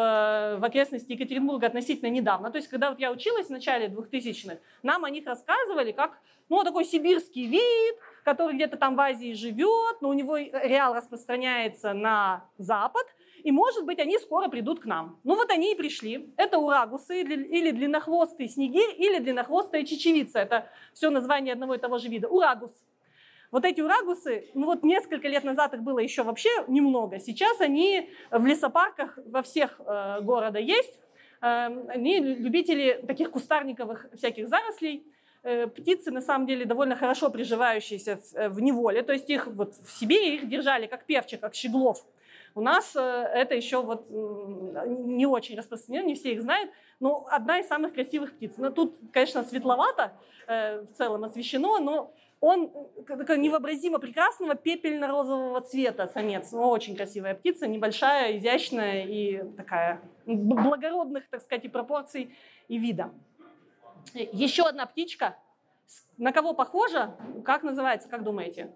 в 0.60 0.64
окрестности 0.64 1.12
Екатеринбурга 1.12 1.66
относительно 1.66 2.10
недавно. 2.10 2.50
То 2.50 2.58
есть, 2.58 2.68
когда 2.68 2.90
вот 2.90 3.00
я 3.00 3.10
училась 3.10 3.46
в 3.46 3.50
начале 3.50 3.86
2000-х, 3.88 4.58
нам 4.82 5.04
о 5.04 5.10
них 5.10 5.26
рассказывали 5.26 5.92
как 5.92 6.18
ну, 6.48 6.62
такой 6.62 6.84
сибирский 6.84 7.46
вид, 7.46 7.96
который 8.24 8.54
где-то 8.54 8.76
там 8.76 8.96
в 8.96 9.00
Азии 9.00 9.32
живет, 9.32 10.00
но 10.00 10.08
у 10.08 10.12
него 10.12 10.36
реал 10.36 10.94
распространяется 10.94 11.92
на 11.92 12.44
запад, 12.58 13.06
и, 13.42 13.52
может 13.52 13.84
быть, 13.84 14.00
они 14.00 14.18
скоро 14.18 14.48
придут 14.48 14.80
к 14.80 14.86
нам. 14.86 15.20
Ну 15.22 15.36
вот 15.36 15.50
они 15.50 15.72
и 15.72 15.76
пришли. 15.76 16.32
Это 16.36 16.58
урагусы 16.58 17.22
или 17.22 17.70
длиннохвостый 17.70 18.48
снегирь, 18.48 18.94
или 18.98 19.20
длиннохвостая 19.20 19.84
чечевица. 19.84 20.40
Это 20.40 20.68
все 20.92 21.10
название 21.10 21.52
одного 21.52 21.74
и 21.74 21.78
того 21.78 21.98
же 21.98 22.08
вида. 22.08 22.28
Урагус 22.28 22.72
вот 23.56 23.64
эти 23.64 23.80
урагусы, 23.80 24.50
ну 24.52 24.66
вот 24.66 24.82
несколько 24.82 25.28
лет 25.28 25.42
назад 25.42 25.72
их 25.72 25.80
было 25.80 25.98
еще 25.98 26.24
вообще 26.24 26.50
немного. 26.68 27.18
Сейчас 27.18 27.58
они 27.58 28.10
в 28.30 28.44
лесопарках 28.44 29.18
во 29.24 29.40
всех 29.40 29.80
э, 29.80 30.20
города 30.20 30.58
есть. 30.58 30.92
Э, 31.40 31.68
они 31.88 32.20
любители 32.20 33.02
таких 33.06 33.30
кустарниковых 33.30 34.08
всяких 34.14 34.48
зарослей. 34.48 35.06
Э, 35.42 35.68
птицы 35.68 36.10
на 36.10 36.20
самом 36.20 36.46
деле 36.46 36.66
довольно 36.66 36.96
хорошо 36.96 37.30
приживающиеся 37.30 38.18
в, 38.18 38.34
э, 38.34 38.48
в 38.50 38.60
неволе. 38.60 39.02
То 39.02 39.14
есть 39.14 39.30
их 39.30 39.46
вот 39.46 39.72
в 39.72 39.90
Сибири 39.90 40.34
их 40.34 40.48
держали 40.50 40.86
как 40.86 41.06
певчих, 41.06 41.40
как 41.40 41.54
щеглов. 41.54 42.04
У 42.54 42.60
нас 42.60 42.94
э, 42.94 43.00
это 43.00 43.54
еще 43.54 43.82
вот 43.82 44.10
не 44.10 45.24
очень 45.24 45.56
распространено, 45.56 46.08
не 46.08 46.14
все 46.14 46.32
их 46.32 46.42
знают, 46.42 46.70
но 47.00 47.26
одна 47.30 47.60
из 47.60 47.68
самых 47.68 47.94
красивых 47.94 48.34
птиц. 48.34 48.52
Но 48.58 48.68
тут, 48.68 48.98
конечно, 49.14 49.42
светловато 49.44 50.12
э, 50.46 50.82
в 50.82 50.92
целом 50.92 51.24
освещено, 51.24 51.78
но 51.78 52.12
он 52.46 52.70
такая 53.06 53.38
невообразимо 53.38 53.98
прекрасного 53.98 54.54
пепельно-розового 54.54 55.60
цвета 55.62 56.06
самец. 56.06 56.52
Ну, 56.52 56.68
очень 56.68 56.96
красивая 56.96 57.34
птица, 57.34 57.66
небольшая, 57.66 58.38
изящная 58.38 59.04
и 59.04 59.42
такая 59.56 60.00
благородных, 60.26 61.28
так 61.28 61.42
сказать, 61.42 61.64
и 61.64 61.68
пропорций 61.68 62.36
и 62.68 62.78
вида. 62.78 63.10
Еще 64.14 64.62
одна 64.62 64.86
птичка. 64.86 65.36
На 66.18 66.30
кого 66.32 66.54
похожа? 66.54 67.16
Как 67.44 67.64
называется, 67.64 68.08
как 68.08 68.22
думаете? 68.22 68.70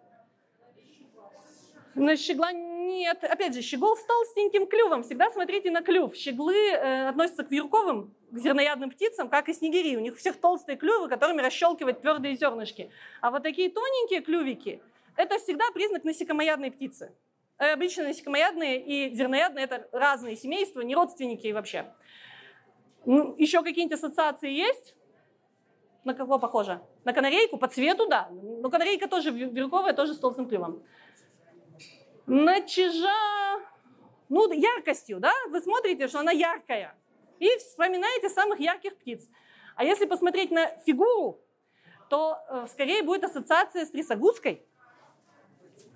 На 1.94 2.16
щегла 2.16 2.52
нет. 2.52 3.24
Опять 3.24 3.54
же, 3.54 3.62
щегол 3.62 3.96
с 3.96 4.04
толстеньким 4.04 4.66
клювом. 4.66 5.02
Всегда 5.02 5.30
смотрите 5.30 5.70
на 5.70 5.82
клюв. 5.82 6.14
Щеглы 6.14 6.54
э, 6.54 7.08
относятся 7.08 7.42
к 7.42 7.50
вьюрковым, 7.50 8.14
к 8.30 8.38
зерноядным 8.38 8.90
птицам, 8.90 9.28
как 9.28 9.48
и 9.48 9.52
снегири. 9.52 9.96
У 9.96 10.00
них 10.00 10.16
всех 10.16 10.40
толстые 10.40 10.76
клювы, 10.76 11.08
которыми 11.08 11.40
расщелкивать 11.40 12.00
твердые 12.00 12.36
зернышки. 12.36 12.90
А 13.20 13.30
вот 13.30 13.42
такие 13.42 13.70
тоненькие 13.70 14.20
клювики– 14.20 14.80
это 15.16 15.38
всегда 15.38 15.64
признак 15.74 16.04
насекомоядной 16.04 16.70
птицы. 16.70 17.12
Э, 17.58 17.72
обычно 17.72 18.04
насекомоядные 18.04 18.80
и 18.80 19.14
зерноядные– 19.14 19.64
это 19.66 19.88
разные 19.92 20.36
семейства, 20.36 20.80
не 20.82 20.94
родственники 20.94 21.48
вообще. 21.48 21.92
Ну, 23.04 23.34
еще 23.36 23.62
какие-нибудь 23.62 23.98
ассоциации 23.98 24.50
есть? 24.52 24.94
На 26.04 26.14
кого 26.14 26.38
похоже? 26.38 26.80
На 27.04 27.12
канарейку? 27.12 27.58
По 27.58 27.68
цвету, 27.68 28.06
да. 28.06 28.28
Но 28.30 28.70
канарейка 28.70 29.08
тоже 29.08 29.30
вьюрковая, 29.30 29.92
тоже 29.92 30.14
с 30.14 30.18
толстым 30.18 30.48
клювом. 30.48 30.82
На 32.30 32.60
чижа, 32.60 33.60
ну, 34.28 34.52
яркостью, 34.52 35.18
да? 35.18 35.32
Вы 35.48 35.60
смотрите, 35.60 36.06
что 36.06 36.20
она 36.20 36.30
яркая. 36.30 36.94
И 37.40 37.48
вспоминаете 37.56 38.28
самых 38.28 38.60
ярких 38.60 38.96
птиц. 38.98 39.28
А 39.74 39.82
если 39.82 40.06
посмотреть 40.06 40.52
на 40.52 40.68
фигуру, 40.86 41.40
то 42.08 42.38
э, 42.48 42.66
скорее 42.70 43.02
будет 43.02 43.24
ассоциация 43.24 43.84
с 43.84 43.90
трясогузкой. 43.90 44.64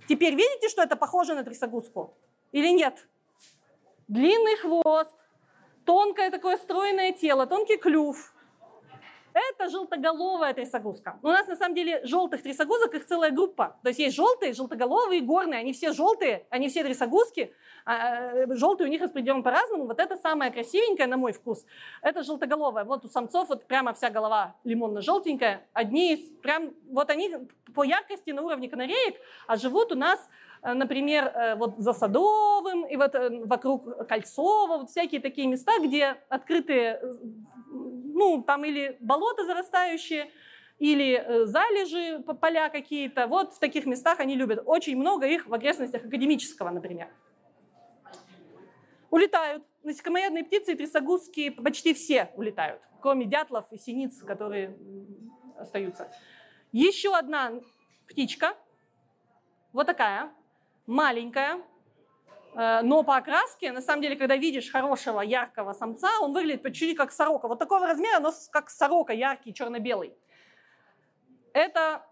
Теперь 0.09 0.35
видите, 0.35 0.69
что 0.69 0.83
это 0.83 0.97
похоже 0.97 1.35
на 1.35 1.45
трясогузку? 1.45 2.19
Или 2.51 2.71
нет? 2.71 3.07
Длинный 4.09 4.57
хвост, 4.57 5.17
тонкое 5.87 6.33
такое 6.33 6.57
стройное 6.57 7.13
тело, 7.13 7.47
тонкий 7.47 7.77
клюв. 7.77 8.34
Это 9.35 9.69
желтоголовая 9.69 10.55
трясогузка. 10.55 11.19
У 11.23 11.27
нас 11.27 11.49
на 11.49 11.57
самом 11.57 11.75
деле 11.75 12.01
желтых 12.05 12.43
трясогузок 12.43 12.95
их 12.95 13.05
целая 13.05 13.33
группа. 13.33 13.77
То 13.83 13.89
есть 13.89 13.99
есть 13.99 14.15
желтые, 14.15 14.53
желтоголовые, 14.53 15.23
горные. 15.23 15.59
Они 15.59 15.73
все 15.73 15.93
желтые, 15.93 16.47
они 16.51 16.69
все 16.69 16.85
трясогузки. 16.85 17.53
А, 17.85 18.33
э, 18.33 18.55
желтые 18.55 18.87
у 18.87 18.91
них 18.91 19.03
распределены 19.03 19.43
по-разному. 19.43 19.87
Вот 19.87 19.99
это 19.99 20.17
самая 20.17 20.53
красивенькая, 20.53 21.09
на 21.09 21.17
мой 21.17 21.33
вкус. 21.33 21.67
Это 22.01 22.23
желтоголовая. 22.23 22.85
Вот 22.85 23.05
у 23.05 23.09
самцов 23.09 23.49
вот 23.49 23.67
прямо 23.67 23.93
вся 23.93 24.09
голова 24.09 24.55
лимонно-желтенькая. 24.65 25.63
Одни 25.73 26.17
прям, 26.41 26.73
вот 26.89 27.11
они 27.11 27.35
по 27.75 27.83
яркости 27.83 28.31
на 28.31 28.43
уровне 28.43 28.69
канареек, 28.69 29.17
а 29.49 29.57
живут 29.57 29.91
у 29.91 29.97
нас 29.97 30.21
Э, 30.65 30.73
например, 30.73 31.25
э, 31.27 31.55
вот 31.57 31.75
за 31.79 31.93
Садовым 31.93 32.85
и 32.87 32.97
вот 32.97 33.15
вокруг 33.45 34.07
Кольцова, 34.09 34.79
вот 34.79 34.91
всякие 34.91 35.21
такие 35.21 35.47
места, 35.47 35.73
где 35.79 36.17
открытые, 36.29 37.01
ну, 38.15 38.43
там 38.43 38.65
или 38.65 38.97
болота 39.01 39.45
зарастающие, 39.45 40.31
или 40.79 41.45
залежи, 41.45 42.23
поля 42.41 42.69
какие-то. 42.69 43.27
Вот 43.27 43.55
в 43.55 43.59
таких 43.59 43.87
местах 43.87 44.21
они 44.21 44.35
любят. 44.35 44.63
Очень 44.65 44.97
много 44.97 45.27
их 45.27 45.47
в 45.47 45.55
окрестностях 45.55 46.05
академического, 46.05 46.71
например. 46.71 47.09
Улетают. 49.11 49.63
Насекомоядные 49.85 50.45
птицы 50.45 50.73
и 50.73 50.75
трясогузки 50.75 51.51
почти 51.51 51.93
все 51.93 52.31
улетают, 52.37 52.81
кроме 53.03 53.27
дятлов 53.27 53.71
и 53.71 53.77
синиц, 53.77 54.23
которые 54.23 54.77
остаются. 55.59 56.11
Еще 56.73 57.15
одна 57.15 57.61
птичка, 58.09 58.57
вот 59.75 59.87
такая, 59.87 60.33
маленькая, 60.87 61.57
э, 61.57 61.61
но 62.55 63.03
по 63.03 63.17
окраске, 63.17 63.73
на 63.73 63.81
самом 63.81 64.03
деле, 64.03 64.17
когда 64.17 64.37
видишь 64.37 64.71
хорошего 64.71 65.21
яркого 65.21 65.73
самца, 65.73 66.09
он 66.21 66.33
выглядит 66.33 66.63
почти 66.63 66.95
как 66.95 67.13
сорока. 67.13 67.49
Вот 67.49 67.59
такого 67.59 67.87
размера, 67.87 68.21
но 68.21 68.33
как 68.51 68.71
сорока, 68.71 69.13
яркий, 69.13 69.53
черно-белый. 69.53 70.15
Эта 71.53 72.05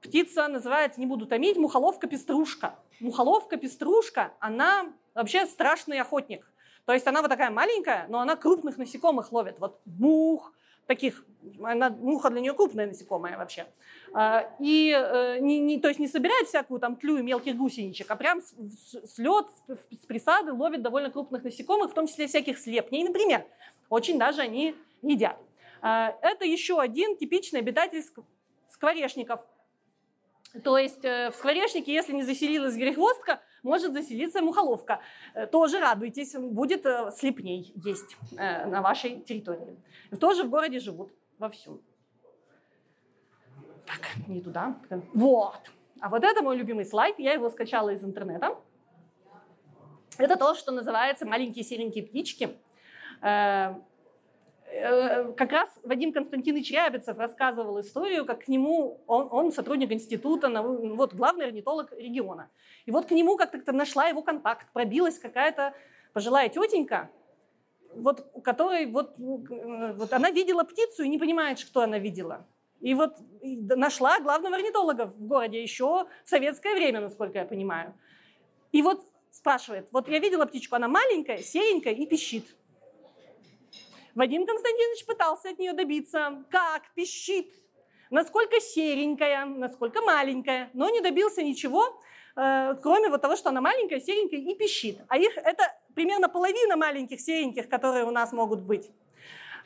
птица 0.00 0.48
называется, 0.48 1.00
не 1.00 1.06
буду 1.06 1.26
томить, 1.26 1.56
мухоловка-пеструшка. 1.56 2.78
Мухоловка-пеструшка, 3.00 4.32
она 4.40 4.92
вообще 5.14 5.46
страшный 5.46 6.00
охотник. 6.00 6.50
То 6.84 6.92
есть 6.92 7.06
она 7.06 7.22
вот 7.22 7.28
такая 7.28 7.50
маленькая, 7.50 8.06
но 8.08 8.20
она 8.20 8.36
крупных 8.36 8.76
насекомых 8.76 9.32
ловит. 9.32 9.60
Вот 9.60 9.80
мух, 9.84 10.52
таких, 10.86 11.24
она, 11.62 11.90
муха 11.90 12.30
для 12.30 12.40
нее 12.40 12.54
крупная 12.54 12.86
насекомая 12.86 13.36
вообще. 13.36 13.66
А, 14.12 14.50
и 14.58 14.90
э, 14.90 15.38
не, 15.40 15.60
не, 15.60 15.80
то 15.80 15.88
есть 15.88 16.00
не 16.00 16.08
собирает 16.08 16.48
всякую 16.48 16.80
там 16.80 16.96
тлю 16.96 17.18
и 17.18 17.22
мелких 17.22 17.56
гусеничек, 17.56 18.10
а 18.10 18.16
прям 18.16 18.40
с, 18.42 18.54
с 18.94 19.18
лед, 19.18 19.46
с 19.68 20.06
присады 20.06 20.52
ловит 20.52 20.82
довольно 20.82 21.10
крупных 21.10 21.44
насекомых, 21.44 21.90
в 21.90 21.94
том 21.94 22.06
числе 22.06 22.26
всяких 22.26 22.58
слепней, 22.58 23.04
например. 23.04 23.46
Очень 23.88 24.18
даже 24.18 24.42
они 24.42 24.74
едят. 25.02 25.36
А, 25.80 26.16
это 26.22 26.44
еще 26.44 26.80
один 26.80 27.16
типичный 27.16 27.60
обитатель 27.60 28.02
скворечников. 28.70 29.40
То 30.62 30.76
есть 30.76 31.04
э, 31.04 31.30
в 31.30 31.34
скворечнике, 31.34 31.92
если 31.92 32.12
не 32.12 32.22
заселилась 32.22 32.76
грехвостка, 32.76 33.40
может 33.62 33.92
заселиться 33.92 34.42
мухоловка. 34.42 35.00
Э, 35.34 35.46
тоже 35.46 35.80
радуйтесь, 35.80 36.34
будет 36.34 36.86
слепней 37.16 37.72
есть 37.76 38.16
на 38.32 38.82
вашей 38.82 39.20
территории. 39.20 39.76
Тоже 40.20 40.44
в 40.44 40.50
городе 40.50 40.78
живут 40.78 41.12
вовсю. 41.38 41.82
Так, 43.86 44.28
не 44.28 44.40
туда. 44.40 44.76
Вот. 45.14 45.60
А 46.00 46.08
вот 46.08 46.24
это 46.24 46.42
мой 46.42 46.56
любимый 46.56 46.84
слайд. 46.84 47.18
Я 47.18 47.32
его 47.32 47.50
скачала 47.50 47.90
из 47.90 48.04
интернета. 48.04 48.56
Это 50.18 50.36
то, 50.36 50.54
что 50.54 50.72
называется 50.72 51.26
«Маленькие 51.26 51.64
серенькие 51.64 52.04
птички». 52.04 52.56
Э, 54.72 55.32
как 55.36 55.52
раз 55.52 55.68
Вадим 55.82 56.12
Константинович 56.12 56.70
Рябицев 56.70 57.18
рассказывал 57.18 57.78
историю, 57.80 58.24
как 58.24 58.44
к 58.44 58.48
нему, 58.48 59.02
он, 59.06 59.28
он 59.30 59.52
сотрудник 59.52 59.92
института, 59.92 60.48
вот 60.62 61.14
главный 61.14 61.46
орнитолог 61.46 61.92
региона. 61.92 62.48
И 62.86 62.90
вот 62.90 63.06
к 63.06 63.10
нему 63.10 63.36
как-то 63.36 63.72
нашла 63.72 64.06
его 64.06 64.22
контакт, 64.22 64.66
пробилась 64.72 65.18
какая-то 65.18 65.74
пожилая 66.14 66.48
тетенька, 66.48 67.10
вот, 67.94 68.26
которой 68.42 68.86
вот, 68.86 69.14
э, 69.18 69.92
вот 69.92 70.12
она 70.12 70.30
видела 70.30 70.64
птицу 70.64 71.02
и 71.02 71.08
не 71.08 71.18
понимает, 71.18 71.58
что 71.58 71.82
она 71.82 71.98
видела. 71.98 72.46
И 72.80 72.94
вот 72.94 73.18
нашла 73.42 74.20
главного 74.20 74.56
орнитолога 74.56 75.06
в 75.06 75.26
городе 75.26 75.62
еще 75.62 76.06
в 76.24 76.28
советское 76.28 76.74
время, 76.74 77.00
насколько 77.00 77.38
я 77.38 77.44
понимаю. 77.44 77.94
И 78.72 78.80
вот 78.80 79.04
спрашивает, 79.30 79.88
вот 79.92 80.08
я 80.08 80.18
видела 80.18 80.46
птичку, 80.46 80.76
она 80.76 80.88
маленькая, 80.88 81.38
серенькая 81.38 81.92
и 81.92 82.06
пищит. 82.06 82.46
Вадим 84.14 84.46
Константинович 84.46 85.06
пытался 85.06 85.50
от 85.50 85.58
нее 85.58 85.72
добиться, 85.72 86.44
как 86.50 86.82
пищит, 86.94 87.52
насколько 88.10 88.60
серенькая, 88.60 89.46
насколько 89.46 90.02
маленькая, 90.02 90.70
но 90.74 90.90
не 90.90 91.00
добился 91.00 91.42
ничего, 91.42 92.00
э, 92.36 92.74
кроме 92.82 93.08
вот 93.08 93.22
того, 93.22 93.36
что 93.36 93.48
она 93.48 93.60
маленькая, 93.62 94.00
серенькая 94.00 94.40
и 94.40 94.54
пищит. 94.54 94.98
А 95.08 95.16
их 95.16 95.36
это 95.38 95.62
примерно 95.94 96.28
половина 96.28 96.76
маленьких 96.76 97.20
сереньких, 97.20 97.68
которые 97.68 98.04
у 98.04 98.10
нас 98.10 98.32
могут 98.32 98.60
быть. 98.60 98.90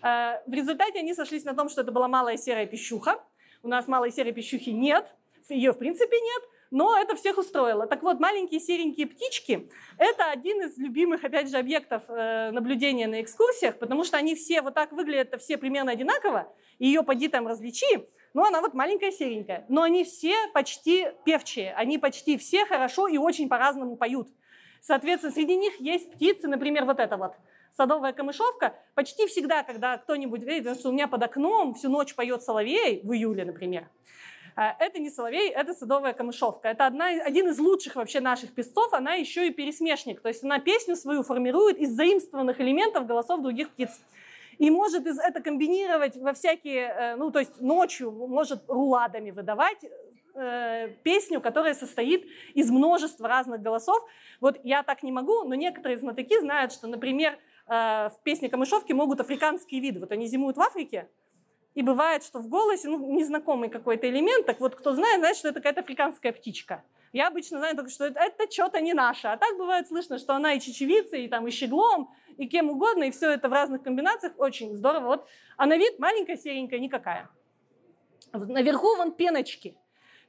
Э, 0.03 0.42
в 0.47 0.53
результате 0.53 1.01
они 1.01 1.12
сошлись 1.12 1.44
на 1.44 1.55
том, 1.55 1.68
что 1.68 1.80
это 1.80 1.90
была 1.90 2.07
малая 2.07 2.36
серая 2.36 2.66
пищуха. 2.66 3.20
У 3.64 3.68
нас 3.68 3.88
малой 3.88 4.12
серой 4.12 4.32
пищухи 4.32 4.70
нет, 4.70 5.12
ее 5.49 5.72
в 5.72 5.78
принципе 5.78 6.20
нет, 6.20 6.42
но 6.71 6.99
это 6.99 7.17
всех 7.17 7.39
устроило. 7.39 7.87
Так 7.87 8.03
вот, 8.03 8.21
маленькие 8.21 8.61
серенькие 8.61 9.07
птички– 9.07 9.69
это 9.99 10.31
один 10.31 10.62
из 10.62 10.77
любимых, 10.79 11.25
опять 11.25 11.51
же, 11.51 11.57
объектов 11.57 12.03
э, 12.09 12.51
наблюдения 12.51 13.07
на 13.07 13.23
экскурсиях, 13.23 13.79
потому 13.79 14.05
что 14.05 14.17
они 14.17 14.35
все 14.35 14.62
вот 14.62 14.75
так 14.75 14.93
выглядят, 14.93 15.41
все 15.41 15.57
примерно 15.57 15.93
одинаково, 15.93 16.53
и 16.79 16.87
ее 16.87 17.03
поди 17.03 17.29
там 17.29 17.47
различи, 17.47 18.07
но 18.35 18.45
она 18.45 18.61
вот 18.61 18.75
маленькая 18.75 19.12
серенькая. 19.12 19.64
Но 19.69 19.83
они 19.83 20.05
все 20.05 20.35
почти 20.53 21.09
певчие, 21.25 21.75
они 21.75 21.99
почти 21.99 22.37
все 22.37 22.67
хорошо 22.67 23.09
и 23.09 23.19
очень 23.19 23.49
по-разному 23.49 23.97
поют. 23.97 24.29
Соответственно, 24.81 25.33
среди 25.33 25.57
них 25.57 25.81
есть 25.81 26.12
птицы, 26.12 26.49
например, 26.49 26.85
вот 26.85 27.01
эта 27.01 27.17
вот– 27.17 27.33
садовая 27.77 28.12
камышовка, 28.12 28.75
почти 28.95 29.27
всегда, 29.27 29.62
когда 29.62 29.99
кто-нибудь 29.99 30.43
видит, 30.43 30.79
что 30.79 30.89
у 30.89 30.93
меня 30.93 31.09
под 31.09 31.23
окном 31.23 31.75
всю 31.75 31.91
ночь 31.91 32.14
поет 32.14 32.43
соловей, 32.43 33.01
в 33.05 33.12
июле, 33.12 33.45
например, 33.45 33.89
это 34.57 34.99
не 34.99 35.11
соловей, 35.11 35.51
это 35.51 35.75
садовая 35.75 36.13
камышовка. 36.13 36.69
Это 36.69 36.87
одна, 36.87 37.07
один 37.07 37.49
из 37.49 37.59
лучших 37.59 37.97
вообще 37.97 38.21
наших 38.21 38.55
песцов, 38.55 38.93
она 38.93 39.15
еще 39.15 39.47
и 39.47 39.51
пересмешник. 39.51 40.21
То 40.21 40.29
есть 40.29 40.43
она 40.45 40.59
песню 40.59 40.97
свою 40.97 41.23
формирует 41.23 41.79
из 41.79 41.91
заимствованных 41.91 42.61
элементов 42.61 43.07
голосов 43.07 43.43
других 43.43 43.71
птиц. 43.71 44.01
И 44.59 44.71
может 44.71 45.07
это 45.07 45.43
комбинировать 45.43 46.17
во 46.17 46.33
всякие, 46.33 46.89
э, 46.89 47.17
ну 47.17 47.31
то 47.31 47.41
есть 47.41 47.61
ночью 47.61 48.11
может 48.11 48.65
руладами 48.69 49.31
выдавать 49.31 49.85
э, 50.35 50.89
песню, 51.03 51.43
которая 51.43 51.75
состоит 51.75 52.27
из 52.55 52.71
множества 52.71 53.29
разных 53.29 53.61
голосов. 53.61 54.03
Вот 54.41 54.59
я 54.65 54.83
так 54.83 55.03
не 55.03 55.13
могу, 55.13 55.45
но 55.45 55.55
некоторые 55.55 55.99
знатоки 55.99 56.41
знают, 56.41 56.73
что, 56.73 56.87
например, 56.87 57.39
Э, 57.69 58.11
в 58.11 58.23
песне 58.23 58.49
камышовки 58.49 58.93
могут 58.93 59.21
африканские 59.21 59.81
виды. 59.81 60.01
Вот 60.01 60.13
они 60.13 60.27
зимуют 60.27 60.57
в 60.57 60.61
Африке, 60.61 61.09
и 61.77 61.83
бывает, 61.83 62.24
что 62.24 62.41
в 62.41 62.49
голосе 62.49 62.89
ну, 62.89 63.14
незнакомый 63.14 63.68
какой-то 63.68 64.09
элемент, 64.09 64.47
так 64.47 64.61
вот 64.61 64.74
кто 64.74 64.95
знает, 64.95 65.18
знает, 65.20 65.37
что 65.37 65.49
это 65.49 65.61
какая-то 65.61 65.83
африканская 65.83 66.33
птичка. 66.33 66.83
Я 67.12 67.29
обычно 67.29 67.59
знаю 67.59 67.77
только, 67.77 67.91
что 67.91 68.07
это, 68.07 68.18
это 68.18 68.51
что-то 68.51 68.81
не 68.81 68.95
наше. 68.95 69.29
А 69.29 69.37
так 69.37 69.59
бывает 69.59 69.87
слышно, 69.87 70.18
что 70.18 70.35
она 70.35 70.55
и 70.55 70.61
чечевицей, 70.61 71.27
и 71.27 71.29
там 71.29 71.47
и 71.47 71.51
щеглом, 71.51 72.14
и 72.39 72.47
кем 72.47 72.70
угодно, 72.70 73.05
и 73.05 73.11
все 73.11 73.31
это 73.31 73.51
в 73.51 73.53
разных 73.53 73.83
комбинациях. 73.83 74.33
Очень 74.39 74.74
здорово. 74.74 75.07
Вот. 75.07 75.29
А 75.59 75.66
на 75.66 75.77
вид 75.77 75.99
маленькая, 75.99 76.39
серенькая, 76.39 76.81
никакая. 76.81 77.29
Наверху 78.33 78.97
вон 78.97 79.12
пеночки. 79.12 79.77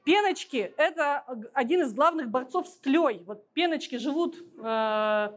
Пеночки– 0.04 0.74
это 0.76 1.24
один 1.54 1.80
из 1.80 1.94
главных 1.94 2.28
борцов 2.28 2.68
с 2.68 2.76
тлей. 2.76 3.22
Вот 3.26 3.50
пеночки 3.54 3.96
живут 3.96 4.36
э, 4.62 5.28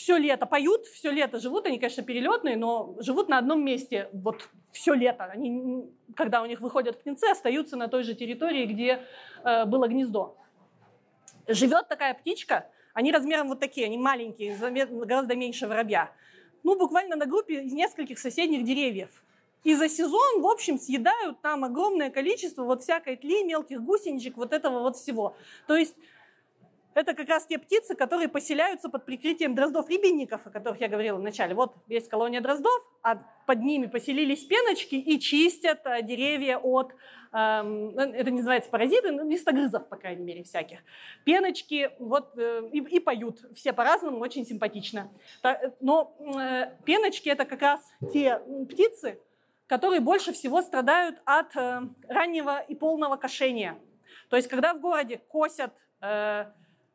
все 0.00 0.16
лето 0.16 0.46
поют, 0.46 0.86
все 0.86 1.10
лето 1.10 1.38
живут, 1.38 1.66
они, 1.66 1.78
конечно, 1.78 2.02
перелетные, 2.02 2.56
но 2.56 2.96
живут 3.00 3.28
на 3.28 3.36
одном 3.36 3.62
месте 3.62 4.08
вот 4.14 4.48
все 4.72 4.94
лето. 4.94 5.24
Они, 5.24 5.84
когда 6.16 6.40
у 6.40 6.46
них 6.46 6.62
выходят 6.62 6.98
птенцы, 6.98 7.24
остаются 7.26 7.76
на 7.76 7.88
той 7.88 8.02
же 8.02 8.14
территории, 8.14 8.64
где 8.64 9.02
э, 9.44 9.66
было 9.66 9.88
гнездо. 9.88 10.38
Живет 11.46 11.88
такая 11.88 12.14
птичка, 12.14 12.70
они 12.94 13.12
размером 13.12 13.48
вот 13.48 13.60
такие, 13.60 13.86
они 13.86 13.98
маленькие, 13.98 14.56
гораздо 15.04 15.36
меньше 15.36 15.68
воробья. 15.68 16.10
Ну, 16.62 16.78
буквально 16.78 17.16
на 17.16 17.26
группе 17.26 17.62
из 17.62 17.72
нескольких 17.74 18.18
соседних 18.18 18.64
деревьев. 18.64 19.10
И 19.64 19.74
за 19.74 19.90
сезон, 19.90 20.40
в 20.40 20.46
общем, 20.46 20.78
съедают 20.78 21.42
там 21.42 21.64
огромное 21.64 22.08
количество 22.08 22.64
вот 22.64 22.82
всякой 22.82 23.16
тли, 23.16 23.44
мелких 23.44 23.82
гусеничек, 23.82 24.38
вот 24.38 24.54
этого 24.54 24.80
вот 24.80 24.96
всего. 24.96 25.36
То 25.66 25.76
есть 25.76 25.94
это 26.94 27.14
как 27.14 27.28
раз 27.28 27.46
те 27.46 27.58
птицы, 27.58 27.94
которые 27.94 28.28
поселяются 28.28 28.88
под 28.88 29.04
прикрытием 29.04 29.54
дроздов-рябинников, 29.54 30.46
о 30.46 30.50
которых 30.50 30.80
я 30.80 30.88
говорила 30.88 31.18
в 31.18 31.22
начале. 31.22 31.54
Вот 31.54 31.74
есть 31.88 32.08
колония 32.08 32.40
дроздов, 32.40 32.82
а 33.02 33.16
под 33.46 33.60
ними 33.60 33.86
поселились 33.86 34.44
пеночки 34.44 34.94
и 34.94 35.20
чистят 35.20 35.80
э, 35.84 36.02
деревья 36.02 36.58
от, 36.58 36.92
эм, 37.32 37.94
ну, 37.94 38.00
это 38.00 38.30
называется 38.30 38.70
паразиты, 38.70 39.12
но 39.12 39.22
листогрызов, 39.22 39.88
по 39.88 39.96
крайней 39.96 40.24
мере, 40.24 40.42
всяких. 40.42 40.80
Пеночки 41.24 41.90
вот 41.98 42.36
э, 42.36 42.68
и, 42.72 42.78
и 42.78 43.00
поют, 43.00 43.40
все 43.54 43.72
по-разному, 43.72 44.18
очень 44.18 44.44
симпатично. 44.44 45.10
Но 45.80 46.16
э, 46.18 46.76
пеночки 46.84 47.28
это 47.28 47.44
как 47.44 47.62
раз 47.62 47.80
те 48.12 48.40
птицы, 48.68 49.20
которые 49.70 50.00
больше 50.00 50.32
всего 50.32 50.62
страдают 50.62 51.20
от 51.24 51.54
э, 51.54 51.82
раннего 52.08 52.58
и 52.58 52.74
полного 52.74 53.16
кошения. 53.16 53.78
То 54.28 54.36
есть, 54.36 54.48
когда 54.48 54.74
в 54.74 54.80
городе 54.80 55.18
косят 55.28 55.72
э, 56.00 56.46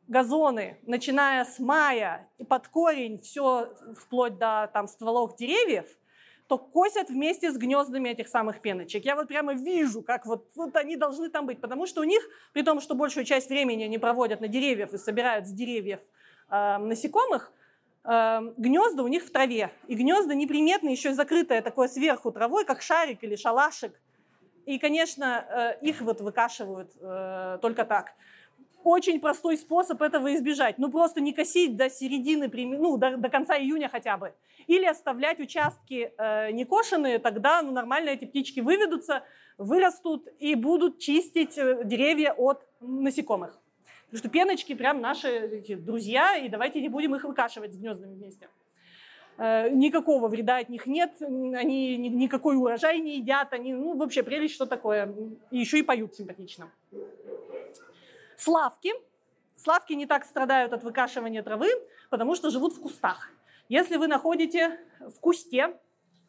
газоны, 0.08 0.78
начиная 0.82 1.44
с 1.44 1.58
мая 1.58 2.28
и 2.38 2.44
под 2.44 2.68
корень, 2.68 3.18
все 3.18 3.74
вплоть 3.98 4.38
до 4.38 4.70
там, 4.72 4.86
стволов 4.88 5.36
деревьев, 5.36 5.86
то 6.46 6.58
косят 6.58 7.08
вместе 7.08 7.50
с 7.50 7.56
гнездами 7.56 8.08
этих 8.10 8.28
самых 8.28 8.60
пеночек. 8.60 9.04
Я 9.04 9.16
вот 9.16 9.26
прямо 9.26 9.54
вижу, 9.54 10.02
как 10.02 10.26
вот, 10.26 10.48
вот 10.54 10.76
они 10.76 10.96
должны 10.96 11.28
там 11.28 11.46
быть, 11.46 11.60
потому 11.60 11.86
что 11.86 12.02
у 12.02 12.04
них, 12.04 12.22
при 12.52 12.62
том, 12.62 12.80
что 12.80 12.94
большую 12.94 13.24
часть 13.24 13.48
времени 13.48 13.82
они 13.82 13.98
проводят 13.98 14.40
на 14.40 14.46
деревьях 14.46 14.92
и 14.92 14.98
собирают 14.98 15.46
с 15.48 15.50
деревьев 15.50 15.98
э, 16.50 16.78
насекомых, 16.78 17.52
э, 18.04 18.40
гнезда 18.56 19.02
у 19.02 19.08
них 19.08 19.24
в 19.24 19.30
траве. 19.32 19.72
И 19.88 19.96
гнезда 19.96 20.34
неприметно 20.34 20.88
еще 20.88 21.10
и 21.10 21.14
закрытое 21.14 21.62
такое 21.62 21.88
сверху 21.88 22.30
травой, 22.30 22.64
как 22.64 22.80
шарик 22.80 23.24
или 23.24 23.34
шалашик. 23.34 24.00
И, 24.66 24.78
конечно, 24.78 25.76
э, 25.80 25.84
их 25.84 26.00
вот 26.00 26.20
выкашивают 26.20 26.92
э, 27.00 27.58
только 27.60 27.84
так 27.84 28.12
очень 28.86 29.18
простой 29.20 29.56
способ 29.56 30.00
этого 30.00 30.32
избежать. 30.34 30.78
Ну, 30.78 30.90
просто 30.90 31.20
не 31.20 31.32
косить 31.32 31.76
до 31.76 31.90
середины, 31.90 32.48
ну, 32.78 32.96
до, 32.96 33.16
до 33.16 33.28
конца 33.28 33.58
июня 33.58 33.88
хотя 33.88 34.16
бы. 34.16 34.32
Или 34.68 34.84
оставлять 34.84 35.40
участки 35.40 36.12
э, 36.16 36.52
некошенные, 36.52 37.18
тогда 37.18 37.62
ну, 37.62 37.72
нормально 37.72 38.10
эти 38.10 38.26
птички 38.26 38.60
выведутся, 38.60 39.24
вырастут 39.58 40.28
и 40.38 40.54
будут 40.54 41.00
чистить 41.00 41.58
э, 41.58 41.82
деревья 41.84 42.32
от 42.32 42.64
насекомых. 42.80 43.58
Потому 44.04 44.18
что 44.18 44.28
пеночки 44.28 44.74
прям 44.74 45.00
наши 45.00 45.28
эти, 45.28 45.74
друзья, 45.74 46.36
и 46.36 46.48
давайте 46.48 46.80
не 46.80 46.88
будем 46.88 47.16
их 47.16 47.24
выкашивать 47.24 47.74
с 47.74 47.76
гнездами 47.76 48.14
вместе. 48.14 48.48
Э, 49.38 49.68
никакого 49.68 50.28
вреда 50.28 50.58
от 50.58 50.68
них 50.68 50.86
нет, 50.86 51.10
они 51.20 51.96
ни, 51.96 52.08
никакой 52.08 52.56
урожай 52.56 53.00
не 53.00 53.16
едят, 53.18 53.52
они, 53.52 53.74
ну, 53.74 53.96
вообще 53.96 54.22
прелесть, 54.22 54.54
что 54.54 54.64
такое. 54.64 55.12
И 55.50 55.58
еще 55.58 55.80
и 55.80 55.82
поют 55.82 56.14
симпатично. 56.14 56.70
Славки. 58.36 58.92
Славки 59.56 59.94
не 59.94 60.06
так 60.06 60.24
страдают 60.24 60.72
от 60.72 60.84
выкашивания 60.84 61.42
травы, 61.42 61.68
потому 62.10 62.34
что 62.34 62.50
живут 62.50 62.74
в 62.74 62.80
кустах. 62.80 63.30
Если 63.68 63.96
вы 63.96 64.06
находите 64.06 64.78
в 65.00 65.18
кусте 65.20 65.76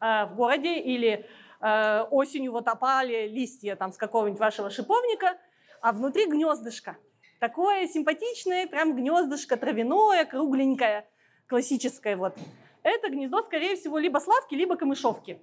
э, 0.00 0.24
в 0.26 0.34
городе 0.34 0.78
или 0.78 1.26
э, 1.60 2.02
осенью 2.10 2.52
вот 2.52 2.66
опали 2.66 3.28
листья 3.28 3.76
там, 3.76 3.92
с 3.92 3.96
какого-нибудь 3.96 4.40
вашего 4.40 4.70
шиповника, 4.70 5.38
а 5.80 5.92
внутри 5.92 6.26
гнездышко, 6.26 6.96
такое 7.38 7.86
симпатичное, 7.86 8.66
прям 8.66 8.96
гнездышко 8.96 9.56
травяное, 9.56 10.24
кругленькое, 10.24 11.06
классическое 11.46 12.16
вот. 12.16 12.34
Это 12.82 13.10
гнездо, 13.10 13.42
скорее 13.42 13.76
всего, 13.76 13.98
либо 13.98 14.18
славки, 14.18 14.54
либо 14.54 14.76
камышовки. 14.76 15.40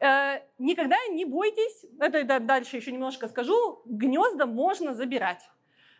Э, 0.00 0.40
никогда 0.58 0.96
не 1.10 1.24
бойтесь, 1.24 1.84
это 2.00 2.40
дальше 2.40 2.76
еще 2.76 2.90
немножко 2.90 3.28
скажу, 3.28 3.82
гнезда 3.84 4.46
можно 4.46 4.94
забирать. 4.94 5.42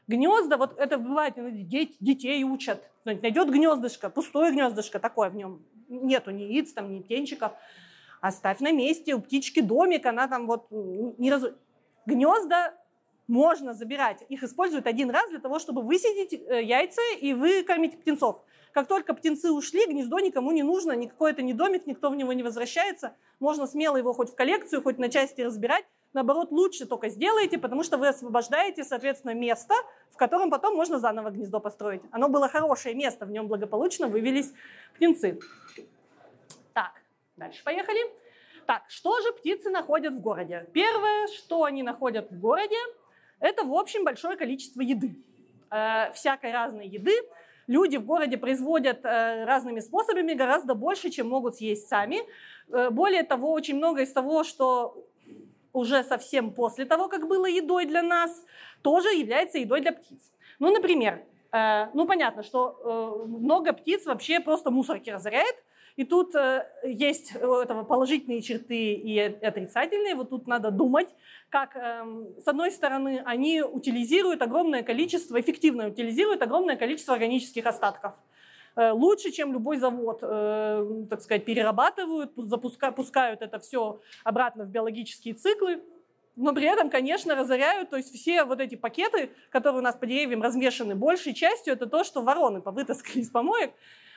Гнезда, 0.08 0.56
вот 0.56 0.78
это 0.78 0.98
бывает, 0.98 1.34
детей 1.36 2.44
учат. 2.44 2.90
Найдет 3.04 3.50
гнездышко, 3.50 4.08
пустое 4.08 4.52
гнездышко 4.52 4.98
такое 4.98 5.30
в 5.30 5.34
нем. 5.34 5.64
Нету 5.88 6.30
ни 6.30 6.42
яиц, 6.42 6.72
там, 6.72 6.92
ни 6.92 7.00
птенчиков. 7.00 7.52
Оставь 8.20 8.60
на 8.60 8.72
месте, 8.72 9.14
у 9.14 9.20
птички 9.20 9.60
домик, 9.60 10.06
она 10.06 10.28
там 10.28 10.46
вот 10.46 10.68
не 10.70 11.30
раз... 11.30 11.44
Гнезда 12.06 12.74
можно 13.26 13.74
забирать. 13.74 14.24
Их 14.28 14.42
используют 14.42 14.86
один 14.86 15.10
раз 15.10 15.28
для 15.30 15.40
того, 15.40 15.58
чтобы 15.58 15.82
высидеть 15.82 16.32
э, 16.32 16.62
яйца 16.62 17.02
и 17.20 17.34
выкормить 17.34 18.00
птенцов. 18.00 18.42
Как 18.72 18.86
только 18.86 19.14
птенцы 19.14 19.50
ушли, 19.50 19.86
гнездо 19.86 20.20
никому 20.20 20.52
не 20.52 20.62
нужно, 20.62 20.92
никакой 20.92 21.32
это 21.32 21.42
не 21.42 21.52
домик, 21.52 21.86
никто 21.86 22.10
в 22.10 22.16
него 22.16 22.32
не 22.32 22.42
возвращается. 22.42 23.16
Можно 23.40 23.66
смело 23.66 23.96
его 23.96 24.12
хоть 24.12 24.30
в 24.30 24.36
коллекцию, 24.36 24.82
хоть 24.82 24.98
на 24.98 25.08
части 25.08 25.40
разбирать 25.40 25.84
наоборот, 26.16 26.50
лучше 26.50 26.86
только 26.86 27.08
сделаете, 27.08 27.58
потому 27.58 27.84
что 27.84 27.98
вы 27.98 28.08
освобождаете, 28.08 28.82
соответственно, 28.84 29.34
место, 29.34 29.74
в 30.10 30.16
котором 30.16 30.50
потом 30.50 30.74
можно 30.74 30.98
заново 30.98 31.30
гнездо 31.30 31.60
построить. 31.60 32.02
Оно 32.10 32.28
было 32.28 32.48
хорошее 32.48 32.94
место, 32.94 33.26
в 33.26 33.30
нем 33.30 33.46
благополучно 33.46 34.08
вывелись 34.08 34.52
птенцы. 34.94 35.38
Так, 36.72 36.92
дальше 37.36 37.62
поехали. 37.62 38.00
Так, 38.66 38.82
что 38.88 39.20
же 39.20 39.32
птицы 39.32 39.70
находят 39.70 40.14
в 40.14 40.20
городе? 40.20 40.66
Первое, 40.72 41.28
что 41.28 41.64
они 41.64 41.82
находят 41.82 42.30
в 42.30 42.40
городе, 42.40 42.78
это, 43.38 43.64
в 43.64 43.74
общем, 43.74 44.04
большое 44.04 44.36
количество 44.36 44.80
еды. 44.80 45.14
Э, 45.70 46.12
всякой 46.12 46.52
разной 46.52 46.88
еды. 46.88 47.14
Люди 47.66 47.98
в 47.98 48.06
городе 48.06 48.38
производят 48.38 49.04
э, 49.04 49.44
разными 49.44 49.80
способами 49.80 50.32
гораздо 50.32 50.74
больше, 50.74 51.10
чем 51.10 51.28
могут 51.28 51.56
съесть 51.56 51.88
сами. 51.88 52.20
Э, 52.68 52.90
более 52.90 53.22
того, 53.22 53.52
очень 53.52 53.76
много 53.76 54.02
из 54.02 54.12
того, 54.12 54.44
что 54.44 55.06
уже 55.76 56.02
совсем 56.04 56.52
после 56.52 56.84
того, 56.86 57.08
как 57.08 57.28
было 57.28 57.46
едой 57.46 57.86
для 57.86 58.02
нас, 58.02 58.44
тоже 58.82 59.08
является 59.08 59.58
едой 59.58 59.80
для 59.80 59.92
птиц. 59.92 60.32
Ну, 60.58 60.72
например, 60.72 61.22
э, 61.52 61.88
ну, 61.92 62.06
понятно, 62.06 62.42
что 62.42 63.22
э, 63.24 63.28
много 63.28 63.72
птиц 63.72 64.06
вообще 64.06 64.40
просто 64.40 64.70
мусорки 64.70 65.10
разоряет, 65.10 65.56
и 65.96 66.04
тут 66.04 66.34
э, 66.34 66.66
есть 66.82 67.36
у 67.36 67.54
этого 67.54 67.84
положительные 67.84 68.42
черты 68.42 68.94
и 68.94 69.18
отрицательные. 69.18 70.14
Вот 70.14 70.30
тут 70.30 70.46
надо 70.46 70.70
думать, 70.70 71.08
как, 71.50 71.76
э, 71.76 72.04
с 72.42 72.48
одной 72.48 72.70
стороны, 72.70 73.22
они 73.24 73.62
утилизируют 73.62 74.42
огромное 74.42 74.82
количество, 74.82 75.38
эффективно 75.38 75.88
утилизируют 75.88 76.42
огромное 76.42 76.76
количество 76.76 77.14
органических 77.14 77.66
остатков. 77.66 78.14
Э, 78.76 78.90
лучше, 78.92 79.30
чем 79.30 79.54
любой 79.54 79.78
завод, 79.78 80.18
э, 80.22 81.06
так 81.08 81.22
сказать, 81.22 81.46
перерабатывают, 81.46 82.32
запускают, 82.36 82.96
пускают 82.96 83.40
это 83.40 83.58
все 83.58 84.00
обратно 84.22 84.64
в 84.64 84.68
биологические 84.68 85.34
циклы, 85.34 85.82
но 86.36 86.52
при 86.52 86.66
этом, 86.66 86.90
конечно, 86.90 87.34
разоряют, 87.34 87.88
то 87.88 87.96
есть 87.96 88.14
все 88.14 88.44
вот 88.44 88.60
эти 88.60 88.74
пакеты, 88.74 89.30
которые 89.50 89.80
у 89.80 89.82
нас 89.82 89.96
по 89.96 90.04
деревьям 90.04 90.42
размешаны, 90.42 90.94
большей 90.94 91.32
частью 91.32 91.72
это 91.72 91.86
то, 91.86 92.04
что 92.04 92.20
вороны 92.20 92.60
повытаскали 92.60 93.20
из 93.20 93.30
помоек 93.30 93.72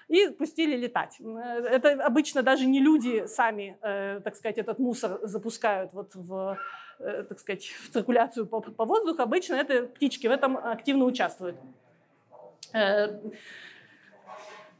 и 0.10 0.28
пустили 0.28 0.76
летать. 0.76 1.16
Э, 1.22 1.24
это 1.24 1.93
обычно 2.05 2.43
даже 2.43 2.66
не 2.66 2.82
люди 2.82 3.28
сами, 3.28 3.78
так 3.82 4.36
сказать, 4.36 4.57
этот 4.57 4.78
мусор 4.78 5.20
запускают 5.24 5.93
вот 5.93 6.14
в, 6.16 6.57
так 6.97 7.39
сказать, 7.39 7.64
в 7.64 7.93
циркуляцию 7.93 8.45
по, 8.45 8.60
по 8.60 8.84
воздуху, 8.84 9.22
обычно 9.22 9.55
это 9.55 9.84
птички 9.84 10.28
в 10.28 10.32
этом 10.32 10.57
активно 10.57 11.05
участвуют 11.05 11.55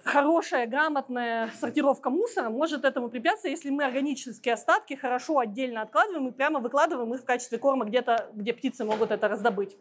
хорошая, 0.04 0.68
грамотная 0.68 1.52
сортировка 1.60 2.10
мусора 2.10 2.50
может 2.50 2.86
этому 2.86 3.10
препятствовать, 3.10 3.58
если 3.58 3.70
мы 3.70 3.84
органические 3.84 4.54
остатки 4.54 4.94
хорошо 4.94 5.40
отдельно 5.40 5.82
откладываем 5.82 6.28
и 6.28 6.32
прямо 6.32 6.60
выкладываем 6.60 7.14
их 7.14 7.22
в 7.22 7.26
качестве 7.26 7.58
корма 7.58 7.86
где-то, 7.86 8.30
где 8.34 8.54
птицы 8.54 8.86
могут 8.86 9.12
это 9.12 9.28
раздобыть. 9.28 9.78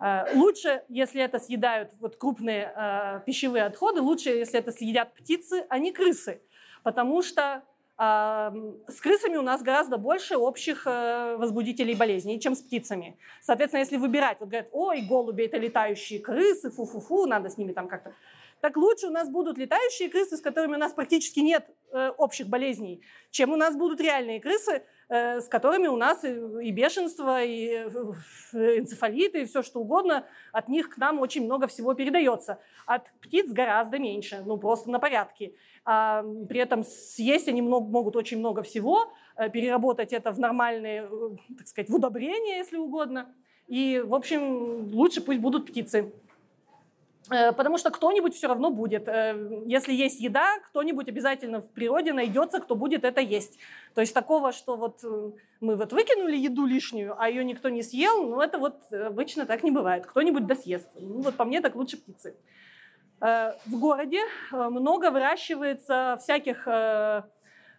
Э, 0.00 0.24
лучше, 0.34 0.82
если 0.88 1.22
это 1.22 1.38
съедают 1.38 1.90
вот 2.00 2.16
крупные 2.16 2.72
э, 2.74 3.20
пищевые 3.26 3.64
отходы, 3.64 4.00
лучше, 4.00 4.30
если 4.30 4.58
это 4.58 4.72
съедят 4.72 5.14
птицы, 5.14 5.66
а 5.68 5.78
не 5.78 5.92
крысы. 5.92 6.40
Потому 6.82 7.22
что 7.22 7.62
с 8.00 9.00
крысами 9.02 9.38
у 9.38 9.42
нас 9.42 9.60
гораздо 9.60 9.96
больше 9.98 10.36
общих 10.36 10.86
э, 10.86 11.34
возбудителей 11.36 11.96
болезней, 11.96 12.38
чем 12.38 12.54
с 12.54 12.62
птицами. 12.62 13.18
Соответственно, 13.40 13.80
если 13.80 13.96
выбирать, 13.96 14.38
вот 14.38 14.50
говорят, 14.50 14.68
ой, 14.70 15.00
голуби 15.00 15.42
это 15.42 15.56
летающие 15.56 16.20
крысы, 16.20 16.70
фу-фу-фу, 16.70 17.26
надо 17.26 17.48
с 17.48 17.58
ними 17.58 17.72
там 17.72 17.88
как-то 17.88 18.14
так 18.60 18.76
лучше 18.76 19.06
у 19.06 19.10
нас 19.10 19.28
будут 19.28 19.58
летающие 19.58 20.08
крысы, 20.08 20.36
с 20.36 20.40
которыми 20.40 20.74
у 20.74 20.78
нас 20.78 20.92
практически 20.92 21.40
нет 21.40 21.66
э, 21.92 22.10
общих 22.18 22.48
болезней, 22.48 23.02
чем 23.30 23.52
у 23.52 23.56
нас 23.56 23.76
будут 23.76 24.00
реальные 24.00 24.40
крысы, 24.40 24.82
э, 25.08 25.40
с 25.40 25.48
которыми 25.48 25.86
у 25.86 25.96
нас 25.96 26.24
и, 26.24 26.28
и 26.28 26.70
бешенство, 26.70 27.42
и 27.42 27.68
э, 27.68 28.78
энцефалиты, 28.78 29.42
и 29.42 29.44
все 29.44 29.62
что 29.62 29.80
угодно. 29.80 30.26
От 30.52 30.68
них 30.68 30.90
к 30.90 30.98
нам 30.98 31.20
очень 31.20 31.44
много 31.44 31.66
всего 31.66 31.94
передается. 31.94 32.60
От 32.86 33.10
птиц 33.20 33.50
гораздо 33.50 33.98
меньше, 33.98 34.42
ну 34.44 34.58
просто 34.58 34.90
на 34.90 34.98
порядке. 34.98 35.54
А, 35.90 36.22
при 36.48 36.60
этом 36.60 36.84
съесть 36.84 37.48
они 37.48 37.62
много, 37.62 37.88
могут 37.88 38.14
очень 38.14 38.38
много 38.38 38.62
всего, 38.62 39.10
э, 39.36 39.48
переработать 39.48 40.12
это 40.12 40.32
в 40.32 40.38
нормальные, 40.38 41.08
э, 41.10 41.36
так 41.56 41.66
сказать, 41.66 41.88
в 41.88 41.94
удобрения, 41.94 42.58
если 42.58 42.76
угодно. 42.76 43.34
И, 43.68 44.02
в 44.04 44.14
общем, 44.14 44.92
лучше 44.92 45.22
пусть 45.22 45.40
будут 45.40 45.66
птицы. 45.66 46.12
Э, 47.30 47.52
потому 47.52 47.78
что 47.78 47.90
кто-нибудь 47.90 48.34
все 48.34 48.48
равно 48.48 48.70
будет. 48.70 49.08
Э, 49.08 49.62
если 49.66 49.92
есть 49.92 50.20
еда, 50.20 50.58
кто-нибудь 50.68 51.08
обязательно 51.08 51.60
в 51.60 51.70
природе 51.70 52.12
найдется, 52.12 52.60
кто 52.60 52.74
будет 52.74 53.04
это 53.04 53.20
есть. 53.20 53.58
То 53.94 54.00
есть 54.00 54.14
такого, 54.14 54.52
что 54.52 54.76
вот 54.76 55.00
э, 55.04 55.30
мы 55.60 55.76
вот 55.76 55.92
выкинули 55.92 56.36
еду 56.36 56.66
лишнюю, 56.66 57.14
а 57.18 57.28
ее 57.28 57.44
никто 57.44 57.68
не 57.68 57.82
съел, 57.82 58.28
ну 58.28 58.40
это 58.40 58.58
вот 58.58 58.92
обычно 58.92 59.46
так 59.46 59.62
не 59.62 59.70
бывает. 59.70 60.06
Кто-нибудь 60.06 60.46
досъест. 60.46 60.88
Ну 60.94 61.20
вот 61.20 61.34
по 61.34 61.44
мне 61.44 61.60
так 61.60 61.74
лучше 61.74 61.96
птицы. 61.96 62.34
В 63.20 63.80
городе 63.80 64.20
много 64.52 65.10
выращивается 65.10 66.18
всяких 66.22 66.68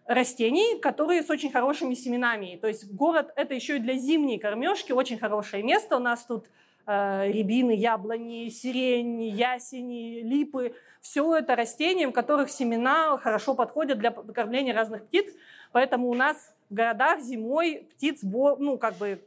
растений, 0.06 0.78
которые 0.80 1.22
с 1.22 1.30
очень 1.30 1.50
хорошими 1.50 1.94
семенами. 1.94 2.58
То 2.60 2.68
есть 2.68 2.92
город– 2.92 3.32
это 3.36 3.54
еще 3.54 3.76
и 3.76 3.78
для 3.78 3.94
зимней 3.94 4.38
кормежки 4.38 4.92
очень 4.92 5.18
хорошее 5.18 5.62
место. 5.62 5.96
У 5.96 6.00
нас 6.00 6.26
тут 6.26 6.44
рябины, 6.86 7.72
яблони, 7.72 8.48
сирень, 8.48 9.22
ясени, 9.22 10.22
липы. 10.22 10.74
Все 11.00 11.36
это 11.36 11.56
растения, 11.56 12.06
у 12.06 12.12
которых 12.12 12.50
семена 12.50 13.16
хорошо 13.18 13.54
подходят 13.54 13.98
для 13.98 14.10
кормления 14.10 14.74
разных 14.74 15.06
птиц. 15.06 15.26
Поэтому 15.72 16.08
у 16.08 16.14
нас 16.14 16.52
в 16.68 16.74
городах 16.74 17.20
зимой 17.20 17.88
птиц, 17.94 18.20
ну, 18.22 18.76
как 18.78 18.96
бы, 18.96 19.22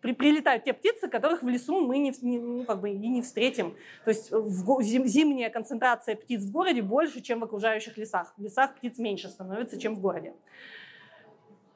при, 0.00 0.12
прилетают 0.12 0.64
те 0.64 0.72
птицы, 0.72 1.08
которых 1.08 1.42
в 1.42 1.48
лесу 1.48 1.80
мы 1.80 1.98
не, 1.98 2.12
не, 2.22 2.38
ну, 2.38 2.64
как 2.64 2.80
бы, 2.80 2.90
и 2.90 3.08
не 3.08 3.22
встретим. 3.22 3.74
То 4.04 4.10
есть 4.10 4.30
в, 4.30 4.82
зим, 4.82 5.06
зимняя 5.06 5.50
концентрация 5.50 6.16
птиц 6.16 6.42
в 6.42 6.52
городе 6.52 6.82
больше, 6.82 7.20
чем 7.20 7.40
в 7.40 7.44
окружающих 7.44 7.96
лесах. 7.98 8.32
В 8.36 8.42
лесах 8.42 8.74
птиц 8.76 8.98
меньше 8.98 9.28
становится, 9.28 9.78
чем 9.78 9.96
в 9.96 10.00
городе. 10.00 10.34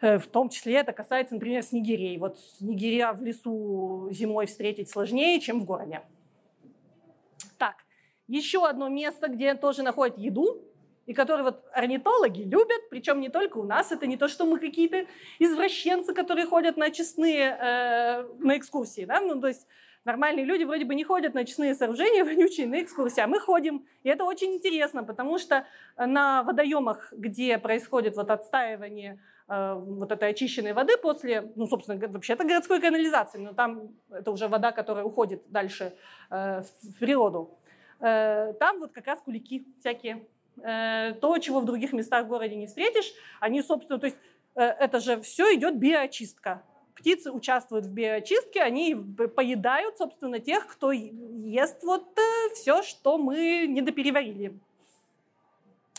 Э, 0.02 0.18
в 0.18 0.26
том 0.26 0.48
числе 0.48 0.74
это 0.74 0.92
касается, 0.92 1.34
например, 1.34 1.62
снегирей. 1.62 2.18
Вот 2.18 2.38
снегиря 2.58 3.12
в 3.12 3.22
лесу 3.22 4.08
зимой 4.10 4.46
встретить 4.46 4.90
сложнее, 4.90 5.40
чем 5.40 5.60
в 5.60 5.64
городе. 5.64 6.02
Так, 7.56 7.76
еще 8.26 8.66
одно 8.66 8.88
место, 8.88 9.28
где 9.28 9.54
тоже 9.54 9.82
находят 9.82 10.18
еду, 10.18 10.60
и 11.06 11.14
которые 11.14 11.44
вот 11.44 11.64
орнитологи 11.72 12.42
любят, 12.42 12.88
причем 12.90 13.20
не 13.20 13.28
только 13.28 13.58
у 13.58 13.64
нас, 13.64 13.92
это 13.92 14.06
не 14.06 14.16
то, 14.16 14.28
что 14.28 14.44
мы 14.44 14.58
какие-то 14.58 15.06
извращенцы, 15.38 16.14
которые 16.14 16.46
ходят 16.46 16.76
на 16.76 16.90
честные 16.90 17.56
э, 17.60 18.22
на 18.38 18.56
экскурсии, 18.56 19.04
да, 19.04 19.20
ну, 19.20 19.40
то 19.40 19.48
есть 19.48 19.66
нормальные 20.04 20.44
люди 20.44 20.64
вроде 20.64 20.84
бы 20.84 20.94
не 20.94 21.04
ходят 21.04 21.34
на 21.34 21.44
честные 21.44 21.74
сооружения 21.74 22.24
вонючие 22.24 22.66
на 22.66 22.82
экскурсии, 22.82 23.20
а 23.20 23.26
мы 23.28 23.38
ходим, 23.38 23.86
и 24.02 24.08
это 24.08 24.24
очень 24.24 24.54
интересно, 24.54 25.04
потому 25.04 25.38
что 25.38 25.66
на 25.96 26.42
водоемах, 26.42 27.12
где 27.12 27.58
происходит 27.58 28.16
вот 28.16 28.30
отстаивание 28.30 29.20
вот 29.74 30.10
этой 30.10 30.30
очищенной 30.30 30.72
воды 30.72 30.96
после, 30.96 31.52
ну, 31.56 31.66
собственно, 31.66 31.98
вообще-то 32.08 32.44
городской 32.44 32.80
канализации, 32.80 33.38
но 33.38 33.52
там 33.52 33.90
это 34.10 34.30
уже 34.30 34.48
вода, 34.48 34.72
которая 34.72 35.04
уходит 35.04 35.42
дальше 35.48 35.94
э, 36.30 36.62
в 36.82 36.98
природу. 36.98 37.58
Э, 38.00 38.54
там 38.58 38.78
вот 38.80 38.92
как 38.92 39.06
раз 39.06 39.20
кулики 39.20 39.66
всякие. 39.80 40.26
То, 40.54 41.38
чего 41.38 41.60
в 41.60 41.64
других 41.64 41.94
местах 41.94 42.26
в 42.26 42.28
городе 42.28 42.56
не 42.56 42.66
встретишь, 42.66 43.10
они, 43.40 43.62
собственно, 43.62 43.98
то 43.98 44.04
есть 44.04 44.18
это 44.54 45.00
же 45.00 45.18
все 45.22 45.54
идет 45.54 45.78
биоочистка. 45.78 46.62
Птицы 46.94 47.32
участвуют 47.32 47.86
в 47.86 47.90
биоочистке, 47.90 48.60
они 48.60 48.94
поедают, 48.94 49.96
собственно, 49.96 50.40
тех, 50.40 50.66
кто 50.66 50.92
ест 50.92 51.82
вот 51.82 52.04
все, 52.52 52.82
что 52.82 53.16
мы 53.16 53.66
недопереварили. 53.66 54.60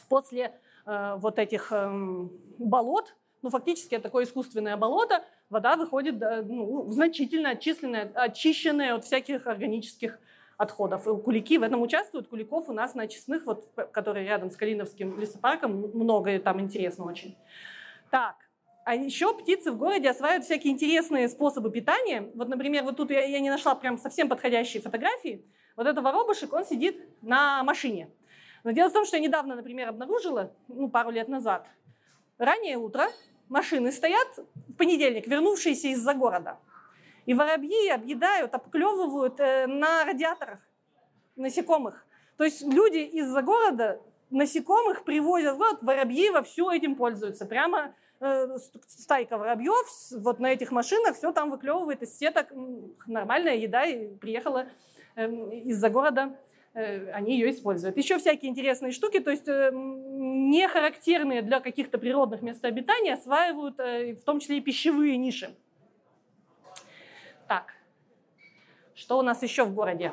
После 0.08 0.54
вот 0.86 1.40
этих 1.40 1.72
эм, 1.72 2.32
болот 2.60 3.16
ну, 3.44 3.50
фактически 3.50 3.96
это 3.96 4.06
такое 4.06 4.24
искусственное 4.24 4.78
болото, 4.78 5.24
вода 5.50 5.76
выходит 5.76 6.16
ну, 6.20 6.90
значительно 6.90 7.50
очищенная, 7.52 8.12
очищенная 8.16 8.96
от 8.96 9.04
всяких 9.06 9.46
органических 9.46 10.18
отходов. 10.58 11.08
И 11.08 11.22
кулики 11.22 11.58
в 11.58 11.64
этом 11.64 11.82
участвуют. 11.82 12.30
Куликов 12.30 12.70
у 12.70 12.74
нас 12.74 12.96
на 12.96 13.08
честных, 13.08 13.46
вот, 13.46 13.70
которые 13.92 14.26
рядом 14.26 14.50
с 14.50 14.56
Калиновским 14.56 15.20
лесопарком, 15.20 15.92
много 15.94 16.40
там 16.40 16.62
интересно 16.62 17.06
очень. 17.06 17.36
Так, 18.10 18.36
а 18.86 18.96
еще 18.96 19.34
птицы 19.38 19.72
в 19.72 19.78
городе 19.78 20.10
осваивают 20.10 20.46
всякие 20.46 20.74
интересные 20.74 21.28
способы 21.28 21.70
питания. 21.70 22.32
Вот, 22.36 22.48
например, 22.48 22.84
вот 22.84 22.98
тут 22.98 23.12
я, 23.12 23.26
я 23.26 23.40
не 23.40 23.50
нашла 23.50 23.76
прям 23.76 23.98
совсем 23.98 24.30
подходящие 24.30 24.82
фотографии. 24.82 25.46
Вот 25.76 25.88
это 25.88 26.02
воробушек, 26.02 26.54
он 26.54 26.66
сидит 26.66 26.98
на 27.22 27.64
машине. 27.64 28.10
Но 28.64 28.72
дело 28.72 28.90
в 28.90 28.94
том, 28.94 29.06
что 29.06 29.18
я 29.18 29.24
недавно, 29.24 29.56
например, 29.56 29.90
обнаружила, 29.90 30.54
ну, 30.68 30.90
пару 30.90 31.10
лет 31.10 31.28
назад, 31.28 31.68
раннее 32.38 32.78
утро, 32.78 33.08
машины 33.54 33.92
стоят 33.92 34.28
в 34.68 34.76
понедельник, 34.78 35.28
вернувшиеся 35.28 35.90
из-за 35.90 36.14
города. 36.16 36.58
И 37.28 37.34
воробьи 37.34 37.90
объедают, 37.90 38.54
обклевывают 38.54 39.40
э, 39.40 39.68
на 39.68 40.04
радиаторах 40.04 40.60
насекомых. 41.36 42.06
То 42.38 42.44
есть 42.44 42.64
люди 42.64 42.98
из-за 42.98 43.42
города 43.44 44.02
насекомых 44.32 45.04
привозят 45.04 45.56
в 45.56 45.58
город, 45.60 45.78
воробьи 45.82 46.32
во 46.32 46.42
все 46.42 46.72
этим 46.72 46.96
пользуются. 46.96 47.46
Прямо 47.46 47.94
э, 48.20 48.58
стайка 48.88 49.38
воробьев 49.38 49.86
вот 50.24 50.40
на 50.40 50.48
этих 50.48 50.72
машинах 50.72 51.16
все 51.16 51.32
там 51.32 51.52
выклевывает 51.52 52.02
из 52.02 52.18
сеток. 52.18 52.48
Нормальная 53.06 53.56
еда 53.56 53.86
и 53.86 54.16
приехала 54.16 54.66
э, 55.16 55.30
из-за 55.70 55.90
города 55.90 56.36
они 56.74 57.38
ее 57.38 57.52
используют. 57.52 57.98
Еще 57.98 58.18
всякие 58.18 58.50
интересные 58.50 58.92
штуки, 58.92 59.20
то 59.20 59.30
есть 59.30 59.48
э, 59.48 59.72
не 59.74 60.68
характерные 60.68 61.42
для 61.42 61.60
каких-то 61.60 61.98
природных 61.98 62.42
мест 62.42 62.64
обитания, 62.66 63.14
осваивают 63.14 63.80
э, 63.80 64.16
в 64.16 64.24
том 64.24 64.40
числе 64.40 64.58
и 64.58 64.62
пищевые 64.62 65.18
ниши. 65.18 65.56
Так, 67.48 67.74
что 68.96 69.20
у 69.20 69.22
нас 69.22 69.44
еще 69.44 69.66
в 69.66 69.74
городе? 69.74 70.12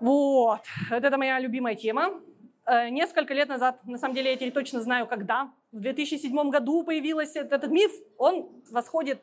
Вот, 0.00 0.60
вот 0.90 1.04
это 1.04 1.18
моя 1.18 1.38
любимая 1.38 1.74
тема. 1.74 2.20
Несколько 2.66 3.34
лет 3.34 3.48
назад, 3.48 3.84
на 3.84 3.98
самом 3.98 4.14
деле 4.14 4.30
я 4.30 4.36
теперь 4.36 4.50
точно 4.52 4.80
знаю, 4.80 5.06
когда, 5.06 5.52
в 5.70 5.80
2007 5.80 6.50
году 6.50 6.82
появился 6.82 7.40
этот 7.40 7.70
миф, 7.70 7.92
он 8.16 8.62
восходит 8.70 9.20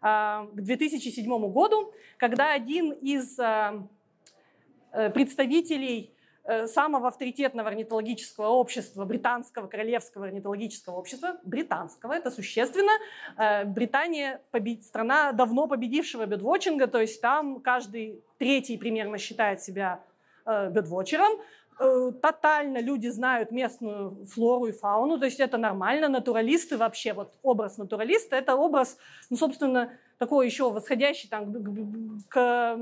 к 0.00 0.48
2007 0.54 1.52
году, 1.52 1.92
когда 2.16 2.52
один 2.52 2.90
из 2.90 3.38
Э, 3.38 3.78
представителей 5.10 6.12
э, 6.44 6.66
самого 6.66 7.08
авторитетного 7.08 7.68
орнитологического 7.68 8.48
общества, 8.48 9.04
британского 9.04 9.66
королевского 9.66 10.26
орнитологического 10.26 10.96
общества, 10.96 11.38
британского, 11.44 12.12
это 12.12 12.30
существенно. 12.30 12.92
Э, 13.36 13.64
Британия 13.64 14.40
страна 14.82 15.32
давно 15.32 15.66
победившего 15.68 16.26
бедвотчинга, 16.26 16.86
то 16.86 17.00
есть 17.00 17.20
там 17.20 17.60
каждый 17.60 18.22
третий 18.38 18.76
примерно 18.78 19.18
считает 19.18 19.62
себя 19.62 20.00
бедвотчером. 20.46 21.38
Тотально 22.20 22.78
люди 22.78 23.08
знают 23.08 23.52
местную 23.52 24.26
флору 24.26 24.66
и 24.66 24.72
фауну, 24.72 25.18
то 25.18 25.24
есть 25.26 25.40
это 25.40 25.58
нормально. 25.58 26.08
Натуралисты 26.08 26.76
вообще, 26.76 27.12
вот 27.12 27.32
образ 27.42 27.78
натуралиста, 27.78 28.36
это 28.36 28.56
образ, 28.56 28.98
ну, 29.30 29.36
собственно, 29.36 29.92
такой 30.20 30.44
еще 30.44 30.70
восходящий 30.70 31.30
там, 31.30 31.50
к 32.28 32.76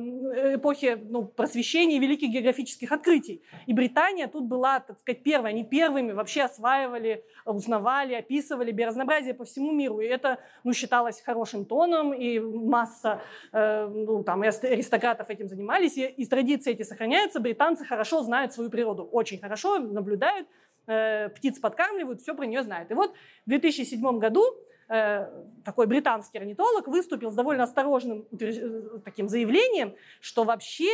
эпохе 0.57 0.97
ну, 0.97 1.24
просвещения 1.24 1.97
и 1.97 2.01
великих 2.01 2.30
географических 2.30 2.91
открытий. 2.91 3.45
И 3.66 3.72
Британия 3.72 4.26
тут 4.26 4.47
была, 4.47 4.80
так 4.80 4.99
сказать, 4.99 5.22
первой. 5.22 5.51
Они 5.51 5.62
первыми 5.62 6.11
вообще 6.11 6.43
осваивали, 6.43 7.24
узнавали, 7.45 8.14
описывали 8.14 8.72
биоразнообразие 8.72 9.34
по 9.34 9.45
всему 9.45 9.70
миру. 9.70 10.01
И 10.01 10.07
это 10.07 10.41
ну, 10.64 10.72
считалось 10.72 11.20
хорошим 11.20 11.64
тоном, 11.64 12.12
и 12.12 12.41
масса 12.41 13.22
э, 13.53 13.86
ну, 13.86 14.24
там, 14.24 14.43
аристократов 14.43 15.30
этим 15.30 15.47
занимались. 15.47 15.97
И, 15.97 16.07
и 16.07 16.26
традиции 16.26 16.72
эти 16.72 16.82
сохраняются. 16.82 17.39
Британцы 17.39 17.84
хорошо 17.84 18.24
знают 18.24 18.53
свою 18.53 18.68
природу, 18.68 19.05
очень 19.05 19.39
хорошо 19.39 19.78
наблюдают, 19.78 20.49
э, 20.89 21.28
птиц 21.28 21.61
подкармливают, 21.61 22.20
все 22.20 22.34
про 22.34 22.47
нее 22.47 22.64
знают. 22.64 22.91
И 22.91 22.95
вот 22.95 23.14
в 23.47 23.49
2007 23.49 24.18
году 24.18 24.43
Э, 24.43 24.68
такой 24.89 25.86
британский 25.86 26.39
орнитолог 26.39 26.89
выступил 26.89 27.30
с 27.30 27.34
довольно 27.34 27.64
осторожным 27.64 28.26
э, 28.41 28.99
таким 29.05 29.28
заявлением, 29.28 29.95
что 30.20 30.45
вообще 30.45 30.91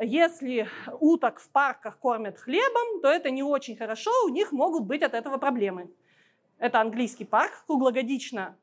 если 0.00 0.68
уток 1.00 1.40
в 1.40 1.48
парках 1.48 1.98
кормят 1.98 2.38
хлебом, 2.38 3.00
то 3.00 3.08
это 3.08 3.30
не 3.30 3.42
очень 3.42 3.76
хорошо, 3.76 4.10
у 4.26 4.28
них 4.28 4.52
могут 4.52 4.84
быть 4.84 5.02
от 5.02 5.14
этого 5.14 5.38
проблемы. 5.38 5.90
Это 6.58 6.80
английский 6.80 7.24
парк, 7.24 7.64
круглогодично 7.66 8.56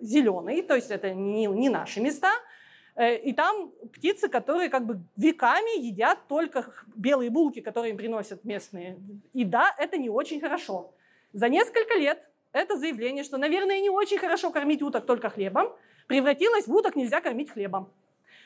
зеленый, 0.00 0.62
то 0.62 0.74
есть 0.74 0.90
это 0.90 1.12
не, 1.12 1.46
не 1.46 1.68
наши 1.68 2.00
места. 2.00 2.30
Э, 2.94 3.16
и 3.16 3.32
там 3.32 3.70
птицы, 3.92 4.28
которые 4.28 4.70
как 4.70 4.86
бы 4.86 5.00
веками 5.16 5.78
едят 5.78 6.18
только 6.26 6.72
белые 6.96 7.30
булки, 7.30 7.60
которые 7.60 7.90
им 7.90 7.96
приносят 7.96 8.44
местные. 8.44 8.98
И 9.34 9.44
да, 9.44 9.74
это 9.78 9.98
не 9.98 10.08
очень 10.08 10.40
хорошо. 10.40 10.94
За 11.32 11.48
несколько 11.48 11.94
лет 11.94 12.27
это 12.52 12.76
заявление, 12.76 13.24
что, 13.24 13.36
наверное, 13.36 13.80
не 13.80 13.90
очень 13.90 14.18
хорошо 14.18 14.50
кормить 14.50 14.82
уток 14.82 15.06
только 15.06 15.30
хлебом, 15.30 15.72
превратилось 16.06 16.66
в 16.66 16.74
уток 16.74 16.96
нельзя 16.96 17.20
кормить 17.20 17.50
хлебом. 17.50 17.92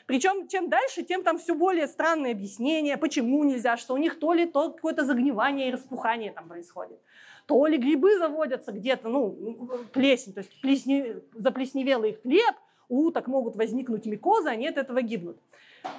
Причем 0.05 0.47
чем 0.47 0.69
дальше, 0.69 1.03
тем 1.03 1.23
там 1.23 1.37
все 1.37 1.55
более 1.55 1.87
странные 1.87 2.33
объяснения, 2.33 2.97
почему 2.97 3.43
нельзя, 3.43 3.77
что 3.77 3.93
у 3.93 3.97
них 3.97 4.19
то 4.19 4.33
ли 4.33 4.45
то 4.45 4.71
какое-то 4.71 5.05
загнивание 5.05 5.69
и 5.69 5.71
распухание 5.71 6.31
там 6.33 6.49
происходит, 6.49 6.99
то 7.45 7.65
ли 7.67 7.77
грибы 7.77 8.17
заводятся 8.17 8.73
где-то, 8.73 9.07
ну, 9.07 9.69
плесень, 9.93 10.33
то 10.33 10.39
есть 10.41 10.61
плесни, 10.61 11.15
заплесневелый 11.33 12.13
хлеб, 12.21 12.55
у 12.89 13.05
уток 13.05 13.27
могут 13.27 13.55
возникнуть 13.55 14.05
микозы, 14.05 14.49
они 14.49 14.67
от 14.67 14.77
этого 14.77 15.01
гибнут. 15.01 15.37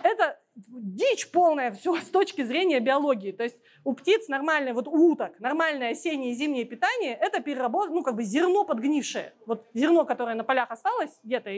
Это 0.03 0.39
дичь 0.55 1.30
полная 1.30 1.72
все 1.72 1.97
с 1.97 2.11
точки 2.11 2.43
зрения 2.43 2.80
биологии. 2.80 3.32
То 3.32 3.45
есть 3.45 3.59
у 3.85 3.93
птиц 3.93 4.28
нормальное, 4.28 4.74
вот 4.74 4.89
у 4.89 4.93
уток, 4.93 5.39
нормальное 5.41 5.91
осеннее 5.91 6.32
и 6.32 6.35
зимнее 6.35 6.64
питание– 6.64 7.16
это 7.20 7.43
переработка, 7.43 7.93
ну 7.93 8.03
как 8.03 8.14
бы 8.14 8.22
зерно 8.22 8.64
подгнившее. 8.64 9.35
Вот 9.47 9.64
зерно, 9.74 10.05
которое 10.05 10.35
на 10.35 10.45
полях 10.45 10.70
осталось 10.70 11.18
где-то, 11.22 11.51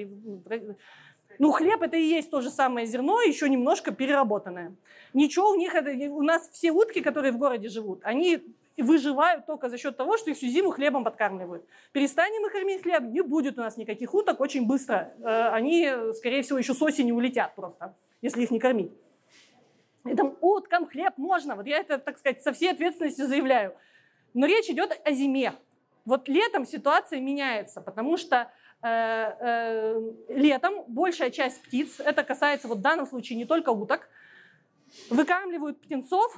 ну, 1.38 1.52
хлеб 1.52 1.82
это 1.82 1.96
и 1.96 2.02
есть 2.02 2.30
то 2.30 2.40
же 2.40 2.50
самое 2.50 2.86
зерно, 2.86 3.20
еще 3.20 3.48
немножко 3.48 3.90
переработанное. 3.92 4.74
Ничего 5.12 5.50
у 5.50 5.56
них, 5.56 5.74
это, 5.74 5.90
у 6.10 6.22
нас 6.22 6.48
все 6.50 6.72
утки, 6.72 7.00
которые 7.00 7.32
в 7.32 7.38
городе 7.38 7.68
живут, 7.68 8.00
они 8.04 8.42
выживают 8.78 9.46
только 9.46 9.68
за 9.68 9.78
счет 9.78 9.96
того, 9.96 10.16
что 10.16 10.30
их 10.30 10.36
всю 10.36 10.48
зиму 10.48 10.70
хлебом 10.70 11.04
подкармливают. 11.04 11.64
Перестанем 11.92 12.44
их 12.46 12.52
кормить 12.52 12.82
хлеб, 12.82 13.02
не 13.04 13.22
будет 13.22 13.58
у 13.58 13.62
нас 13.62 13.76
никаких 13.76 14.14
уток 14.14 14.40
очень 14.40 14.66
быстро. 14.66 15.14
Э, 15.20 15.48
они, 15.48 15.90
скорее 16.14 16.42
всего, 16.42 16.58
еще 16.58 16.74
с 16.74 16.82
осени 16.82 17.12
улетят 17.12 17.54
просто, 17.54 17.94
если 18.22 18.42
их 18.42 18.50
не 18.50 18.58
кормить. 18.58 18.92
И 20.04 20.14
там 20.14 20.36
уткам 20.40 20.86
хлеб 20.86 21.14
можно, 21.16 21.56
вот 21.56 21.66
я 21.66 21.78
это, 21.78 21.98
так 21.98 22.18
сказать, 22.18 22.42
со 22.42 22.52
всей 22.52 22.70
ответственностью 22.70 23.26
заявляю. 23.26 23.76
Но 24.34 24.46
речь 24.46 24.68
идет 24.70 24.98
о 25.04 25.12
зиме. 25.12 25.54
Вот 26.04 26.28
летом 26.28 26.64
ситуация 26.64 27.20
меняется, 27.20 27.80
потому 27.80 28.16
что 28.16 28.50
э, 28.82 28.88
э, 28.88 30.12
летом 30.28 30.84
большая 30.86 31.30
часть 31.30 31.60
птиц, 31.62 31.98
это 31.98 32.22
касается 32.22 32.68
вот 32.68 32.78
в 32.78 32.82
данном 32.82 33.06
случае 33.06 33.38
не 33.38 33.44
только 33.44 33.70
уток, 33.70 34.08
выкармливают 35.10 35.80
птенцов 35.80 36.36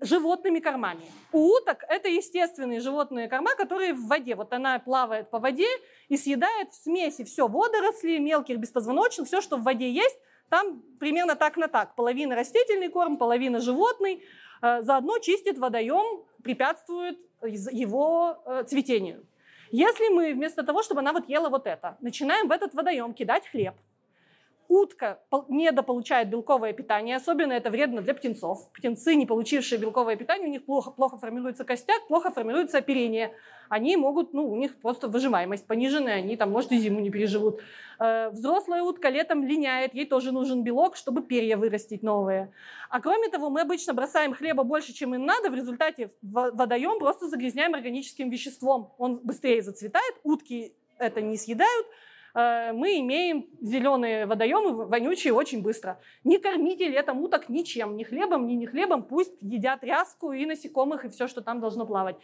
животными 0.00 0.60
кормами. 0.60 1.00
У 1.32 1.56
уток 1.56 1.84
это 1.88 2.08
естественные 2.08 2.80
животные 2.80 3.28
корма, 3.28 3.54
которые 3.56 3.94
в 3.94 4.06
воде. 4.06 4.34
Вот 4.34 4.52
она 4.52 4.78
плавает 4.78 5.30
по 5.30 5.38
воде 5.38 5.68
и 6.08 6.16
съедает 6.16 6.72
в 6.72 6.74
смеси 6.74 7.24
все 7.24 7.48
водоросли, 7.48 8.18
мелких 8.18 8.58
беспозвоночных, 8.58 9.26
все, 9.26 9.40
что 9.40 9.56
в 9.56 9.62
воде 9.62 9.90
есть, 9.90 10.18
там 10.48 10.82
примерно 10.98 11.34
так 11.36 11.56
на 11.56 11.68
так. 11.68 11.94
Половина 11.94 12.34
растительный 12.34 12.88
корм, 12.88 13.16
половина 13.16 13.60
животный. 13.60 14.22
Э, 14.62 14.82
заодно 14.82 15.18
чистит 15.18 15.58
водоем, 15.58 16.24
препятствует 16.42 17.18
его 17.42 18.42
э, 18.44 18.64
цветению. 18.64 19.24
Если 19.70 20.08
мы 20.08 20.32
вместо 20.32 20.62
того, 20.62 20.82
чтобы 20.82 21.00
она 21.00 21.12
вот 21.12 21.28
ела 21.28 21.48
вот 21.48 21.66
это, 21.66 21.96
начинаем 22.00 22.48
в 22.48 22.52
этот 22.52 22.74
водоем 22.74 23.12
кидать 23.12 23.46
хлеб, 23.48 23.74
утка 24.68 25.20
недополучает 25.48 26.28
белковое 26.28 26.72
питание, 26.72 27.16
особенно 27.16 27.52
это 27.52 27.70
вредно 27.70 28.02
для 28.02 28.14
птенцов. 28.14 28.70
Птенцы, 28.72 29.14
не 29.14 29.26
получившие 29.26 29.78
белковое 29.78 30.16
питание, 30.16 30.46
у 30.46 30.50
них 30.50 30.64
плохо, 30.64 30.90
плохо 30.90 31.16
формируется 31.16 31.64
костяк, 31.64 32.06
плохо 32.06 32.30
формируется 32.30 32.78
оперение. 32.78 33.32
Они 33.68 33.96
могут, 33.96 34.32
ну, 34.32 34.48
у 34.48 34.56
них 34.56 34.80
просто 34.80 35.08
выжимаемость 35.08 35.66
пониженная, 35.66 36.16
они 36.16 36.36
там, 36.36 36.50
может, 36.50 36.72
и 36.72 36.78
зиму 36.78 37.00
не 37.00 37.10
переживут. 37.10 37.60
Э, 37.98 38.30
взрослая 38.30 38.82
утка 38.82 39.08
летом 39.08 39.44
линяет, 39.44 39.94
ей 39.94 40.06
тоже 40.06 40.32
нужен 40.32 40.62
белок, 40.62 40.96
чтобы 40.96 41.22
перья 41.22 41.56
вырастить 41.56 42.02
новые. 42.02 42.52
А 42.90 43.00
кроме 43.00 43.28
того, 43.28 43.50
мы 43.50 43.62
обычно 43.62 43.94
бросаем 43.94 44.34
хлеба 44.34 44.64
больше, 44.64 44.92
чем 44.92 45.14
им 45.14 45.24
надо, 45.24 45.50
в 45.50 45.54
результате 45.54 46.10
водоем 46.22 46.98
просто 46.98 47.28
загрязняем 47.28 47.74
органическим 47.74 48.30
веществом. 48.30 48.92
Он 48.98 49.20
быстрее 49.22 49.62
зацветает, 49.62 50.14
утки 50.22 50.74
это 50.98 51.20
не 51.20 51.36
съедают, 51.36 51.86
мы 52.34 53.00
имеем 53.00 53.46
зеленые 53.60 54.26
водоемы, 54.26 54.86
вонючие 54.86 55.32
очень 55.32 55.62
быстро. 55.62 56.00
Не 56.24 56.38
кормите 56.38 56.88
летом 56.88 57.22
уток 57.22 57.48
ничем, 57.48 57.96
ни 57.96 58.04
хлебом, 58.04 58.46
ни 58.46 58.52
не 58.52 58.66
хлебом, 58.66 59.02
пусть 59.02 59.34
едят 59.40 59.82
ряску 59.82 60.32
и 60.32 60.46
насекомых, 60.46 61.04
и 61.04 61.08
все, 61.08 61.26
что 61.28 61.40
там 61.40 61.60
должно 61.60 61.86
плавать. 61.86 62.16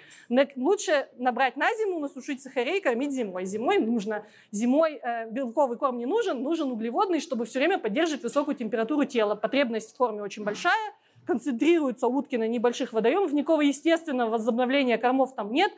Лучше 0.57 1.09
набрать 1.17 1.57
на 1.57 1.73
зиму, 1.75 1.99
насушить 2.01 2.43
сахарей, 2.43 2.81
кормить 2.81 3.13
зимой. 3.13 3.45
Зимой 3.45 3.79
нужно, 3.79 4.27
зимой 4.51 5.01
э, 5.03 5.31
белковый 5.31 5.79
корм 5.79 5.99
не 5.99 6.07
нужен, 6.07 6.43
нужен 6.43 6.71
углеводный, 6.71 7.21
чтобы 7.21 7.45
все 7.45 7.59
время 7.59 7.79
поддерживать 7.79 8.23
высокую 8.23 8.57
температуру 8.57 9.05
тела. 9.05 9.35
Потребность 9.35 9.95
в 9.95 9.97
корме 9.97 10.23
очень 10.23 10.45
большая, 10.45 10.93
концентрируются 11.27 12.07
утки 12.07 12.37
на 12.37 12.47
небольших 12.47 12.93
водоемах, 12.93 13.33
никакого 13.33 13.63
естественного 13.63 14.31
возобновления 14.31 14.99
кормов 14.99 15.35
там 15.35 15.53
нет, 15.53 15.73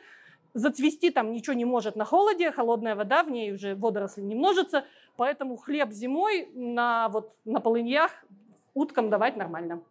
Зацвести 0.57 1.11
там 1.11 1.33
ничего 1.33 1.53
не 1.53 1.65
может 1.65 1.95
на 1.95 2.03
холоде, 2.03 2.51
холодная 2.51 2.95
вода, 2.95 3.21
в 3.21 3.29
ней 3.29 3.53
уже 3.53 3.75
водоросли 3.75 4.21
не 4.21 4.33
множатся, 4.33 4.85
поэтому 5.15 5.55
хлеб 5.55 5.91
зимой 5.91 6.49
на, 6.55 7.09
вот, 7.09 7.31
на 7.45 7.59
полыньях 7.59 8.11
уткам 8.73 9.11
давать 9.11 9.37
нормально. 9.37 9.83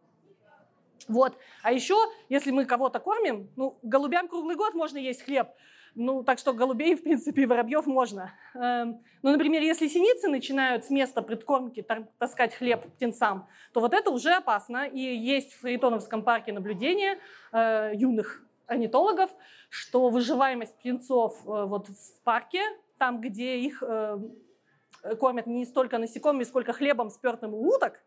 Вот. 1.07 1.39
А 1.63 1.71
еще, 1.71 1.95
если 2.29 2.51
мы 2.51 2.65
кого-то 2.65 2.99
кормим, 2.99 3.49
ну, 3.55 3.79
голубям 3.85 4.27
круглый 4.27 4.57
год 4.57 4.75
можно 4.75 4.99
есть 4.99 5.23
хлеб, 5.23 5.51
ну, 5.95 6.25
так 6.25 6.41
что 6.41 6.53
голубей, 6.53 6.97
в 6.97 7.05
принципе, 7.05 7.43
и 7.43 7.47
воробьев 7.47 7.87
можно. 7.87 8.33
Эм, 8.55 9.05
ну, 9.23 9.31
например, 9.31 9.63
если 9.63 9.87
синицы 9.87 10.27
начинают 10.27 10.85
с 10.85 10.91
места 10.91 11.23
предкормки 11.23 11.87
таскать 12.19 12.57
хлеб 12.57 12.93
птенцам, 12.97 13.47
то 13.73 13.79
вот 13.79 13.95
это 13.95 14.11
уже 14.11 14.33
опасно. 14.33 14.89
И 14.89 14.99
есть 14.99 15.53
в 15.55 15.61
Фаритоновском 15.61 16.25
парке 16.25 16.53
наблюдения 16.53 17.21
э, 17.53 17.93
юных 17.95 18.43
орнитологов, 18.67 19.31
что 19.69 20.09
выживаемость 20.09 20.77
птенцов 20.79 21.41
э, 21.47 21.65
вот 21.65 21.89
в 21.89 22.23
парке, 22.23 22.63
там, 22.99 23.21
где 23.21 23.59
их 23.59 23.83
э, 23.83 24.19
кормят 25.19 25.47
не 25.47 25.65
столько 25.65 25.99
насекомыми, 25.99 26.45
сколько 26.45 26.73
хлебом, 26.73 27.11
спертым 27.11 27.55
у 27.55 27.69
уток, 27.69 28.01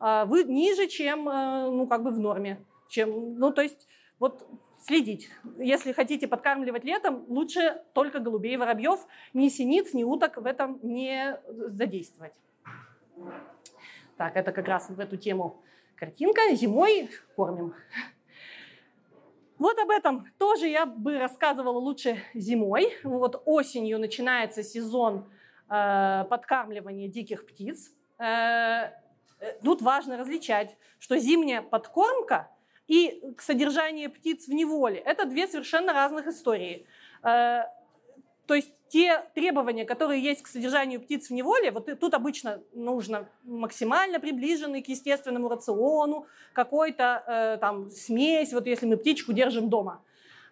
э, 0.00 0.24
вы 0.26 0.44
ниже, 0.44 0.86
чем 0.86 1.24
ну, 1.24 1.86
как 1.86 2.02
бы 2.02 2.10
в 2.10 2.18
норме. 2.18 2.64
Чем, 2.88 3.38
ну, 3.38 3.52
то 3.52 3.62
есть 3.62 3.86
вот 4.18 4.46
следить. 4.78 5.30
Если 5.58 5.92
хотите 5.92 6.26
подкармливать 6.26 6.84
летом, 6.84 7.24
лучше 7.28 7.82
только 7.92 8.18
голубей 8.18 8.54
и 8.54 8.56
воробьев, 8.56 9.00
ни 9.34 9.48
синиц, 9.48 9.92
ни 9.92 10.04
уток 10.04 10.36
в 10.38 10.46
этом 10.46 10.80
не 10.82 11.38
задействовать. 11.46 12.32
Так, 14.16 14.36
это 14.36 14.52
как 14.52 14.66
раз 14.66 14.88
в 14.88 14.98
эту 14.98 15.16
тему 15.16 15.62
картинка. 15.96 16.40
Зимой 16.54 17.10
кормим. 17.36 17.74
Вот 19.60 19.78
об 19.78 19.90
этом 19.90 20.26
тоже 20.38 20.68
я 20.68 20.86
бы 20.86 21.18
рассказывала 21.18 21.78
лучше 21.78 22.22
зимой. 22.32 22.94
Вот 23.04 23.42
осенью 23.44 23.98
начинается 23.98 24.62
сезон 24.62 25.30
э, 25.68 26.24
подкармливания 26.30 27.08
диких 27.08 27.46
птиц. 27.46 27.92
Э, 28.18 28.24
э, 29.38 29.52
тут 29.62 29.82
важно 29.82 30.16
различать, 30.16 30.78
что 30.98 31.18
зимняя 31.18 31.60
подкормка 31.60 32.48
и 32.88 33.22
содержание 33.36 34.08
птиц 34.08 34.48
в 34.48 34.52
неволе– 34.54 34.96
это 35.04 35.26
две 35.26 35.46
совершенно 35.46 35.92
разных 35.92 36.26
истории. 36.26 36.86
Э, 37.22 37.64
то 38.46 38.54
есть 38.54 38.74
те 38.90 39.24
требования, 39.34 39.84
которые 39.84 40.20
есть 40.20 40.42
к 40.42 40.48
содержанию 40.48 41.00
птиц 41.00 41.28
в 41.28 41.32
неволе, 41.32 41.70
вот 41.70 41.88
тут 42.00 42.12
обычно 42.14 42.60
нужно 42.74 43.28
максимально 43.44 44.18
приближенный 44.18 44.82
к 44.82 44.88
естественному 44.88 45.48
рациону, 45.48 46.26
какой-то 46.52 47.22
э, 47.26 47.58
там 47.60 47.88
смесь, 47.88 48.52
вот 48.52 48.66
если 48.66 48.86
мы 48.86 48.96
птичку 48.96 49.32
держим 49.32 49.68
дома, 49.68 50.02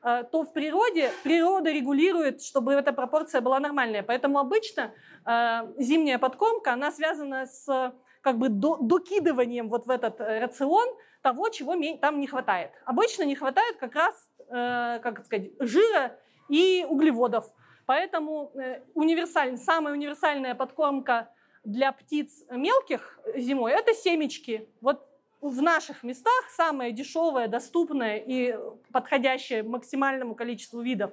э, 0.04 0.22
то 0.30 0.44
в 0.44 0.52
природе 0.52 1.10
природа 1.24 1.72
регулирует, 1.72 2.42
чтобы 2.42 2.72
эта 2.74 2.92
пропорция 2.92 3.40
была 3.40 3.58
нормальная. 3.58 4.04
Поэтому 4.04 4.38
обычно 4.38 4.92
э, 5.26 5.72
зимняя 5.78 6.18
подкормка, 6.18 6.72
она 6.72 6.92
связана 6.92 7.46
с 7.46 7.92
как 8.22 8.38
бы 8.38 8.48
до, 8.48 8.76
докидыванием 8.76 9.68
вот 9.68 9.86
в 9.86 9.90
этот 9.90 10.20
э, 10.20 10.40
рацион 10.40 10.88
того, 11.22 11.48
чего 11.48 11.74
там 12.00 12.20
не 12.20 12.26
хватает. 12.28 12.70
Обычно 12.84 13.24
не 13.24 13.34
хватает 13.34 13.76
как 13.78 13.94
раз, 13.96 14.14
э, 14.48 15.00
как 15.02 15.24
сказать, 15.24 15.50
жира 15.58 16.16
и 16.48 16.86
углеводов. 16.88 17.50
Поэтому 17.88 18.52
э, 18.54 18.82
универсаль, 18.92 19.56
самая 19.56 19.94
универсальная 19.94 20.54
подкормка 20.54 21.30
для 21.64 21.90
птиц 21.90 22.44
мелких 22.50 23.18
зимой– 23.34 23.72
это 23.72 23.94
семечки. 23.94 24.68
Вот 24.82 25.08
в 25.40 25.62
наших 25.62 26.02
местах 26.02 26.50
самая 26.50 26.90
дешевая, 26.92 27.48
доступная 27.48 28.18
и 28.18 28.58
подходящая 28.92 29.62
максимальному 29.62 30.34
количеству 30.34 30.82
видов 30.82 31.12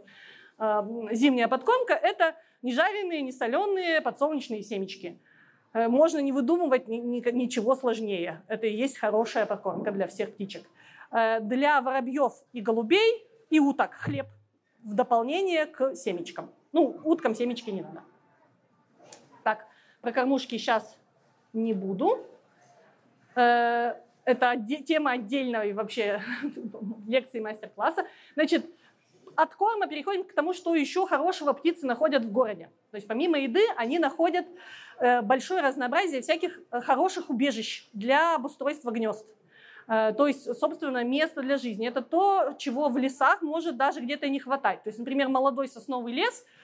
э, 0.60 0.82
зимняя 1.12 1.48
подкормка– 1.48 1.94
это 2.04 2.36
не 2.62 2.74
жареные, 2.74 3.22
не 3.22 3.32
соленые 3.32 4.02
подсолнечные 4.02 4.62
семечки. 4.62 5.18
Э, 5.72 5.88
можно 5.88 6.20
не 6.20 6.34
выдумывать 6.34 6.90
ничего 6.90 7.76
сложнее. 7.76 8.44
Это 8.50 8.68
и 8.68 8.76
есть 8.76 8.98
хорошая 8.98 9.46
подкормка 9.46 9.92
для 9.92 10.08
всех 10.08 10.34
птичек. 10.34 10.70
Для 11.10 11.80
воробьев 11.80 12.34
и 12.52 12.60
голубей 12.60 13.26
и 13.50 13.62
уток 13.62 13.94
хлеб 13.94 14.26
в 14.84 14.94
дополнение 14.94 15.68
к 15.68 15.96
семечкам. 15.96 16.52
Ну, 16.76 17.00
уткам 17.06 17.34
семечки 17.34 17.70
не 17.70 17.84
надо. 17.84 18.04
Так, 19.46 19.66
про 20.02 20.12
кормушки 20.12 20.58
сейчас 20.58 21.00
не 21.54 21.74
буду. 21.74 22.28
Э, 23.34 23.94
это 24.26 24.62
тема 24.86 25.12
отдельной 25.12 25.72
вообще 25.72 26.22
лекции 27.08 27.40
мастер-класса. 27.40 28.06
Значит, 28.34 28.66
от 29.38 29.56
корма 29.56 29.88
переходим 29.88 30.26
к 30.26 30.34
тому, 30.34 30.52
что 30.52 30.76
еще 30.76 31.08
хорошего 31.08 31.54
птицы 31.54 31.86
находят 31.86 32.26
в 32.26 32.32
городе. 32.34 32.70
То 32.92 32.98
есть 32.98 33.08
помимо 33.08 33.40
еды 33.40 33.64
они 33.78 33.98
находят 33.98 34.46
э, 35.00 35.22
большое 35.22 35.62
разнообразие 35.62 36.22
всяких 36.22 36.60
э, 36.72 36.82
хороших 36.82 37.30
убежищ 37.30 37.88
для 37.94 38.36
обустройства 38.36 38.92
гнезд. 38.92 39.26
То 39.88 40.26
есть, 40.26 40.58
собственно, 40.58 41.04
место 41.04 41.44
для 41.44 41.58
жизни. 41.58 41.88
Это 41.88 42.02
то, 42.02 42.56
чего 42.58 42.90
в 42.90 42.98
лесах 42.98 43.44
может 43.44 43.78
даже 43.78 44.02
где-то 44.02 44.28
не 44.28 44.40
хватать. 44.40 44.82
То 44.82 44.90
есть, 44.90 44.98
например, 44.98 45.30
молодой 45.30 45.70
сосновый 45.70 46.12
лес– 46.12 46.44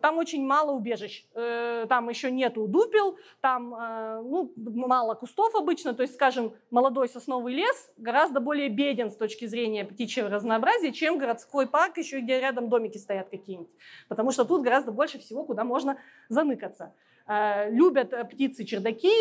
там 0.00 0.18
очень 0.18 0.44
мало 0.44 0.72
убежищ. 0.72 1.24
Э, 1.34 1.86
там 1.88 2.08
еще 2.08 2.30
нету 2.30 2.66
дупел, 2.66 3.16
там 3.40 3.74
э, 3.74 4.22
ну, 4.22 4.52
мало 4.56 5.14
кустов 5.14 5.54
обычно. 5.54 5.94
То 5.94 6.02
есть, 6.02 6.14
скажем, 6.14 6.54
молодой 6.70 7.08
сосновый 7.08 7.54
лес 7.54 7.90
гораздо 7.96 8.40
более 8.40 8.68
беден 8.68 9.10
с 9.10 9.16
точки 9.16 9.46
зрения 9.46 9.84
птичьего 9.84 10.28
разнообразия, 10.28 10.92
чем 10.92 11.18
городской 11.18 11.66
парк, 11.66 11.98
еще 11.98 12.20
где 12.20 12.40
рядом 12.40 12.68
домики 12.68 12.98
стоят 12.98 13.28
какие-нибудь. 13.28 13.70
Потому 14.08 14.30
что 14.30 14.44
тут 14.44 14.62
гораздо 14.62 14.92
больше 14.92 15.18
всего, 15.18 15.44
куда 15.44 15.64
можно 15.64 15.98
заныкаться. 16.28 16.92
Э, 17.28 17.70
любят 17.70 18.14
птицы 18.30 18.64
чердаки, 18.64 19.12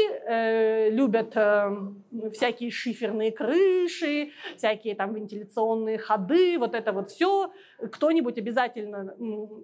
любят 0.92 1.30
всякие 2.34 2.72
шиферные 2.72 3.32
крыши, 3.32 4.32
всякие 4.58 4.96
там 4.96 5.14
вентиляционные 5.14 5.98
ходы, 5.98 6.58
вот 6.58 6.74
это 6.76 6.92
вот 6.92 7.10
все 7.10 7.52
кто-нибудь 7.92 8.38
обязательно 8.38 9.16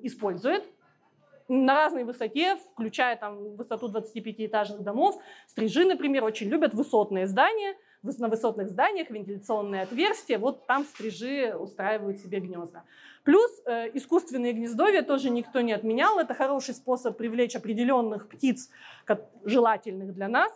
использует 0.04 0.64
на 1.48 1.76
разной 1.76 2.04
высоте, 2.04 2.58
включая 2.74 3.16
там 3.16 3.56
высоту 3.56 3.90
25-этажных 3.90 4.80
домов. 4.82 5.22
Стрижи, 5.48 5.86
например, 5.86 6.24
очень 6.24 6.48
любят 6.48 6.74
высотные 6.74 7.28
здания, 7.28 7.76
на 8.04 8.30
высотных 8.30 8.70
зданиях 8.70 9.12
вентиляционные 9.12 9.84
отверстия, 9.84 10.40
вот 10.40 10.66
там 10.66 10.86
стрижи 10.86 11.56
устраивают 11.56 12.18
себе 12.18 12.40
гнезда. 12.40 12.84
Плюс 13.24 13.52
э, 13.66 13.92
искусственные 13.94 14.54
гнездовья 14.54 15.04
тоже 15.04 15.30
никто 15.30 15.62
не 15.62 15.74
отменял. 15.74 16.18
Это 16.18 16.34
хороший 16.34 16.74
способ 16.74 17.16
привлечь 17.18 17.56
определенных 17.56 18.28
птиц, 18.28 18.70
как, 19.06 19.30
желательных 19.44 20.14
для 20.14 20.28
нас. 20.28 20.52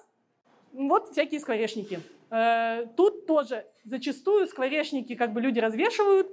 Вот 0.73 1.11
всякие 1.11 1.39
скворечники. 1.39 1.99
Э, 2.31 2.87
тут 2.97 3.27
тоже 3.27 3.65
зачастую 3.83 4.47
скворечники 4.47 5.15
как 5.15 5.31
бы 5.31 5.41
люди 5.41 5.59
развешивают, 5.59 6.27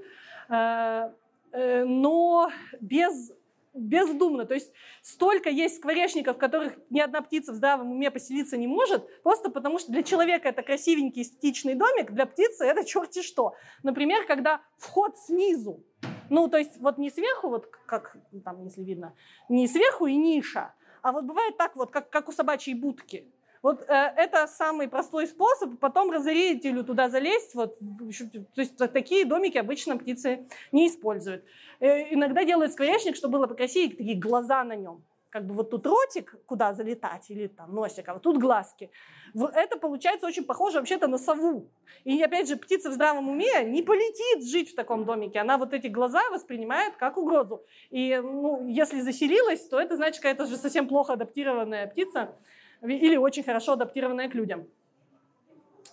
э, 0.48 1.10
э, 1.52 1.84
но 1.84 2.50
без 2.80 3.32
бездумно. 3.74 4.44
То 4.44 4.54
есть 4.54 4.72
столько 5.02 5.48
есть 5.48 5.76
скворечников, 5.76 6.36
в 6.36 6.38
которых 6.38 6.74
ни 6.90 7.00
одна 7.00 7.22
птица 7.22 7.52
в 7.52 7.56
здравом 7.56 7.90
уме 7.92 8.10
поселиться 8.10 8.56
не 8.56 8.66
может, 8.66 9.22
просто 9.22 9.50
потому 9.50 9.78
что 9.78 9.92
для 9.92 10.02
человека 10.02 10.48
это 10.48 10.62
красивенький 10.62 11.22
эстетичный 11.22 11.74
домик, 11.74 12.12
для 12.12 12.26
птицы 12.26 12.64
это 12.64 12.84
черти 12.84 13.22
что. 13.22 13.54
Например, 13.82 14.26
когда 14.26 14.60
вход 14.76 15.16
снизу, 15.18 15.84
ну, 16.30 16.48
то 16.48 16.58
есть 16.58 16.78
вот 16.78 16.98
не 16.98 17.10
сверху, 17.10 17.48
вот 17.48 17.66
как 17.86 18.16
там, 18.44 18.62
если 18.64 18.82
видно, 18.82 19.14
не 19.48 19.66
сверху 19.68 20.06
и 20.06 20.16
ниша, 20.16 20.74
а 21.02 21.12
вот 21.12 21.24
бывает 21.24 21.56
так 21.56 21.76
вот, 21.76 21.90
как, 21.90 22.10
как 22.10 22.28
у 22.28 22.32
собачьей 22.32 22.74
будки. 22.74 23.32
Вот 23.62 23.80
э, 23.88 23.94
это 24.16 24.48
самый 24.48 24.88
простой 24.88 25.28
способ, 25.28 25.78
потом 25.78 26.10
разорителю 26.10 26.82
туда 26.82 27.08
залезть. 27.08 27.54
Вот, 27.54 27.78
то 27.78 28.60
есть 28.60 28.76
такие 28.92 29.24
домики 29.24 29.56
обычно 29.56 29.96
птицы 29.96 30.48
не 30.72 30.88
используют. 30.88 31.44
Э, 31.78 32.12
иногда 32.12 32.44
делают 32.44 32.72
скворечник, 32.72 33.14
чтобы 33.14 33.38
было 33.38 33.46
покрасивее, 33.46 33.96
такие 33.96 34.18
глаза 34.18 34.64
на 34.64 34.74
нем. 34.74 35.04
Как 35.30 35.46
бы 35.46 35.54
вот 35.54 35.70
тут 35.70 35.86
ротик, 35.86 36.36
куда 36.44 36.74
залетать, 36.74 37.30
или 37.30 37.46
там 37.46 37.74
носик, 37.74 38.06
а 38.08 38.14
вот 38.14 38.22
тут 38.22 38.36
глазки. 38.36 38.90
Это 39.34 39.78
получается 39.78 40.26
очень 40.26 40.44
похоже 40.44 40.78
вообще-то 40.78 41.06
на 41.06 41.16
сову. 41.16 41.70
И 42.04 42.20
опять 42.22 42.48
же, 42.48 42.56
птица 42.56 42.90
в 42.90 42.92
здравом 42.92 43.30
уме 43.30 43.64
не 43.64 43.82
полетит 43.82 44.46
жить 44.46 44.72
в 44.72 44.74
таком 44.74 45.06
домике. 45.06 45.38
Она 45.38 45.56
вот 45.56 45.72
эти 45.72 45.86
глаза 45.86 46.20
воспринимает 46.30 46.96
как 46.96 47.16
угрозу. 47.16 47.64
И 47.88 48.20
ну, 48.22 48.66
если 48.66 49.00
заселилась, 49.00 49.66
то 49.68 49.80
это 49.80 49.96
значит, 49.96 50.20
какая-то 50.20 50.44
же 50.44 50.56
совсем 50.56 50.86
плохо 50.86 51.14
адаптированная 51.14 51.86
птица 51.86 52.36
или 52.82 53.16
очень 53.16 53.42
хорошо 53.42 53.72
адаптированная 53.72 54.28
к 54.28 54.34
людям. 54.34 54.66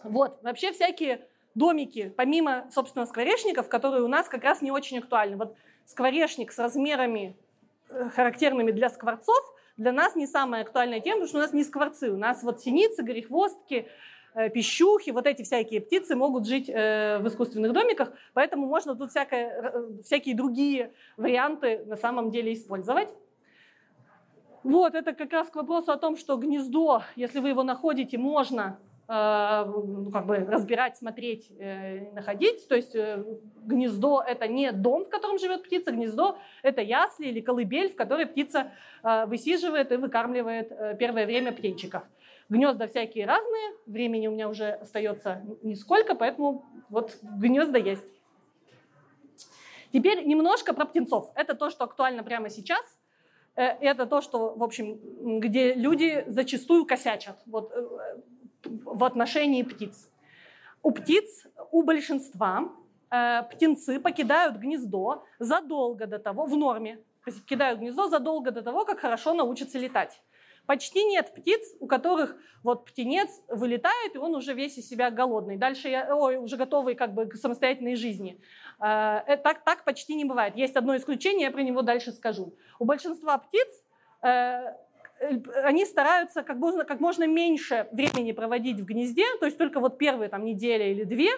Вот, 0.04 0.40
вообще 0.44 0.72
всякие 0.72 1.28
домики, 1.56 2.14
помимо, 2.16 2.68
собственно, 2.72 3.06
скворечников, 3.06 3.70
которые 3.70 4.04
у 4.04 4.08
нас 4.08 4.28
как 4.28 4.44
раз 4.44 4.62
не 4.62 4.72
очень 4.72 5.00
актуальны. 5.00 5.38
Вот 5.38 5.56
скворечник 5.86 6.52
с 6.52 6.60
размерами, 6.60 7.36
э, 7.90 8.10
характерными 8.10 8.72
для 8.72 8.90
скворцов, 8.90 9.44
для 9.78 9.92
нас 9.92 10.16
не 10.16 10.28
самая 10.28 10.64
актуальная 10.64 11.00
тема, 11.00 11.22
потому 11.22 11.28
что 11.28 11.38
у 11.38 11.42
нас 11.42 11.54
не 11.54 11.64
скворцы. 11.64 12.12
У 12.12 12.18
нас 12.18 12.44
вот 12.44 12.62
синицы, 12.62 13.04
горехвостки, 13.04 13.88
э, 14.36 14.50
пищухи, 14.50 15.12
вот 15.12 15.26
эти 15.26 15.44
всякие 15.44 15.82
птицы 15.82 16.16
могут 16.16 16.48
жить 16.48 16.70
э, 16.70 17.20
в 17.20 17.28
искусственных 17.28 17.74
домиках, 17.74 18.12
поэтому 18.34 18.68
можно 18.68 18.96
тут 18.96 19.10
всякое, 19.10 19.74
всякие 20.04 20.36
другие 20.36 20.94
варианты 21.18 21.84
на 21.86 21.98
самом 21.98 22.32
деле 22.32 22.54
использовать. 22.54 23.10
Вот, 24.64 24.94
это 24.94 25.14
как 25.14 25.32
раз 25.32 25.50
к 25.50 25.56
вопросу 25.56 25.92
о 25.92 25.98
том, 25.98 26.18
что 26.18 26.36
гнездо, 26.36 27.04
если 27.16 27.40
вы 27.40 27.50
его 27.50 27.64
находите, 27.64 28.18
можно 28.18 28.78
э, 29.08 29.64
ну, 29.66 30.12
как 30.12 30.26
бы 30.26 30.38
разбирать, 30.38 30.98
смотреть, 30.98 31.50
э, 31.58 32.12
находить. 32.12 32.68
То 32.68 32.76
есть 32.76 32.94
э, 32.94 33.24
гнездо– 33.64 34.22
это 34.28 34.48
не 34.48 34.72
дом, 34.74 35.06
в 35.06 35.10
котором 35.10 35.40
живет 35.40 35.64
птица, 35.64 35.92
гнездо– 35.92 36.38
это 36.62 36.82
ясли 36.82 37.28
или 37.28 37.40
колыбель, 37.40 37.90
в 37.90 37.96
которой 37.96 38.26
птица 38.26 38.72
высиживает 39.28 39.94
и 39.94 39.96
выкармливает 39.96 40.98
первое 41.00 41.26
время 41.26 41.54
птенчиков. 41.54 42.04
Гнезда 42.50 42.88
всякие 42.88 43.26
разные, 43.26 43.76
времени 43.86 44.28
у 44.28 44.32
меня 44.32 44.50
уже 44.50 44.72
остается 44.72 45.42
нисколько, 45.62 46.16
поэтому 46.16 46.66
вот 46.90 47.18
гнезда 47.22 47.78
есть. 47.78 48.06
Теперь 49.94 50.26
немножко 50.26 50.74
про 50.74 50.86
птенцов. 50.86 51.32
Это 51.36 51.56
то, 51.56 51.70
что 51.70 51.86
актуально 51.86 52.24
прямо 52.24 52.50
сейчас– 52.50 52.84
это 53.64 54.06
то, 54.06 54.22
что, 54.22 54.54
в 54.56 54.64
общем, 54.64 55.40
где 55.40 55.74
люди 55.74 56.24
зачастую 56.28 56.86
косячат 56.86 57.38
вот, 57.46 57.72
э, 57.74 57.88
в 58.64 59.04
отношении 59.04 59.64
птиц. 59.64 60.10
У 60.82 60.92
птиц, 60.92 61.46
у 61.72 61.84
большинства 61.84 62.70
э, 63.12 63.44
птенцы 63.52 64.00
покидают 64.00 64.58
гнездо 64.58 65.26
задолго 65.40 66.08
до 66.08 66.20
того, 66.20 66.46
в 66.46 66.56
норме, 66.56 67.00
покидают 67.26 67.80
гнездо 67.80 68.08
задолго 68.08 68.52
до 68.52 68.62
того, 68.62 68.86
как 68.86 69.00
хорошо 69.00 69.34
научатся 69.34 69.78
летать. 69.78 70.22
Почти 70.70 71.04
нет 71.04 71.34
птиц, 71.34 71.62
у 71.80 71.88
которых 71.88 72.36
вот 72.62 72.86
птенец 72.86 73.28
вылетает, 73.48 74.14
и 74.14 74.20
он 74.20 74.36
уже 74.36 74.54
весь 74.54 74.78
из 74.78 74.88
себя 74.88 75.10
голодный. 75.10 75.58
Дальше 75.58 75.90
я, 75.90 76.16
ой, 76.16 76.38
уже 76.38 76.58
готовый 76.58 76.94
как 76.94 77.16
бы 77.16 77.26
к 77.26 77.38
самостоятельной 77.38 77.96
жизни. 77.96 78.40
Э, 78.80 79.38
так, 79.44 79.64
так 79.64 79.84
почти 79.84 80.14
не 80.14 80.26
бывает. 80.26 80.56
Есть 80.56 80.76
одно 80.76 80.96
исключение, 80.96 81.46
я 81.48 81.52
про 81.52 81.64
него 81.64 81.82
дальше 81.82 82.12
скажу. 82.12 82.54
У 82.78 82.86
большинства 82.86 83.40
птиц 83.40 83.68
э, 84.22 84.76
они 85.64 85.86
стараются 85.86 86.44
как 86.44 86.58
можно, 86.58 86.86
как 86.86 87.00
можно 87.00 87.26
меньше 87.26 87.88
времени 87.92 88.32
проводить 88.32 88.80
в 88.80 88.86
гнезде, 88.86 89.26
то 89.40 89.48
есть 89.48 89.58
только 89.58 89.80
вот 89.80 89.98
первые 89.98 90.30
там 90.30 90.46
неделя 90.46 90.92
или 90.92 91.04
две, 91.04 91.32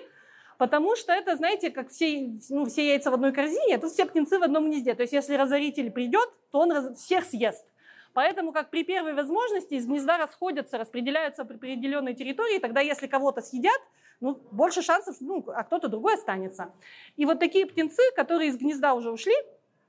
потому 0.57 0.97
что 0.97 1.13
это, 1.13 1.37
знаете, 1.37 1.71
как 1.71 1.87
все, 1.87 2.33
ну, 2.49 2.65
все 2.65 2.85
яйца 2.85 3.09
в 3.09 3.13
одной 3.13 3.31
корзине, 3.31 3.75
это 3.75 3.87
все 3.87 4.05
птенцы 4.05 4.39
в 4.39 4.43
одном 4.43 4.69
гнезде. 4.69 4.93
То 4.93 5.03
есть 5.03 5.13
если 5.13 5.35
разоритель 5.35 5.89
придет, 5.89 6.29
то 6.51 6.59
он 6.59 6.95
всех 6.95 7.23
съест. 7.23 7.65
Поэтому 8.13 8.51
как 8.51 8.69
при 8.69 8.83
первой 8.83 9.13
возможности 9.13 9.75
из 9.75 9.85
гнезда 9.85 10.17
расходятся, 10.17 10.77
распределяются 10.77 11.45
по 11.45 11.53
определенной 11.55 12.13
территории, 12.13 12.59
тогда 12.59 12.81
если 12.81 13.07
кого-то 13.07 13.41
съедят, 13.41 13.79
ну, 14.19 14.39
больше 14.51 14.81
шансов, 14.81 15.17
ну, 15.19 15.43
а 15.47 15.63
кто-то 15.63 15.87
другой 15.87 16.15
останется. 16.15 16.73
И 17.17 17.25
вот 17.25 17.39
такие 17.39 17.65
птенцы, 17.65 18.01
которые 18.15 18.49
из 18.49 18.57
гнезда 18.57 18.93
уже 18.93 19.11
ушли, 19.11 19.35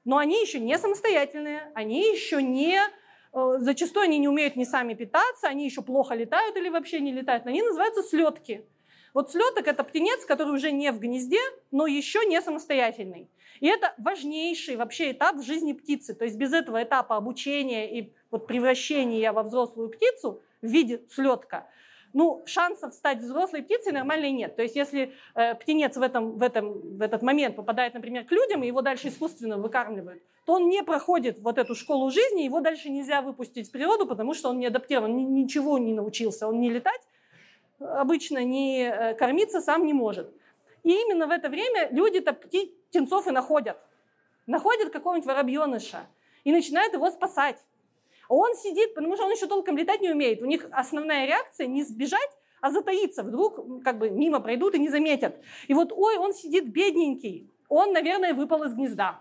но 0.05 0.17
они 0.19 0.41
еще 0.41 0.59
не 0.59 0.79
самостоятельные, 0.79 1.71
они 1.75 2.01
еще 2.01 2.43
не 2.43 2.79
э, 3.33 3.55
Зачастую 3.59 4.05
они 4.05 4.19
не 4.19 4.29
умеют 4.29 4.57
ни 4.57 4.65
сами 4.65 4.95
питаться, 4.95 5.49
они 5.49 5.65
еще 5.65 5.83
плохо 5.83 6.15
летают 6.15 6.57
или 6.57 6.69
вообще 6.69 7.01
не 7.01 7.13
летают. 7.13 7.47
Они 7.47 7.63
называются 7.63 8.03
слетки. 8.03 8.65
Вот 9.15 9.31
слеток– 9.31 9.67
это 9.69 9.85
птенец, 9.85 10.25
который 10.25 10.55
уже 10.55 10.73
не 10.73 10.91
в 10.91 10.99
гнезде, 10.99 11.41
но 11.71 11.87
еще 11.87 12.25
не 12.25 12.41
самостоятельный. 12.41 13.29
И 13.61 13.67
это 13.67 13.95
важнейший 13.99 14.77
вообще 14.77 15.13
этап 15.13 15.37
в 15.37 15.43
жизни 15.43 15.73
птицы. 15.73 16.15
То 16.15 16.25
есть 16.25 16.37
без 16.37 16.53
этого 16.53 16.83
этапа 16.83 17.17
обучения 17.17 17.99
и 17.99 18.13
вот 18.31 18.47
превращения 18.47 19.33
во 19.33 19.43
взрослую 19.43 19.91
птицу 19.91 20.41
в 20.63 20.67
виде 20.67 21.03
слетка, 21.11 21.69
ну, 22.15 22.43
шансов 22.45 22.93
стать 22.95 23.19
взрослой 23.19 23.63
птицей 23.63 23.93
нормальной 23.93 24.33
нет. 24.33 24.57
То 24.57 24.63
есть 24.63 24.77
если 24.77 25.15
э, 25.35 25.55
птенец 25.55 25.97
в, 25.97 26.03
этом, 26.03 26.39
в, 26.39 26.43
этом, 26.43 26.97
в 26.99 27.01
этот 27.01 27.23
момент 27.23 27.57
попадает, 27.57 27.95
например, 27.95 28.25
к 28.25 28.33
людям, 28.33 28.63
и 28.63 28.67
его 28.67 28.83
дальше 28.83 29.09
искусственно 29.09 29.59
выкармливают, 29.59 30.23
то 30.45 30.55
он 30.55 30.69
не 30.69 30.83
проходит 30.83 31.39
вот 31.41 31.59
эту 31.59 31.75
школу 31.75 32.11
жизни, 32.11 32.43
его 32.43 32.61
дальше 32.61 32.91
нельзя 32.91 33.23
выпустить 33.23 33.69
в 33.69 33.73
природу, 33.73 34.07
потому 34.07 34.35
что 34.35 34.51
он 34.51 34.59
не 34.59 34.67
адаптирован, 34.67 35.35
ничего 35.35 35.79
не 35.79 35.95
научился, 35.95 36.49
он 36.49 36.61
не 36.61 36.71
летать 36.71 37.01
обычно, 37.79 38.45
не 38.45 38.85
э, 38.85 39.15
кормиться 39.15 39.61
сам 39.61 39.87
не 39.87 39.93
может. 39.93 40.33
И 40.83 40.91
именно 40.91 41.27
в 41.27 41.31
это 41.31 41.49
время 41.49 41.89
люди-то 41.91 42.33
птенцов 42.33 43.27
и 43.29 43.31
находят. 43.31 43.79
Находят 44.47 44.91
какого-нибудь 44.91 45.27
воробьеныша 45.27 46.07
и 46.45 46.53
начинают 46.53 46.93
его 46.95 47.11
спасать. 47.11 47.59
Он 48.29 48.55
сидит, 48.55 48.95
потому 48.95 49.15
что 49.15 49.27
он 49.27 49.33
еще 49.33 49.47
толком 49.47 49.77
летать 49.77 50.01
не 50.01 50.11
умеет. 50.11 50.43
У 50.43 50.47
них 50.47 50.67
основная 50.73 51.27
реакция 51.27 51.67
не 51.67 51.83
сбежать, 51.83 52.31
а 52.61 52.71
затаиться. 52.71 53.23
Вдруг 53.23 53.83
как 53.85 53.99
бы 53.99 54.11
мимо 54.11 54.41
пройдут 54.41 54.75
и 54.75 54.79
не 54.79 54.89
заметят. 54.89 55.37
И 55.69 55.75
вот, 55.75 55.93
ой, 55.93 56.17
он 56.17 56.33
сидит 56.33 56.69
бедненький. 56.69 57.51
Он, 57.69 57.93
наверное, 57.93 58.35
выпал 58.35 58.63
из 58.65 58.75
гнезда. 58.75 59.21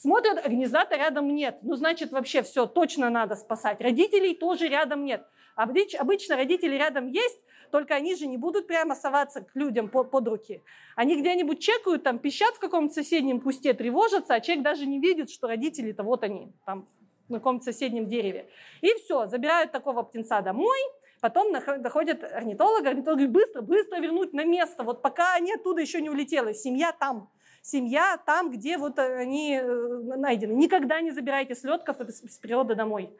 Смотрят, 0.00 0.38
а 0.44 0.48
гнезда-то 0.48 0.94
рядом 0.94 1.34
нет. 1.34 1.58
Ну, 1.62 1.74
значит, 1.74 2.12
вообще 2.12 2.42
все, 2.42 2.66
точно 2.66 3.10
надо 3.10 3.34
спасать. 3.34 3.80
Родителей 3.80 4.32
тоже 4.32 4.68
рядом 4.68 5.04
нет. 5.04 5.26
Обычно 5.56 6.36
родители 6.36 6.76
рядом 6.76 7.08
есть, 7.08 7.40
только 7.72 7.96
они 7.96 8.14
же 8.14 8.28
не 8.28 8.36
будут 8.36 8.68
прямо 8.68 8.94
соваться 8.94 9.40
к 9.40 9.56
людям 9.56 9.88
под, 9.88 10.28
руки. 10.28 10.62
Они 10.94 11.20
где-нибудь 11.20 11.58
чекают, 11.58 12.04
там, 12.04 12.20
пищат 12.20 12.54
в 12.54 12.60
каком-то 12.60 12.94
соседнем 12.94 13.40
кусте, 13.40 13.74
тревожатся, 13.74 14.34
а 14.34 14.40
человек 14.40 14.62
даже 14.62 14.86
не 14.86 15.00
видит, 15.00 15.30
что 15.30 15.48
родители-то 15.48 16.04
вот 16.04 16.22
они, 16.22 16.52
там, 16.64 16.88
на 17.28 17.38
каком-то 17.38 17.64
соседнем 17.64 18.06
дереве. 18.06 18.48
И 18.82 18.94
все, 19.02 19.26
забирают 19.26 19.72
такого 19.72 20.04
птенца 20.04 20.42
домой, 20.42 20.78
потом 21.20 21.52
доходят 21.52 22.22
орнитолог, 22.22 22.86
орнитолог 22.86 23.18
говорит, 23.18 23.32
быстро, 23.32 23.62
быстро 23.62 23.98
вернуть 23.98 24.32
на 24.32 24.44
место, 24.44 24.84
вот 24.84 25.02
пока 25.02 25.34
они 25.34 25.54
оттуда 25.54 25.80
еще 25.80 26.00
не 26.00 26.08
улетели, 26.08 26.52
семья 26.52 26.92
там. 26.92 27.28
Семья 27.62 28.18
там, 28.24 28.50
где 28.50 28.78
вот 28.78 28.98
они 28.98 29.56
э, 29.56 30.16
найдены. 30.16 30.52
Никогда 30.52 31.00
не 31.00 31.10
забирайте 31.10 31.54
слетков 31.54 32.00
из 32.00 32.38
природы 32.38 32.74
домой. 32.74 33.10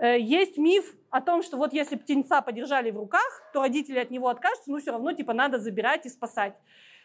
Э, 0.00 0.18
есть 0.18 0.56
миф 0.56 0.94
о 1.10 1.20
том, 1.20 1.42
что 1.42 1.56
вот 1.56 1.72
если 1.72 1.96
птенца 1.96 2.40
подержали 2.40 2.90
в 2.90 2.96
руках, 2.96 3.42
то 3.52 3.60
родители 3.60 3.98
от 3.98 4.10
него 4.10 4.28
откажутся, 4.28 4.70
но 4.70 4.78
все 4.78 4.92
равно 4.92 5.12
типа 5.12 5.34
надо 5.34 5.58
забирать 5.58 6.06
и 6.06 6.08
спасать. 6.08 6.54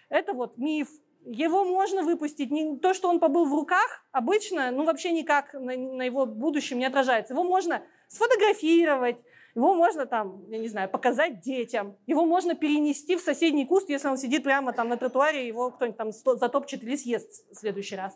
Это 0.09 0.33
вот 0.33 0.57
миф. 0.57 0.87
Его 1.25 1.65
можно 1.65 2.03
выпустить. 2.03 2.51
Не, 2.51 2.77
то, 2.77 2.93
что 2.93 3.09
он 3.09 3.19
побыл 3.19 3.45
в 3.45 3.53
руках, 3.53 4.05
обычно, 4.11 4.71
ну 4.71 4.83
вообще 4.85 5.11
никак 5.11 5.53
на, 5.53 5.75
на 5.75 6.03
его 6.03 6.25
будущем 6.25 6.77
не 6.77 6.85
отражается. 6.85 7.33
Его 7.33 7.43
можно 7.43 7.81
сфотографировать, 8.07 9.17
его 9.55 9.73
можно 9.73 10.05
там, 10.05 10.43
я 10.49 10.59
не 10.59 10.67
знаю, 10.67 10.89
показать 10.89 11.39
детям, 11.39 11.95
его 12.05 12.25
можно 12.25 12.55
перенести 12.55 13.15
в 13.15 13.21
соседний 13.21 13.65
куст, 13.65 13.89
если 13.89 14.07
он 14.07 14.17
сидит 14.17 14.43
прямо 14.43 14.73
там 14.73 14.89
на 14.89 14.97
тротуаре, 14.97 15.47
его 15.47 15.71
кто-нибудь 15.71 15.97
там 15.97 16.11
затопчет 16.11 16.83
или 16.83 16.95
съест 16.95 17.49
в 17.51 17.55
следующий 17.55 17.95
раз. 17.95 18.15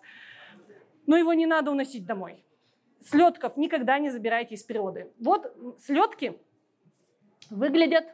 Но 1.07 1.17
его 1.17 1.33
не 1.33 1.45
надо 1.45 1.71
уносить 1.71 2.05
домой 2.05 2.43
слетков 3.01 3.57
никогда 3.57 3.99
не 3.99 4.09
забирайте 4.09 4.55
из 4.55 4.63
природы. 4.63 5.11
Вот 5.19 5.55
слетки 5.79 6.39
выглядят... 7.49 8.05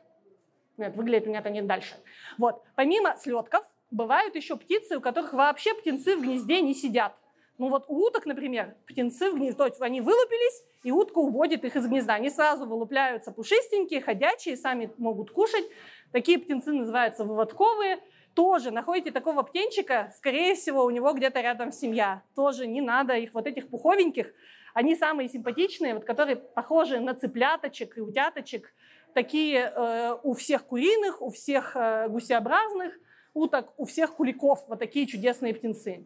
Нет, 0.77 0.95
выглядят 0.95 1.25
у 1.25 1.29
меня 1.29 1.39
это 1.39 1.49
не 1.49 1.61
дальше. 1.61 1.95
Вот, 2.37 2.63
помимо 2.75 3.15
слетков, 3.17 3.63
бывают 3.91 4.35
еще 4.35 4.57
птицы, 4.57 4.97
у 4.97 5.01
которых 5.01 5.33
вообще 5.33 5.73
птенцы 5.73 6.17
в 6.17 6.21
гнезде 6.21 6.61
не 6.61 6.73
сидят. 6.73 7.15
Ну 7.57 7.69
вот 7.69 7.85
у 7.87 8.05
уток, 8.05 8.25
например, 8.25 8.75
птенцы 8.85 9.31
в 9.31 9.35
гнезде, 9.35 9.57
то 9.57 9.65
есть 9.65 9.81
они 9.81 10.01
вылупились, 10.01 10.63
и 10.83 10.91
утка 10.91 11.19
уводит 11.19 11.63
их 11.63 11.75
из 11.75 11.87
гнезда. 11.87 12.15
Они 12.15 12.29
сразу 12.29 12.65
вылупляются 12.65 13.31
пушистенькие, 13.31 14.01
ходячие, 14.01 14.57
сами 14.57 14.91
могут 14.97 15.31
кушать. 15.31 15.65
Такие 16.11 16.37
птенцы 16.37 16.71
называются 16.71 17.23
выводковые. 17.23 17.99
Тоже 18.33 18.71
находите 18.71 19.11
такого 19.11 19.43
птенчика, 19.43 20.11
скорее 20.17 20.55
всего, 20.55 20.83
у 20.83 20.89
него 20.89 21.13
где-то 21.13 21.39
рядом 21.39 21.71
семья. 21.71 22.21
Тоже 22.35 22.67
не 22.67 22.81
надо 22.81 23.13
их 23.13 23.33
вот 23.33 23.47
этих 23.47 23.69
пуховеньких 23.69 24.33
они 24.75 24.93
самые 24.93 25.29
симпатичные, 25.29 25.93
вот, 25.93 26.03
которые 26.03 26.35
похожи 26.35 26.99
на 26.99 27.15
цыпляточек 27.15 27.97
и 27.97 28.01
утяточек, 28.01 28.73
такие 29.13 29.71
э, 29.73 30.17
у 30.21 30.33
всех 30.33 30.65
куриных, 30.65 31.21
у 31.21 31.29
всех 31.29 31.77
э, 31.77 32.09
гусеобразных 32.09 32.93
уток, 33.33 33.73
у 33.77 33.85
всех 33.85 34.15
куликов, 34.15 34.65
вот 34.67 34.79
такие 34.79 35.07
чудесные 35.07 35.53
птенцы. 35.53 36.03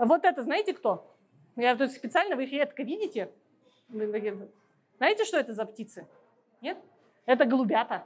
Вот 0.00 0.24
это 0.24 0.42
знаете 0.42 0.72
кто? 0.72 1.14
Я 1.56 1.76
тут 1.76 1.90
специально, 1.90 2.34
вы 2.34 2.44
их 2.44 2.52
редко 2.52 2.82
видите. 2.82 3.30
Знаете, 3.90 5.24
что 5.26 5.36
это 5.36 5.52
за 5.52 5.66
птицы? 5.66 6.06
Нет? 6.62 6.78
Это 7.26 7.44
голубята. 7.44 8.04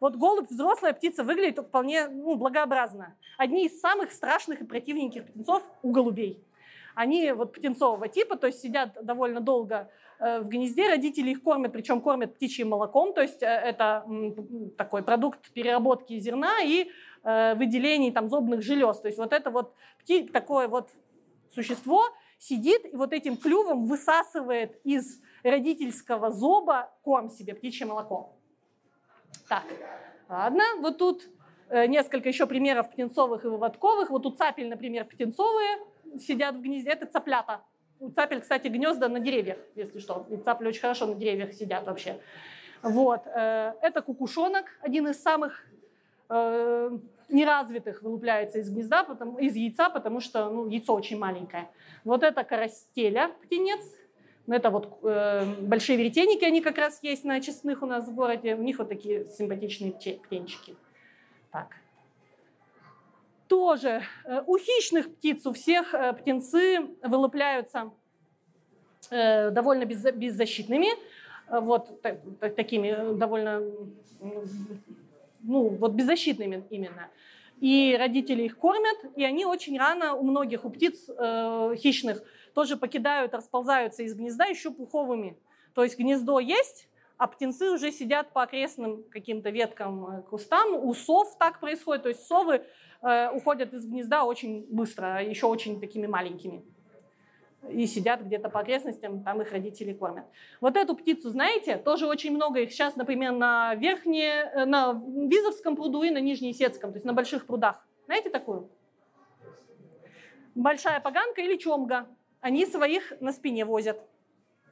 Вот 0.00 0.16
голубь, 0.16 0.50
взрослая 0.50 0.92
птица, 0.92 1.24
выглядит 1.24 1.58
вполне 1.58 2.08
ну, 2.08 2.36
благообразно. 2.36 3.16
Одни 3.38 3.66
из 3.66 3.80
самых 3.80 4.12
страшных 4.12 4.60
и 4.60 4.64
противненьких 4.64 5.24
птенцов 5.26 5.62
у 5.82 5.90
голубей. 5.90 6.44
Они 6.94 7.32
вот 7.32 7.54
птенцового 7.54 8.08
типа, 8.08 8.36
то 8.36 8.46
есть 8.46 8.60
сидят 8.60 8.98
довольно 9.02 9.40
долго 9.40 9.90
э, 10.18 10.40
в 10.40 10.48
гнезде, 10.48 10.88
родители 10.88 11.30
их 11.30 11.42
кормят, 11.42 11.72
причем 11.72 12.02
кормят 12.02 12.34
птичьим 12.34 12.68
молоком, 12.68 13.14
то 13.14 13.22
есть 13.22 13.42
э, 13.42 13.46
это 13.46 14.04
такой 14.76 15.02
продукт 15.02 15.50
переработки 15.52 16.18
зерна 16.18 16.60
и 16.62 16.90
э, 17.22 17.54
выделений 17.54 18.12
там 18.12 18.28
зобных 18.28 18.60
желез. 18.62 19.00
То 19.00 19.08
есть 19.08 19.18
вот 19.18 19.32
это 19.32 19.50
вот 19.50 19.74
такое 20.32 20.68
вот 20.68 20.90
существо 21.52 22.04
сидит 22.38 22.84
и 22.92 22.96
вот 22.96 23.12
этим 23.12 23.36
клювом 23.36 23.86
высасывает 23.86 24.80
из 24.84 25.20
родительского 25.42 26.30
зоба 26.30 26.90
корм 27.02 27.28
себе, 27.28 27.54
птичье 27.54 27.86
молоко. 27.86 28.36
Так, 29.48 29.64
ладно, 30.28 30.64
вот 30.78 30.98
тут 30.98 31.28
несколько 31.70 32.28
еще 32.28 32.46
примеров 32.46 32.90
птенцовых 32.90 33.44
и 33.44 33.48
выводковых. 33.48 34.10
Вот 34.10 34.26
у 34.26 34.30
цапель, 34.30 34.68
например, 34.68 35.04
птенцовые 35.04 35.78
сидят 36.18 36.56
в 36.56 36.60
гнезде, 36.60 36.90
это 36.90 37.06
цаплята. 37.06 37.62
У 38.00 38.10
цапель, 38.10 38.40
кстати, 38.40 38.68
гнезда 38.68 39.08
на 39.08 39.20
деревьях, 39.20 39.58
если 39.74 39.98
что. 39.98 40.26
И 40.30 40.36
цапли 40.38 40.68
очень 40.68 40.80
хорошо 40.80 41.06
на 41.06 41.14
деревьях 41.14 41.52
сидят 41.52 41.86
вообще. 41.86 42.18
Вот. 42.82 43.26
Э, 43.26 43.74
это 43.82 44.00
кукушонок, 44.00 44.66
один 44.80 45.06
из 45.08 45.22
самых 45.22 45.66
э, 46.30 46.98
неразвитых 47.30 48.02
вылупляется 48.02 48.58
из 48.58 48.70
гнезда, 48.70 49.04
потому, 49.04 49.38
из 49.38 49.54
яйца, 49.54 49.90
потому 49.90 50.20
что 50.20 50.50
ну, 50.50 50.68
яйцо 50.68 50.94
очень 50.94 51.18
маленькое. 51.18 51.68
Вот 52.04 52.22
это 52.22 52.44
коростеля, 52.44 53.30
птенец. 53.42 53.80
Ну, 54.46 54.54
это 54.54 54.70
вот 54.70 54.98
э, 55.02 55.44
большие 55.60 55.96
веретенники, 55.96 56.44
они 56.44 56.60
как 56.60 56.78
раз 56.78 57.00
есть 57.02 57.24
на 57.24 57.40
честных 57.40 57.82
у 57.82 57.86
нас 57.86 58.08
в 58.08 58.14
городе. 58.14 58.54
У 58.54 58.62
них 58.62 58.78
вот 58.78 58.88
такие 58.88 59.26
симпатичные 59.26 59.92
птенчики. 59.92 60.74
Так 61.52 61.68
тоже 63.50 64.02
э, 64.24 64.42
у 64.46 64.56
хищных 64.58 65.12
птиц, 65.12 65.44
у 65.44 65.52
всех 65.52 65.92
э, 65.92 66.12
птенцы 66.12 66.86
вылупляются 67.02 67.90
э, 69.10 69.50
довольно 69.50 69.84
беззащитными, 69.84 70.88
вот 71.50 72.00
такими 72.56 73.18
довольно, 73.18 73.60
ну, 75.42 75.68
вот 75.68 75.92
беззащитными 75.92 76.64
именно. 76.70 77.08
И 77.60 77.96
родители 77.98 78.44
их 78.44 78.56
кормят, 78.56 78.98
и 79.16 79.24
они 79.24 79.44
очень 79.44 79.78
рано 79.78 80.14
у 80.14 80.22
многих, 80.22 80.64
у 80.64 80.70
птиц 80.70 81.08
э, 81.08 81.74
хищных, 81.76 82.22
тоже 82.54 82.76
покидают, 82.76 83.34
расползаются 83.34 84.02
из 84.02 84.14
гнезда 84.14 84.46
еще 84.46 84.70
пуховыми. 84.70 85.36
То 85.74 85.84
есть 85.84 85.98
гнездо 85.98 86.40
есть, 86.40 86.88
а 87.18 87.26
птенцы 87.26 87.70
уже 87.70 87.92
сидят 87.92 88.32
по 88.32 88.42
окрестным 88.42 89.04
каким-то 89.10 89.50
веткам, 89.50 90.22
кустам. 90.30 90.74
У 90.74 90.94
сов 90.94 91.36
так 91.38 91.60
происходит, 91.60 92.04
то 92.04 92.08
есть 92.08 92.26
совы 92.26 92.62
Э, 93.02 93.30
уходят 93.30 93.72
из 93.72 93.86
гнезда 93.86 94.24
очень 94.24 94.66
быстро, 94.68 95.22
еще 95.22 95.46
очень 95.46 95.80
такими 95.80 96.06
маленькими. 96.06 96.62
И 97.68 97.86
сидят 97.86 98.22
где-то 98.22 98.48
по 98.48 98.60
окрестностям, 98.60 99.22
там 99.22 99.42
их 99.42 99.52
родители 99.52 99.92
кормят. 99.92 100.24
Вот 100.60 100.76
эту 100.76 100.96
птицу, 100.96 101.28
знаете, 101.28 101.76
тоже 101.76 102.06
очень 102.06 102.34
много 102.34 102.60
их 102.60 102.72
сейчас, 102.72 102.96
например, 102.96 103.32
на 103.32 103.74
верхнее, 103.74 104.50
э, 104.54 104.64
на 104.64 104.92
Визовском 104.92 105.76
пруду 105.76 106.02
и 106.02 106.10
на 106.10 106.18
Нижнеесецком, 106.18 106.90
то 106.90 106.96
есть 106.96 107.04
на 107.04 107.12
больших 107.12 107.46
прудах. 107.46 107.86
Знаете 108.06 108.30
такую? 108.30 108.70
Большая 110.54 111.00
поганка 111.00 111.42
или 111.42 111.56
чомга. 111.56 112.08
Они 112.40 112.64
своих 112.64 113.12
на 113.20 113.32
спине 113.32 113.66
возят. 113.66 114.00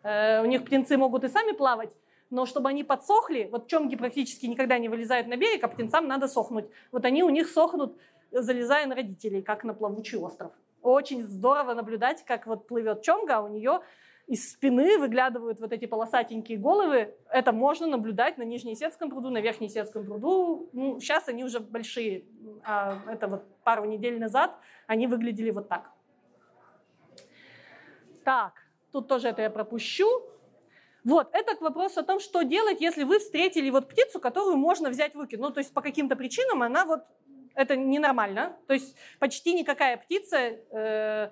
Э, 0.03 0.43
у 0.43 0.47
них 0.47 0.65
птенцы 0.65 0.97
могут 0.97 1.25
и 1.25 1.29
сами 1.29 1.53
плавать, 1.53 1.95
но 2.31 2.47
чтобы 2.47 2.69
они 2.69 2.85
подсохли, 2.85 3.49
вот 3.51 3.69
чомги 3.69 3.97
практически 3.97 4.47
никогда 4.47 4.79
не 4.79 4.89
вылезают 4.89 5.29
на 5.29 5.37
берег, 5.37 5.65
а 5.65 5.69
птенцам 5.69 6.07
надо 6.07 6.29
сохнуть. 6.29 6.67
Вот 6.93 7.05
они 7.05 7.23
у 7.23 7.29
них 7.29 7.49
сохнут 7.49 7.99
залезая 8.31 8.87
на 8.87 8.95
родителей, 8.95 9.43
как 9.43 9.65
на 9.65 9.75
плавучий 9.75 10.19
остров. 10.19 10.53
Очень 10.83 11.23
здорово 11.23 11.75
наблюдать, 11.75 12.25
как 12.25 12.47
вот 12.47 12.67
плывет 12.67 13.03
чомга, 13.03 13.39
а 13.39 13.43
у 13.43 13.49
нее 13.49 13.81
из 14.29 14.53
спины 14.53 14.99
выглядывают 14.99 15.59
вот 15.59 15.73
эти 15.73 15.87
полосатенькие 15.87 16.59
головы. 16.59 17.15
Это 17.31 17.51
можно 17.53 17.87
наблюдать 17.87 18.37
на 18.37 18.43
Нижнеесецком 18.43 19.11
пруду, 19.11 19.31
на 19.31 19.41
Верхнеесецком 19.41 20.05
пруду. 20.05 20.69
Ну, 20.73 21.01
сейчас 21.01 21.29
они 21.29 21.45
уже 21.45 21.61
большие, 21.61 22.25
а 22.63 22.99
это 23.09 23.27
вот 23.27 23.45
пару 23.65 23.87
недель 23.87 24.19
назад 24.21 24.55
они 24.87 25.07
выглядели 25.07 25.51
вот 25.51 25.69
так. 25.69 25.91
Так, 28.23 28.53
тут 28.93 29.09
тоже 29.09 29.29
это 29.29 29.41
я 29.41 29.51
пропущу. 29.51 30.07
Вот, 31.05 31.31
это 31.33 31.57
к 31.57 31.63
вопросу 31.63 32.01
о 32.01 32.03
том, 32.03 32.21
что 32.21 32.43
делать, 32.43 32.83
если 32.83 33.05
вы 33.05 33.21
встретили 33.21 33.71
вот 33.71 33.89
птицу, 33.89 34.21
которую 34.21 34.59
можно 34.59 34.91
взять 34.91 35.15
в 35.15 35.19
руки. 35.19 35.39
Ну, 35.39 35.51
то 35.51 35.61
есть 35.61 35.73
по 35.73 35.81
каким-то 35.81 36.17
причинам 36.17 36.63
она 36.63 36.85
вот 36.85 37.05
это 37.59 37.77
ненормально. 37.77 38.57
То 38.69 38.75
есть 38.75 38.97
почти 39.19 39.53
никакая 39.53 39.97
птица, 39.97 40.37
э, 40.37 41.31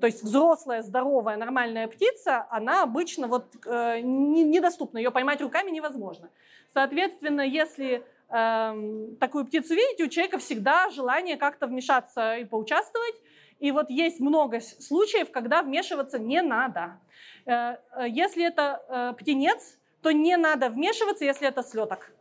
то 0.00 0.06
есть 0.06 0.22
взрослая, 0.22 0.82
здоровая, 0.82 1.36
нормальная 1.36 1.88
птица, 1.88 2.46
она 2.50 2.82
обычно 2.82 3.26
вот 3.26 3.46
э, 3.64 4.00
не, 4.00 4.44
недоступна, 4.44 4.98
ее 4.98 5.10
поймать 5.10 5.40
руками 5.40 5.70
невозможно. 5.70 6.28
Соответственно, 6.74 7.40
если 7.40 8.04
э, 8.28 9.14
такую 9.18 9.46
птицу 9.46 9.74
видите, 9.74 10.04
у 10.04 10.08
человека 10.08 10.38
всегда 10.38 10.90
желание 10.90 11.36
как-то 11.38 11.66
вмешаться 11.66 12.36
и 12.36 12.44
поучаствовать. 12.44 13.14
И 13.60 13.72
вот 13.72 13.88
есть 13.88 14.20
много 14.20 14.60
случаев, 14.60 15.30
когда 15.30 15.62
вмешиваться 15.62 16.18
не 16.18 16.42
надо. 16.42 17.00
Э, 17.46 17.76
э 17.96 18.08
если 18.08 18.44
это 18.44 18.82
э, 18.88 19.14
птенец, 19.18 19.78
то 20.02 20.12
не 20.12 20.36
надо 20.36 20.68
вмешиваться, 20.68 21.24
если 21.24 21.48
это 21.48 21.62
слеток. 21.62 22.12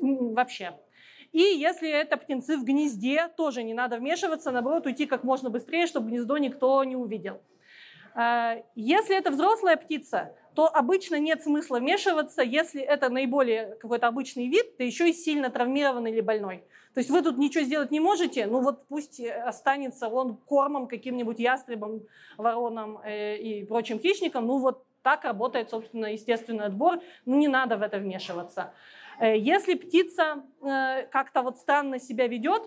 Вообще. 0.00 0.72
И 1.32 1.40
если 1.40 1.88
это 1.88 2.16
птенцы 2.16 2.56
в 2.56 2.64
гнезде, 2.64 3.28
тоже 3.36 3.62
не 3.62 3.74
надо 3.74 3.98
вмешиваться, 3.98 4.50
наоборот, 4.50 4.86
уйти 4.86 5.06
как 5.06 5.22
можно 5.22 5.48
быстрее, 5.48 5.86
чтобы 5.86 6.10
гнездо 6.10 6.38
никто 6.38 6.82
не 6.84 6.96
увидел. 6.96 7.40
Э, 8.16 8.62
если 8.74 9.16
это 9.16 9.30
взрослая 9.30 9.76
птица, 9.76 10.34
то 10.54 10.66
обычно 10.66 11.18
нет 11.20 11.42
смысла 11.42 11.78
вмешиваться, 11.78 12.42
если 12.42 12.82
это 12.82 13.08
наиболее 13.08 13.76
какой-то 13.80 14.08
обычный 14.08 14.48
вид, 14.48 14.74
да 14.78 14.84
еще 14.84 15.08
и 15.08 15.12
сильно 15.12 15.50
травмированный 15.50 16.10
или 16.10 16.20
больной. 16.20 16.64
То 16.94 16.98
есть 16.98 17.10
вы 17.10 17.22
тут 17.22 17.38
ничего 17.38 17.62
сделать 17.62 17.92
не 17.92 18.00
можете, 18.00 18.46
ну 18.46 18.60
вот 18.60 18.88
пусть 18.88 19.20
останется 19.20 20.08
он 20.08 20.36
кормом 20.36 20.88
каким-нибудь 20.88 21.38
ястребом, 21.38 22.02
вороном 22.36 22.98
э, 23.04 23.36
и 23.36 23.64
прочим 23.64 24.00
хищникам, 24.00 24.46
ну 24.46 24.58
вот 24.58 24.84
так 25.02 25.24
работает, 25.24 25.70
собственно, 25.70 26.06
естественный 26.06 26.64
отбор, 26.66 27.00
ну 27.24 27.38
не 27.38 27.48
надо 27.48 27.76
в 27.76 27.82
это 27.82 27.98
вмешиваться. 27.98 28.74
Э, 29.20 29.36
если 29.36 29.74
птица 29.74 30.42
э, 30.62 31.06
как-то 31.10 31.42
вот 31.42 31.58
странно 31.58 32.00
себя 32.00 32.26
ведет, 32.26 32.62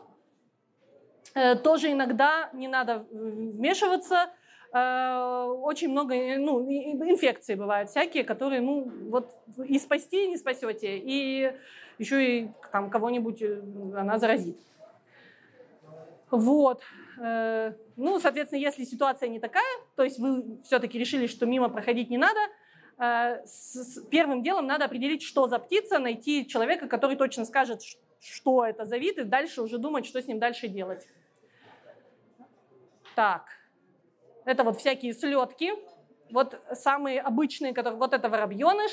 э, 1.33 1.55
тоже 1.55 1.91
иногда 1.91 2.49
не 2.53 2.67
надо 2.67 3.05
вмешиваться, 3.11 4.29
очень 4.75 5.91
много 5.91 6.15
ну, 6.15 6.67
инфекций 6.67 7.53
бывают 7.53 7.91
всякие, 7.91 8.23
которые, 8.23 8.59
ну, 8.59 8.91
вот 9.11 9.31
и 9.67 9.77
спасти 9.77 10.27
не 10.27 10.35
спасете, 10.35 10.97
и 10.97 11.53
еще 11.99 12.25
и 12.25 12.49
там 12.71 12.89
кого-нибудь 12.89 13.43
она 13.95 14.17
заразит. 14.17 14.57
Вот. 16.31 16.81
Ну, 17.19 18.19
соответственно, 18.19 18.61
если 18.61 18.83
ситуация 18.83 19.29
не 19.29 19.39
такая, 19.39 19.77
то 19.95 20.03
есть 20.03 20.17
вы 20.17 20.57
все-таки 20.63 20.97
решили, 20.97 21.27
что 21.27 21.45
мимо 21.45 21.69
проходить 21.69 22.09
не 22.09 22.17
надо, 22.17 22.39
с 22.97 24.01
первым 24.09 24.43
делом 24.43 24.67
надо 24.67 24.85
определить, 24.85 25.23
что 25.23 25.47
за 25.47 25.59
птица, 25.59 25.99
найти 25.99 26.47
человека, 26.47 26.87
который 26.87 27.15
точно 27.15 27.45
скажет, 27.45 27.81
что 28.19 28.65
это 28.65 28.85
за 28.85 28.97
вид, 28.97 29.17
и 29.17 29.23
дальше 29.23 29.61
уже 29.61 29.77
думать, 29.77 30.05
что 30.05 30.21
с 30.21 30.27
ним 30.27 30.39
дальше 30.39 30.67
делать. 30.67 31.07
Так. 33.15 33.45
Это 34.45 34.63
вот 34.63 34.77
всякие 34.77 35.13
слетки. 35.13 35.71
Вот 36.31 36.59
самые 36.73 37.21
обычные, 37.21 37.73
которые... 37.73 37.99
Вот 37.99 38.13
это 38.13 38.27
воробьеныш, 38.29 38.91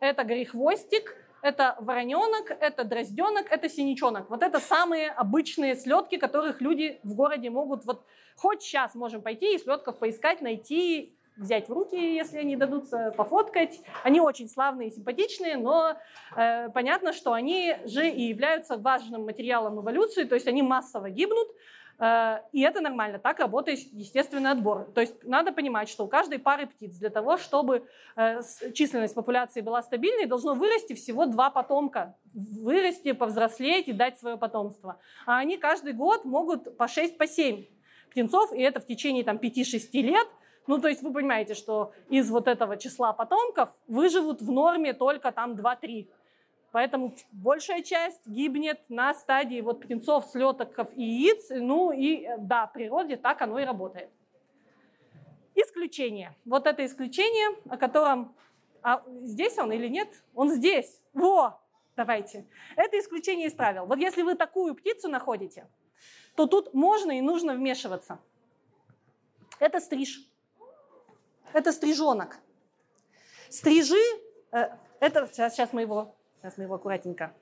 это 0.00 0.24
грехвостик, 0.24 1.16
это 1.42 1.76
вороненок, 1.80 2.50
это 2.50 2.84
дрозденок, 2.84 3.50
это 3.50 3.68
синичонок. 3.68 4.30
Вот 4.30 4.42
это 4.42 4.60
самые 4.60 5.10
обычные 5.10 5.76
слетки, 5.76 6.16
которых 6.16 6.60
люди 6.60 7.00
в 7.02 7.14
городе 7.14 7.50
могут... 7.50 7.84
Вот 7.84 8.04
хоть 8.36 8.62
сейчас 8.62 8.94
можем 8.94 9.22
пойти 9.22 9.54
и 9.54 9.58
слетков 9.58 9.98
поискать, 9.98 10.40
найти, 10.40 11.17
взять 11.38 11.68
в 11.68 11.72
руки, 11.72 11.96
если 11.96 12.38
они 12.38 12.56
дадутся, 12.56 13.14
пофоткать. 13.16 13.80
Они 14.02 14.20
очень 14.20 14.48
славные 14.48 14.88
и 14.88 14.90
симпатичные, 14.92 15.56
но 15.56 15.96
э, 16.36 16.68
понятно, 16.70 17.12
что 17.12 17.32
они 17.32 17.76
же 17.84 18.08
и 18.08 18.24
являются 18.24 18.76
важным 18.76 19.24
материалом 19.24 19.80
эволюции, 19.80 20.24
то 20.24 20.34
есть 20.34 20.46
они 20.46 20.62
массово 20.62 21.10
гибнут, 21.10 21.48
Э, 21.98 22.40
и 22.52 22.60
это 22.62 22.80
нормально, 22.80 23.18
так 23.18 23.40
работает 23.40 23.80
естественный 23.92 24.50
отбор. 24.50 24.90
То 24.94 25.00
есть 25.00 25.14
надо 25.24 25.52
понимать, 25.52 25.88
что 25.88 26.04
у 26.04 26.08
каждой 26.08 26.38
пары 26.38 26.66
птиц 26.66 26.94
для 26.96 27.10
того, 27.10 27.36
чтобы 27.36 27.88
э, 28.16 28.40
численность 28.72 29.14
популяции 29.14 29.60
была 29.60 29.82
стабильной, 29.82 30.26
должно 30.26 30.54
вырасти 30.54 30.94
всего 30.94 31.26
два 31.26 31.50
потомка. 31.50 32.16
Вырасти, 32.34 33.12
повзрослеть 33.12 33.88
и 33.88 33.92
дать 33.92 34.18
свое 34.18 34.36
потомство. 34.36 35.00
А 35.26 35.38
они 35.38 35.56
каждый 35.56 35.92
год 35.92 36.24
могут 36.24 36.76
по 36.76 36.86
6, 36.86 37.18
по 37.18 37.26
7 37.26 37.64
птенцов, 38.10 38.52
и 38.52 38.60
это 38.62 38.80
в 38.80 38.86
течение 38.86 39.24
там, 39.24 39.36
5-6 39.36 39.88
лет. 39.94 40.28
Ну, 40.68 40.78
то 40.78 40.88
есть 40.88 41.02
вы 41.02 41.14
понимаете, 41.14 41.54
что 41.54 41.92
из 42.10 42.30
вот 42.30 42.46
этого 42.46 42.76
числа 42.76 43.14
потомков 43.14 43.70
выживут 43.86 44.42
в 44.42 44.50
норме 44.52 44.92
только 44.92 45.32
там 45.32 45.54
2-3. 45.54 46.08
Поэтому 46.72 47.16
большая 47.32 47.82
часть 47.82 48.26
гибнет 48.26 48.78
на 48.90 49.14
стадии 49.14 49.62
вот 49.62 49.80
птенцов, 49.80 50.26
слетоков 50.26 50.90
и 50.94 51.02
яиц. 51.02 51.46
Ну 51.50 51.90
и 51.90 52.26
э, 52.26 52.36
да, 52.38 52.66
в 52.66 52.74
природе 52.74 53.16
так 53.16 53.40
оно 53.40 53.58
и 53.58 53.64
работает. 53.64 54.10
Исключение. 55.54 56.36
Вот 56.44 56.66
это 56.66 56.84
исключение, 56.84 57.56
о 57.70 57.78
котором... 57.78 58.36
А 58.82 59.02
здесь 59.22 59.56
он 59.56 59.72
или 59.72 59.88
нет? 59.88 60.22
Он 60.34 60.50
здесь. 60.50 61.00
Во! 61.14 61.58
Давайте. 61.96 62.46
Это 62.76 62.98
исключение 62.98 63.46
из 63.46 63.54
правил. 63.54 63.86
Вот 63.86 63.98
если 63.98 64.20
вы 64.20 64.34
такую 64.34 64.74
птицу 64.74 65.08
находите, 65.08 65.66
то 66.36 66.46
тут 66.46 66.74
можно 66.74 67.16
и 67.16 67.22
нужно 67.22 67.54
вмешиваться. 67.54 68.20
Это 69.58 69.80
стриж. 69.80 70.28
Это 71.52 71.72
стрижонок. 71.72 72.38
Стрижи, 73.48 74.02
э, 74.52 74.68
это 75.00 75.28
сейчас 75.32 75.72
мы 75.72 75.82
его 75.82 76.14
Сейчас 76.40 76.56
мы 76.56 76.64
его 76.64 76.76
аккуратненько. 76.76 77.34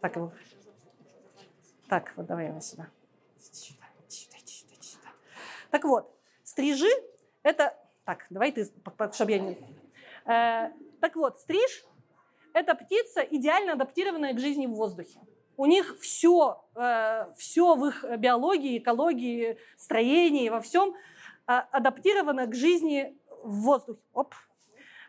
Так 0.00 0.16
его. 0.16 0.32
Так, 1.88 2.12
вот 2.16 2.26
давай 2.26 2.48
его 2.48 2.60
сюда. 2.60 2.88
Так 5.70 5.84
вот, 5.84 6.12
стрижи– 6.42 6.90
это… 7.42 7.78
Так, 8.04 8.26
давай 8.28 8.50
ты, 8.50 8.68
чтобы 9.12 9.30
я 9.30 9.38
не… 9.38 9.58
Э, 10.26 10.72
так 11.00 11.14
вот, 11.14 11.38
стриж– 11.38 11.84
это 12.52 12.74
птица, 12.74 13.20
идеально 13.20 13.74
адаптированная 13.74 14.34
к 14.34 14.40
жизни 14.40 14.66
в 14.66 14.72
воздухе. 14.72 15.20
У 15.56 15.66
них 15.66 15.96
все, 16.00 16.64
э, 16.74 17.32
все 17.36 17.76
в 17.76 17.86
их 17.86 18.04
биологии, 18.18 18.78
экологии, 18.78 19.58
строении, 19.76 20.48
во 20.48 20.60
всем 20.60 20.94
э, 21.46 21.52
адаптировано 21.70 22.46
к 22.46 22.54
жизни 22.54 23.16
в 23.42 23.62
воздухе. 23.62 24.00
Оп. 24.12 24.34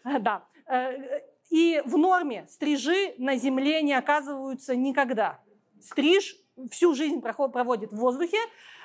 Э, 0.05 0.19
да. 0.19 0.45
Э, 0.67 1.21
и 1.49 1.81
в 1.85 1.97
норме 1.97 2.45
стрижи 2.49 3.13
на 3.17 3.35
земле 3.35 3.81
не 3.81 3.93
оказываются 3.93 4.75
никогда. 4.75 5.39
Стриж 5.81 6.37
всю 6.71 6.95
жизнь 6.95 7.21
проводит 7.21 7.91
в 7.91 7.97
воздухе, 7.97 8.37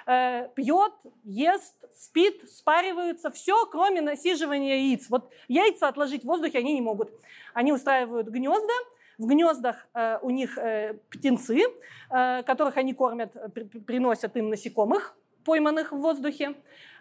э, 0.07 0.49
пьет, 0.55 0.93
ест, 1.25 1.75
спит, 1.95 2.51
спариваются, 2.51 3.31
все, 3.31 3.67
кроме 3.67 4.01
насиживания 4.01 4.77
яиц. 4.77 5.09
Вот 5.09 5.31
яйца 5.49 5.89
отложить 5.89 6.23
в 6.23 6.27
воздухе 6.27 6.59
они 6.59 6.75
не 6.75 6.81
могут. 6.81 7.11
Они 7.55 7.73
устраивают 7.73 8.29
гнезда, 8.29 8.75
в 9.19 9.27
гнездах 9.27 9.87
э, 9.95 10.19
у 10.23 10.31
них 10.31 10.57
э, 10.59 10.95
птенцы, 11.11 11.63
э, 12.11 12.43
которых 12.45 12.77
они 12.77 12.95
кормят, 12.95 13.33
при, 13.53 13.65
приносят 13.65 14.37
им 14.37 14.49
насекомых, 14.49 15.17
пойманных 15.45 15.93
в 15.93 15.97
воздухе. 15.97 16.55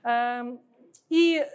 Э, 0.03 0.57
и 1.10 1.45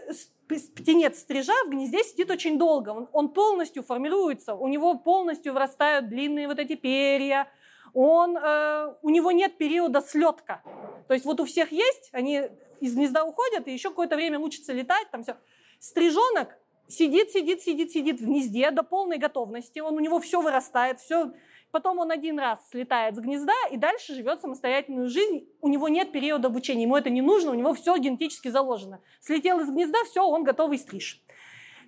птенец 0.49 1.21
стрижа 1.21 1.55
в 1.67 1.71
гнезде 1.71 2.03
сидит 2.05 2.31
очень 2.31 2.59
долго, 2.59 2.91
он, 2.91 3.09
он 3.13 3.29
полностью 3.31 3.83
формируется, 3.83 4.55
у 4.55 4.69
него 4.69 4.99
полностью 4.99 5.53
вырастают 5.53 6.09
длинные 6.09 6.47
вот 6.47 6.59
эти 6.59 6.75
перья, 6.75 7.49
он, 7.95 8.37
э, 8.37 8.95
у 9.03 9.11
него 9.11 9.33
нет 9.33 9.59
периода 9.59 10.01
слетка. 10.01 10.63
То 11.09 11.15
есть 11.15 11.27
вот 11.27 11.41
у 11.41 11.45
всех 11.45 11.73
есть, 11.73 12.11
они 12.13 12.43
из 12.81 12.95
гнезда 12.95 13.25
уходят 13.25 13.69
и 13.69 13.73
еще 13.73 13.91
какое-то 13.91 14.17
время 14.17 14.39
учатся 14.39 14.73
летать, 14.73 15.11
там 15.11 15.23
все. 15.23 15.37
Стрижонок 15.79 16.57
сидит, 16.89 17.31
сидит, 17.31 17.63
сидит, 17.63 17.91
сидит 17.91 18.21
в 18.21 18.25
гнезде 18.25 18.71
до 18.71 18.83
полной 18.83 19.19
готовности, 19.19 19.81
он, 19.81 19.95
у 19.95 20.01
него 20.01 20.21
все 20.21 20.41
вырастает, 20.41 21.01
все 21.01 21.33
потом 21.73 21.99
он 21.99 22.13
один 22.13 22.39
раз 22.39 22.69
слетает 22.71 23.17
с 23.17 23.19
гнезда 23.19 23.55
и 23.71 23.77
дальше 23.77 24.15
живет 24.15 24.41
самостоятельную 24.41 25.09
жизнь. 25.09 25.49
У 25.61 25.69
него 25.69 25.89
нет 25.89 26.13
периода 26.13 26.49
обучения, 26.49 26.83
ему 26.83 26.97
это 26.97 27.11
не 27.11 27.23
нужно, 27.23 27.51
у 27.51 27.55
него 27.55 27.75
все 27.75 27.97
генетически 27.97 28.49
заложено. 28.49 29.01
Слетел 29.21 29.59
из 29.61 29.69
гнезда, 29.69 29.99
все, 30.05 30.25
он 30.25 30.45
готовый 30.45 30.79
стриж. 30.79 31.21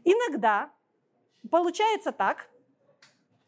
Иногда 0.02 0.70
получается 1.50 2.10
так, 2.10 2.48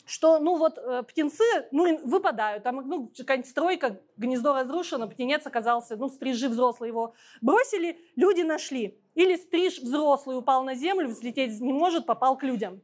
что, 0.05 0.39
ну 0.39 0.57
вот, 0.57 0.79
э, 0.79 1.03
птенцы, 1.03 1.43
ну, 1.73 1.99
выпадают, 2.07 2.63
там, 2.63 2.77
ну, 2.87 3.11
стройка, 3.45 4.01
гнездо 4.17 4.55
разрушено, 4.55 5.09
птенец 5.09 5.45
оказался, 5.47 5.97
ну, 5.97 6.09
стрижи 6.09 6.49
взрослый 6.49 6.91
его 6.91 7.15
бросили, 7.41 7.99
люди 8.15 8.43
нашли. 8.43 9.01
Или 9.17 9.37
стриж 9.37 9.81
взрослый 9.81 10.39
упал 10.39 10.63
на 10.63 10.77
землю, 10.77 11.09
взлететь 11.09 11.61
не 11.61 11.73
может, 11.73 12.07
попал 12.07 12.37
к 12.37 12.45
людям 12.45 12.83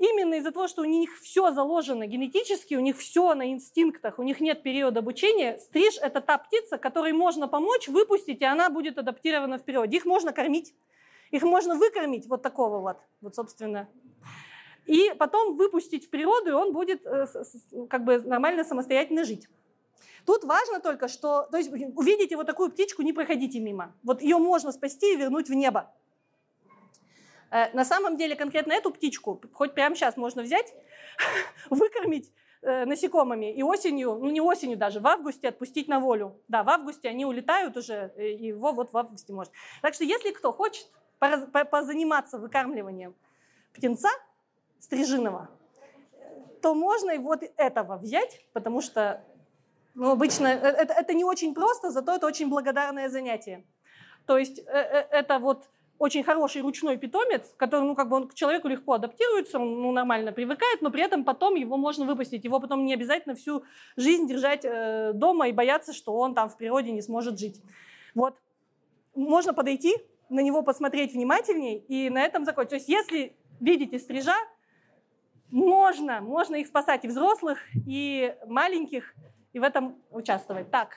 именно 0.00 0.34
из-за 0.34 0.50
того, 0.50 0.66
что 0.66 0.82
у 0.82 0.86
них 0.86 1.16
все 1.20 1.52
заложено 1.52 2.06
генетически, 2.06 2.74
у 2.74 2.80
них 2.80 2.96
все 2.96 3.34
на 3.34 3.52
инстинктах, 3.52 4.18
у 4.18 4.22
них 4.22 4.40
нет 4.40 4.62
периода 4.62 5.00
обучения, 5.00 5.58
стриж– 5.58 5.98
это 6.02 6.20
та 6.20 6.38
птица, 6.38 6.78
которой 6.78 7.12
можно 7.12 7.46
помочь, 7.46 7.86
выпустить, 7.88 8.40
и 8.40 8.44
она 8.44 8.70
будет 8.70 8.98
адаптирована 8.98 9.58
в 9.58 9.64
природе. 9.64 9.98
Их 9.98 10.06
можно 10.06 10.32
кормить, 10.32 10.74
их 11.30 11.42
можно 11.42 11.76
выкормить 11.76 12.26
вот 12.26 12.42
такого 12.42 12.80
вот, 12.80 12.96
вот 13.20 13.34
собственно. 13.34 13.88
И 14.86 15.12
потом 15.18 15.56
выпустить 15.56 16.06
в 16.06 16.10
природу, 16.10 16.50
и 16.50 16.52
он 16.52 16.72
будет 16.72 17.06
э, 17.06 17.26
как 17.88 18.04
бы 18.04 18.18
нормально 18.20 18.64
самостоятельно 18.64 19.24
жить. 19.24 19.46
Тут 20.26 20.44
важно 20.44 20.80
только, 20.80 21.08
что, 21.08 21.48
то 21.50 21.58
есть 21.58 21.70
увидите 21.72 22.36
вот 22.36 22.46
такую 22.46 22.70
птичку, 22.70 23.02
не 23.02 23.12
проходите 23.12 23.60
мимо. 23.60 23.94
Вот 24.02 24.22
ее 24.22 24.38
можно 24.38 24.72
спасти 24.72 25.14
и 25.14 25.16
вернуть 25.16 25.48
в 25.48 25.54
небо. 25.54 25.92
Э, 27.50 27.72
на 27.74 27.84
самом 27.84 28.16
деле 28.16 28.36
конкретно 28.36 28.72
эту 28.72 28.90
птичку 28.90 29.40
хоть 29.52 29.74
прямо 29.74 29.96
сейчас 29.96 30.16
можно 30.16 30.42
взять, 30.42 30.72
выкормить 31.70 32.32
э, 32.62 32.84
насекомыми 32.84 33.52
и 33.52 33.62
осенью, 33.62 34.14
ну 34.14 34.30
не 34.30 34.40
осенью 34.40 34.76
даже, 34.78 35.00
в 35.00 35.06
августе 35.06 35.48
отпустить 35.48 35.88
на 35.88 36.00
волю. 36.00 36.40
Да, 36.48 36.62
в 36.62 36.68
августе 36.68 37.08
они 37.08 37.24
улетают 37.24 37.76
уже, 37.76 38.12
э, 38.16 38.28
и 38.30 38.46
его 38.46 38.72
вот 38.72 38.92
в 38.92 38.96
августе 38.96 39.32
может. 39.32 39.52
Так 39.82 39.94
что 39.94 40.04
если 40.04 40.30
кто 40.30 40.52
хочет 40.52 40.86
позаниматься 41.18 42.38
выкармливанием 42.38 43.14
птенца 43.74 44.08
стрижиного, 44.78 45.50
то 46.62 46.74
можно 46.74 47.10
и 47.10 47.18
вот 47.18 47.42
этого 47.56 47.98
взять, 47.98 48.44
потому 48.52 48.80
что 48.80 49.22
ну, 49.94 50.12
обычно 50.12 50.46
это, 50.46 50.94
это 50.94 51.14
не 51.14 51.24
очень 51.24 51.52
просто, 51.52 51.90
зато 51.90 52.14
это 52.14 52.26
очень 52.26 52.48
благодарное 52.48 53.10
занятие. 53.10 53.64
То 54.26 54.38
есть 54.38 54.58
это 54.60 55.38
вот 55.38 55.68
очень 56.00 56.24
хороший 56.24 56.62
ручной 56.62 56.96
питомец, 56.96 57.52
который, 57.58 57.84
ну, 57.84 57.94
как 57.94 58.08
бы 58.08 58.16
он 58.16 58.26
к 58.26 58.34
человеку 58.34 58.68
легко 58.68 58.94
адаптируется, 58.94 59.58
он 59.58 59.82
ну, 59.82 59.92
нормально 59.92 60.32
привыкает, 60.32 60.80
но 60.80 60.90
при 60.90 61.02
этом 61.02 61.24
потом 61.24 61.56
его 61.56 61.76
можно 61.76 62.06
выпустить. 62.06 62.42
Его 62.42 62.58
потом 62.58 62.86
не 62.86 62.94
обязательно 62.94 63.34
всю 63.34 63.64
жизнь 63.98 64.26
держать 64.26 64.64
э, 64.64 65.12
дома 65.12 65.48
и 65.48 65.52
бояться, 65.52 65.92
что 65.92 66.14
он 66.14 66.34
там 66.34 66.48
в 66.48 66.56
природе 66.56 66.90
не 66.90 67.02
сможет 67.02 67.38
жить. 67.38 67.62
Вот. 68.14 68.34
Можно 69.14 69.52
подойти, 69.52 69.94
на 70.30 70.40
него 70.40 70.62
посмотреть 70.62 71.12
внимательнее 71.12 71.80
и 71.80 72.08
на 72.08 72.22
этом 72.22 72.46
закончить. 72.46 72.70
То 72.70 72.76
есть 72.76 72.88
если 72.88 73.36
видите 73.60 73.98
стрижа, 73.98 74.36
можно, 75.50 76.22
можно 76.22 76.56
их 76.56 76.66
спасать 76.66 77.04
и 77.04 77.08
взрослых, 77.08 77.58
и 77.86 78.34
маленьких, 78.46 79.14
и 79.52 79.58
в 79.58 79.62
этом 79.62 80.00
участвовать. 80.10 80.70
Так, 80.70 80.96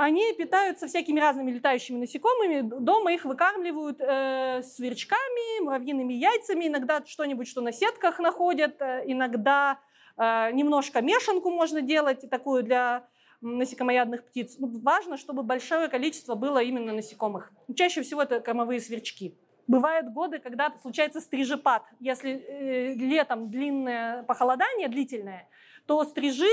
они 0.00 0.32
питаются 0.32 0.86
всякими 0.86 1.20
разными 1.20 1.50
летающими 1.50 1.98
насекомыми. 1.98 2.62
Дома 2.62 3.12
их 3.12 3.26
выкармливают 3.26 4.00
э, 4.00 4.62
сверчками, 4.62 5.62
муравьиными 5.62 6.14
яйцами, 6.14 6.68
иногда 6.68 7.04
что-нибудь, 7.04 7.46
что 7.46 7.60
на 7.60 7.70
сетках 7.70 8.18
находят, 8.18 8.80
э, 8.80 9.02
иногда 9.04 9.78
э, 10.16 10.52
немножко 10.52 11.02
мешанку 11.02 11.50
можно 11.50 11.82
делать, 11.82 12.24
такую 12.30 12.62
для 12.62 13.06
насекомоядных 13.42 14.24
птиц. 14.24 14.56
Ну, 14.58 14.68
важно, 14.80 15.18
чтобы 15.18 15.42
большое 15.42 15.88
количество 15.88 16.34
было 16.34 16.62
именно 16.62 16.94
насекомых. 16.94 17.52
Чаще 17.76 18.00
всего 18.00 18.22
это 18.22 18.40
кормовые 18.40 18.80
сверчки. 18.80 19.36
Бывают 19.66 20.14
годы, 20.14 20.38
когда 20.38 20.72
случается 20.80 21.20
стрижепад. 21.20 21.82
Если 22.00 22.30
э, 22.30 22.94
летом 22.94 23.50
длинное 23.50 24.22
похолодание, 24.22 24.88
длительное, 24.88 25.46
то 25.84 26.02
стрижи, 26.04 26.48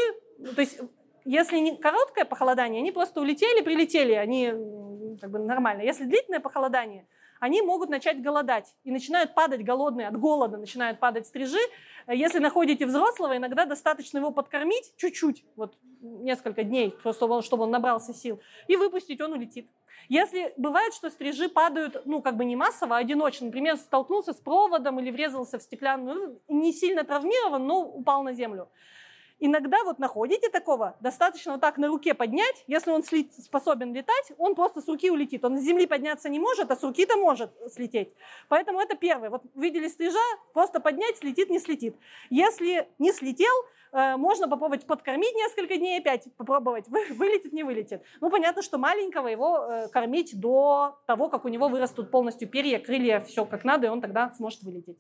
то 0.54 0.60
есть 0.60 0.82
если 1.28 1.58
не 1.58 1.76
короткое 1.76 2.24
похолодание, 2.24 2.80
они 2.80 2.92
просто 2.92 3.20
улетели, 3.20 3.62
прилетели, 3.62 4.14
они 4.14 4.48
как 5.20 5.30
бы 5.30 5.40
нормально. 5.40 5.82
Если 5.82 6.06
длительное 6.06 6.40
похолодание, 6.40 7.06
они 7.42 7.62
могут 7.62 7.90
начать 7.90 8.22
голодать 8.22 8.74
и 8.86 8.92
начинают 8.92 9.36
падать 9.36 9.64
голодные, 9.64 10.08
от 10.08 10.18
голода 10.18 10.58
начинают 10.58 11.00
падать 11.00 11.28
стрижи. 11.28 11.60
Если 12.08 12.40
находите 12.40 12.86
взрослого, 12.86 13.36
иногда 13.36 13.66
достаточно 13.66 14.20
его 14.20 14.32
подкормить 14.32 14.94
чуть-чуть, 14.96 15.44
вот 15.58 15.78
несколько 16.02 16.64
дней, 16.64 16.92
просто 16.92 17.20
чтобы 17.20 17.36
он, 17.36 17.42
чтобы 17.42 17.64
он 17.64 17.72
набрался 17.72 18.14
сил, 18.14 18.40
и 18.68 18.78
выпустить, 18.78 19.20
он 19.20 19.34
улетит. 19.34 19.70
Если 20.08 20.54
бывает, 20.56 20.94
что 20.94 21.10
стрижи 21.10 21.50
падают, 21.50 22.04
ну, 22.06 22.22
как 22.22 22.38
бы 22.38 22.46
не 22.46 22.56
массово, 22.56 22.96
а 22.96 23.00
одиночно, 23.00 23.48
например, 23.48 23.76
столкнулся 23.76 24.32
с 24.32 24.38
проводом 24.38 25.02
или 25.02 25.12
врезался 25.12 25.60
в 25.60 25.62
стеклянную, 25.62 26.40
ну, 26.48 26.60
не 26.62 26.72
сильно 26.72 27.04
травмирован, 27.04 27.68
но 27.68 27.82
упал 27.82 28.24
на 28.24 28.32
землю. 28.32 28.70
Иногда 29.40 29.84
вот 29.84 30.00
находите 30.00 30.50
такого, 30.50 30.96
достаточно 31.00 31.52
вот 31.54 31.62
так 31.62 31.78
на 31.78 31.88
руке 31.88 32.16
поднять, 32.16 32.64
если 32.66 32.90
он 32.90 33.04
способен 33.04 33.94
летать, 33.94 34.32
он 34.40 34.56
просто 34.56 34.82
с 34.82 34.88
руки 34.88 35.12
улетит. 35.12 35.46
Он 35.46 35.58
с 35.58 35.62
земли 35.62 35.86
подняться 35.86 36.28
не 36.28 36.40
может, 36.40 36.72
а 36.72 36.76
с 36.76 36.84
руки-то 36.84 37.18
может 37.18 37.52
слететь. 37.72 38.12
Поэтому 38.50 38.80
это 38.80 38.96
первое. 38.96 39.30
Вот 39.30 39.44
видели 39.54 39.88
стрижа, 39.90 40.18
просто 40.54 40.80
поднять, 40.80 41.18
слетит, 41.18 41.52
не 41.52 41.60
слетит. 41.60 41.96
Если 42.32 42.88
не 42.98 43.14
слетел, 43.14 43.54
э, 43.92 44.18
можно 44.18 44.48
попробовать 44.48 44.88
подкормить 44.88 45.36
несколько 45.36 45.78
дней, 45.78 46.00
опять 46.00 46.28
попробовать, 46.36 46.88
вылетит, 46.88 47.54
не 47.54 47.62
вылетит. 47.62 48.02
Ну, 48.22 48.32
понятно, 48.32 48.64
что 48.64 48.80
маленького 48.80 49.28
его 49.28 49.60
э, 49.60 49.88
кормить 49.90 50.40
до 50.40 50.98
того, 51.06 51.30
как 51.30 51.46
у 51.46 51.50
него 51.50 51.68
вырастут 51.68 52.10
полностью 52.10 52.50
перья, 52.50 52.80
крылья, 52.80 53.20
все 53.20 53.46
как 53.46 53.64
надо, 53.64 53.86
и 53.86 53.90
он 53.92 54.02
тогда 54.02 54.34
сможет 54.34 54.64
вылететь. 54.64 54.98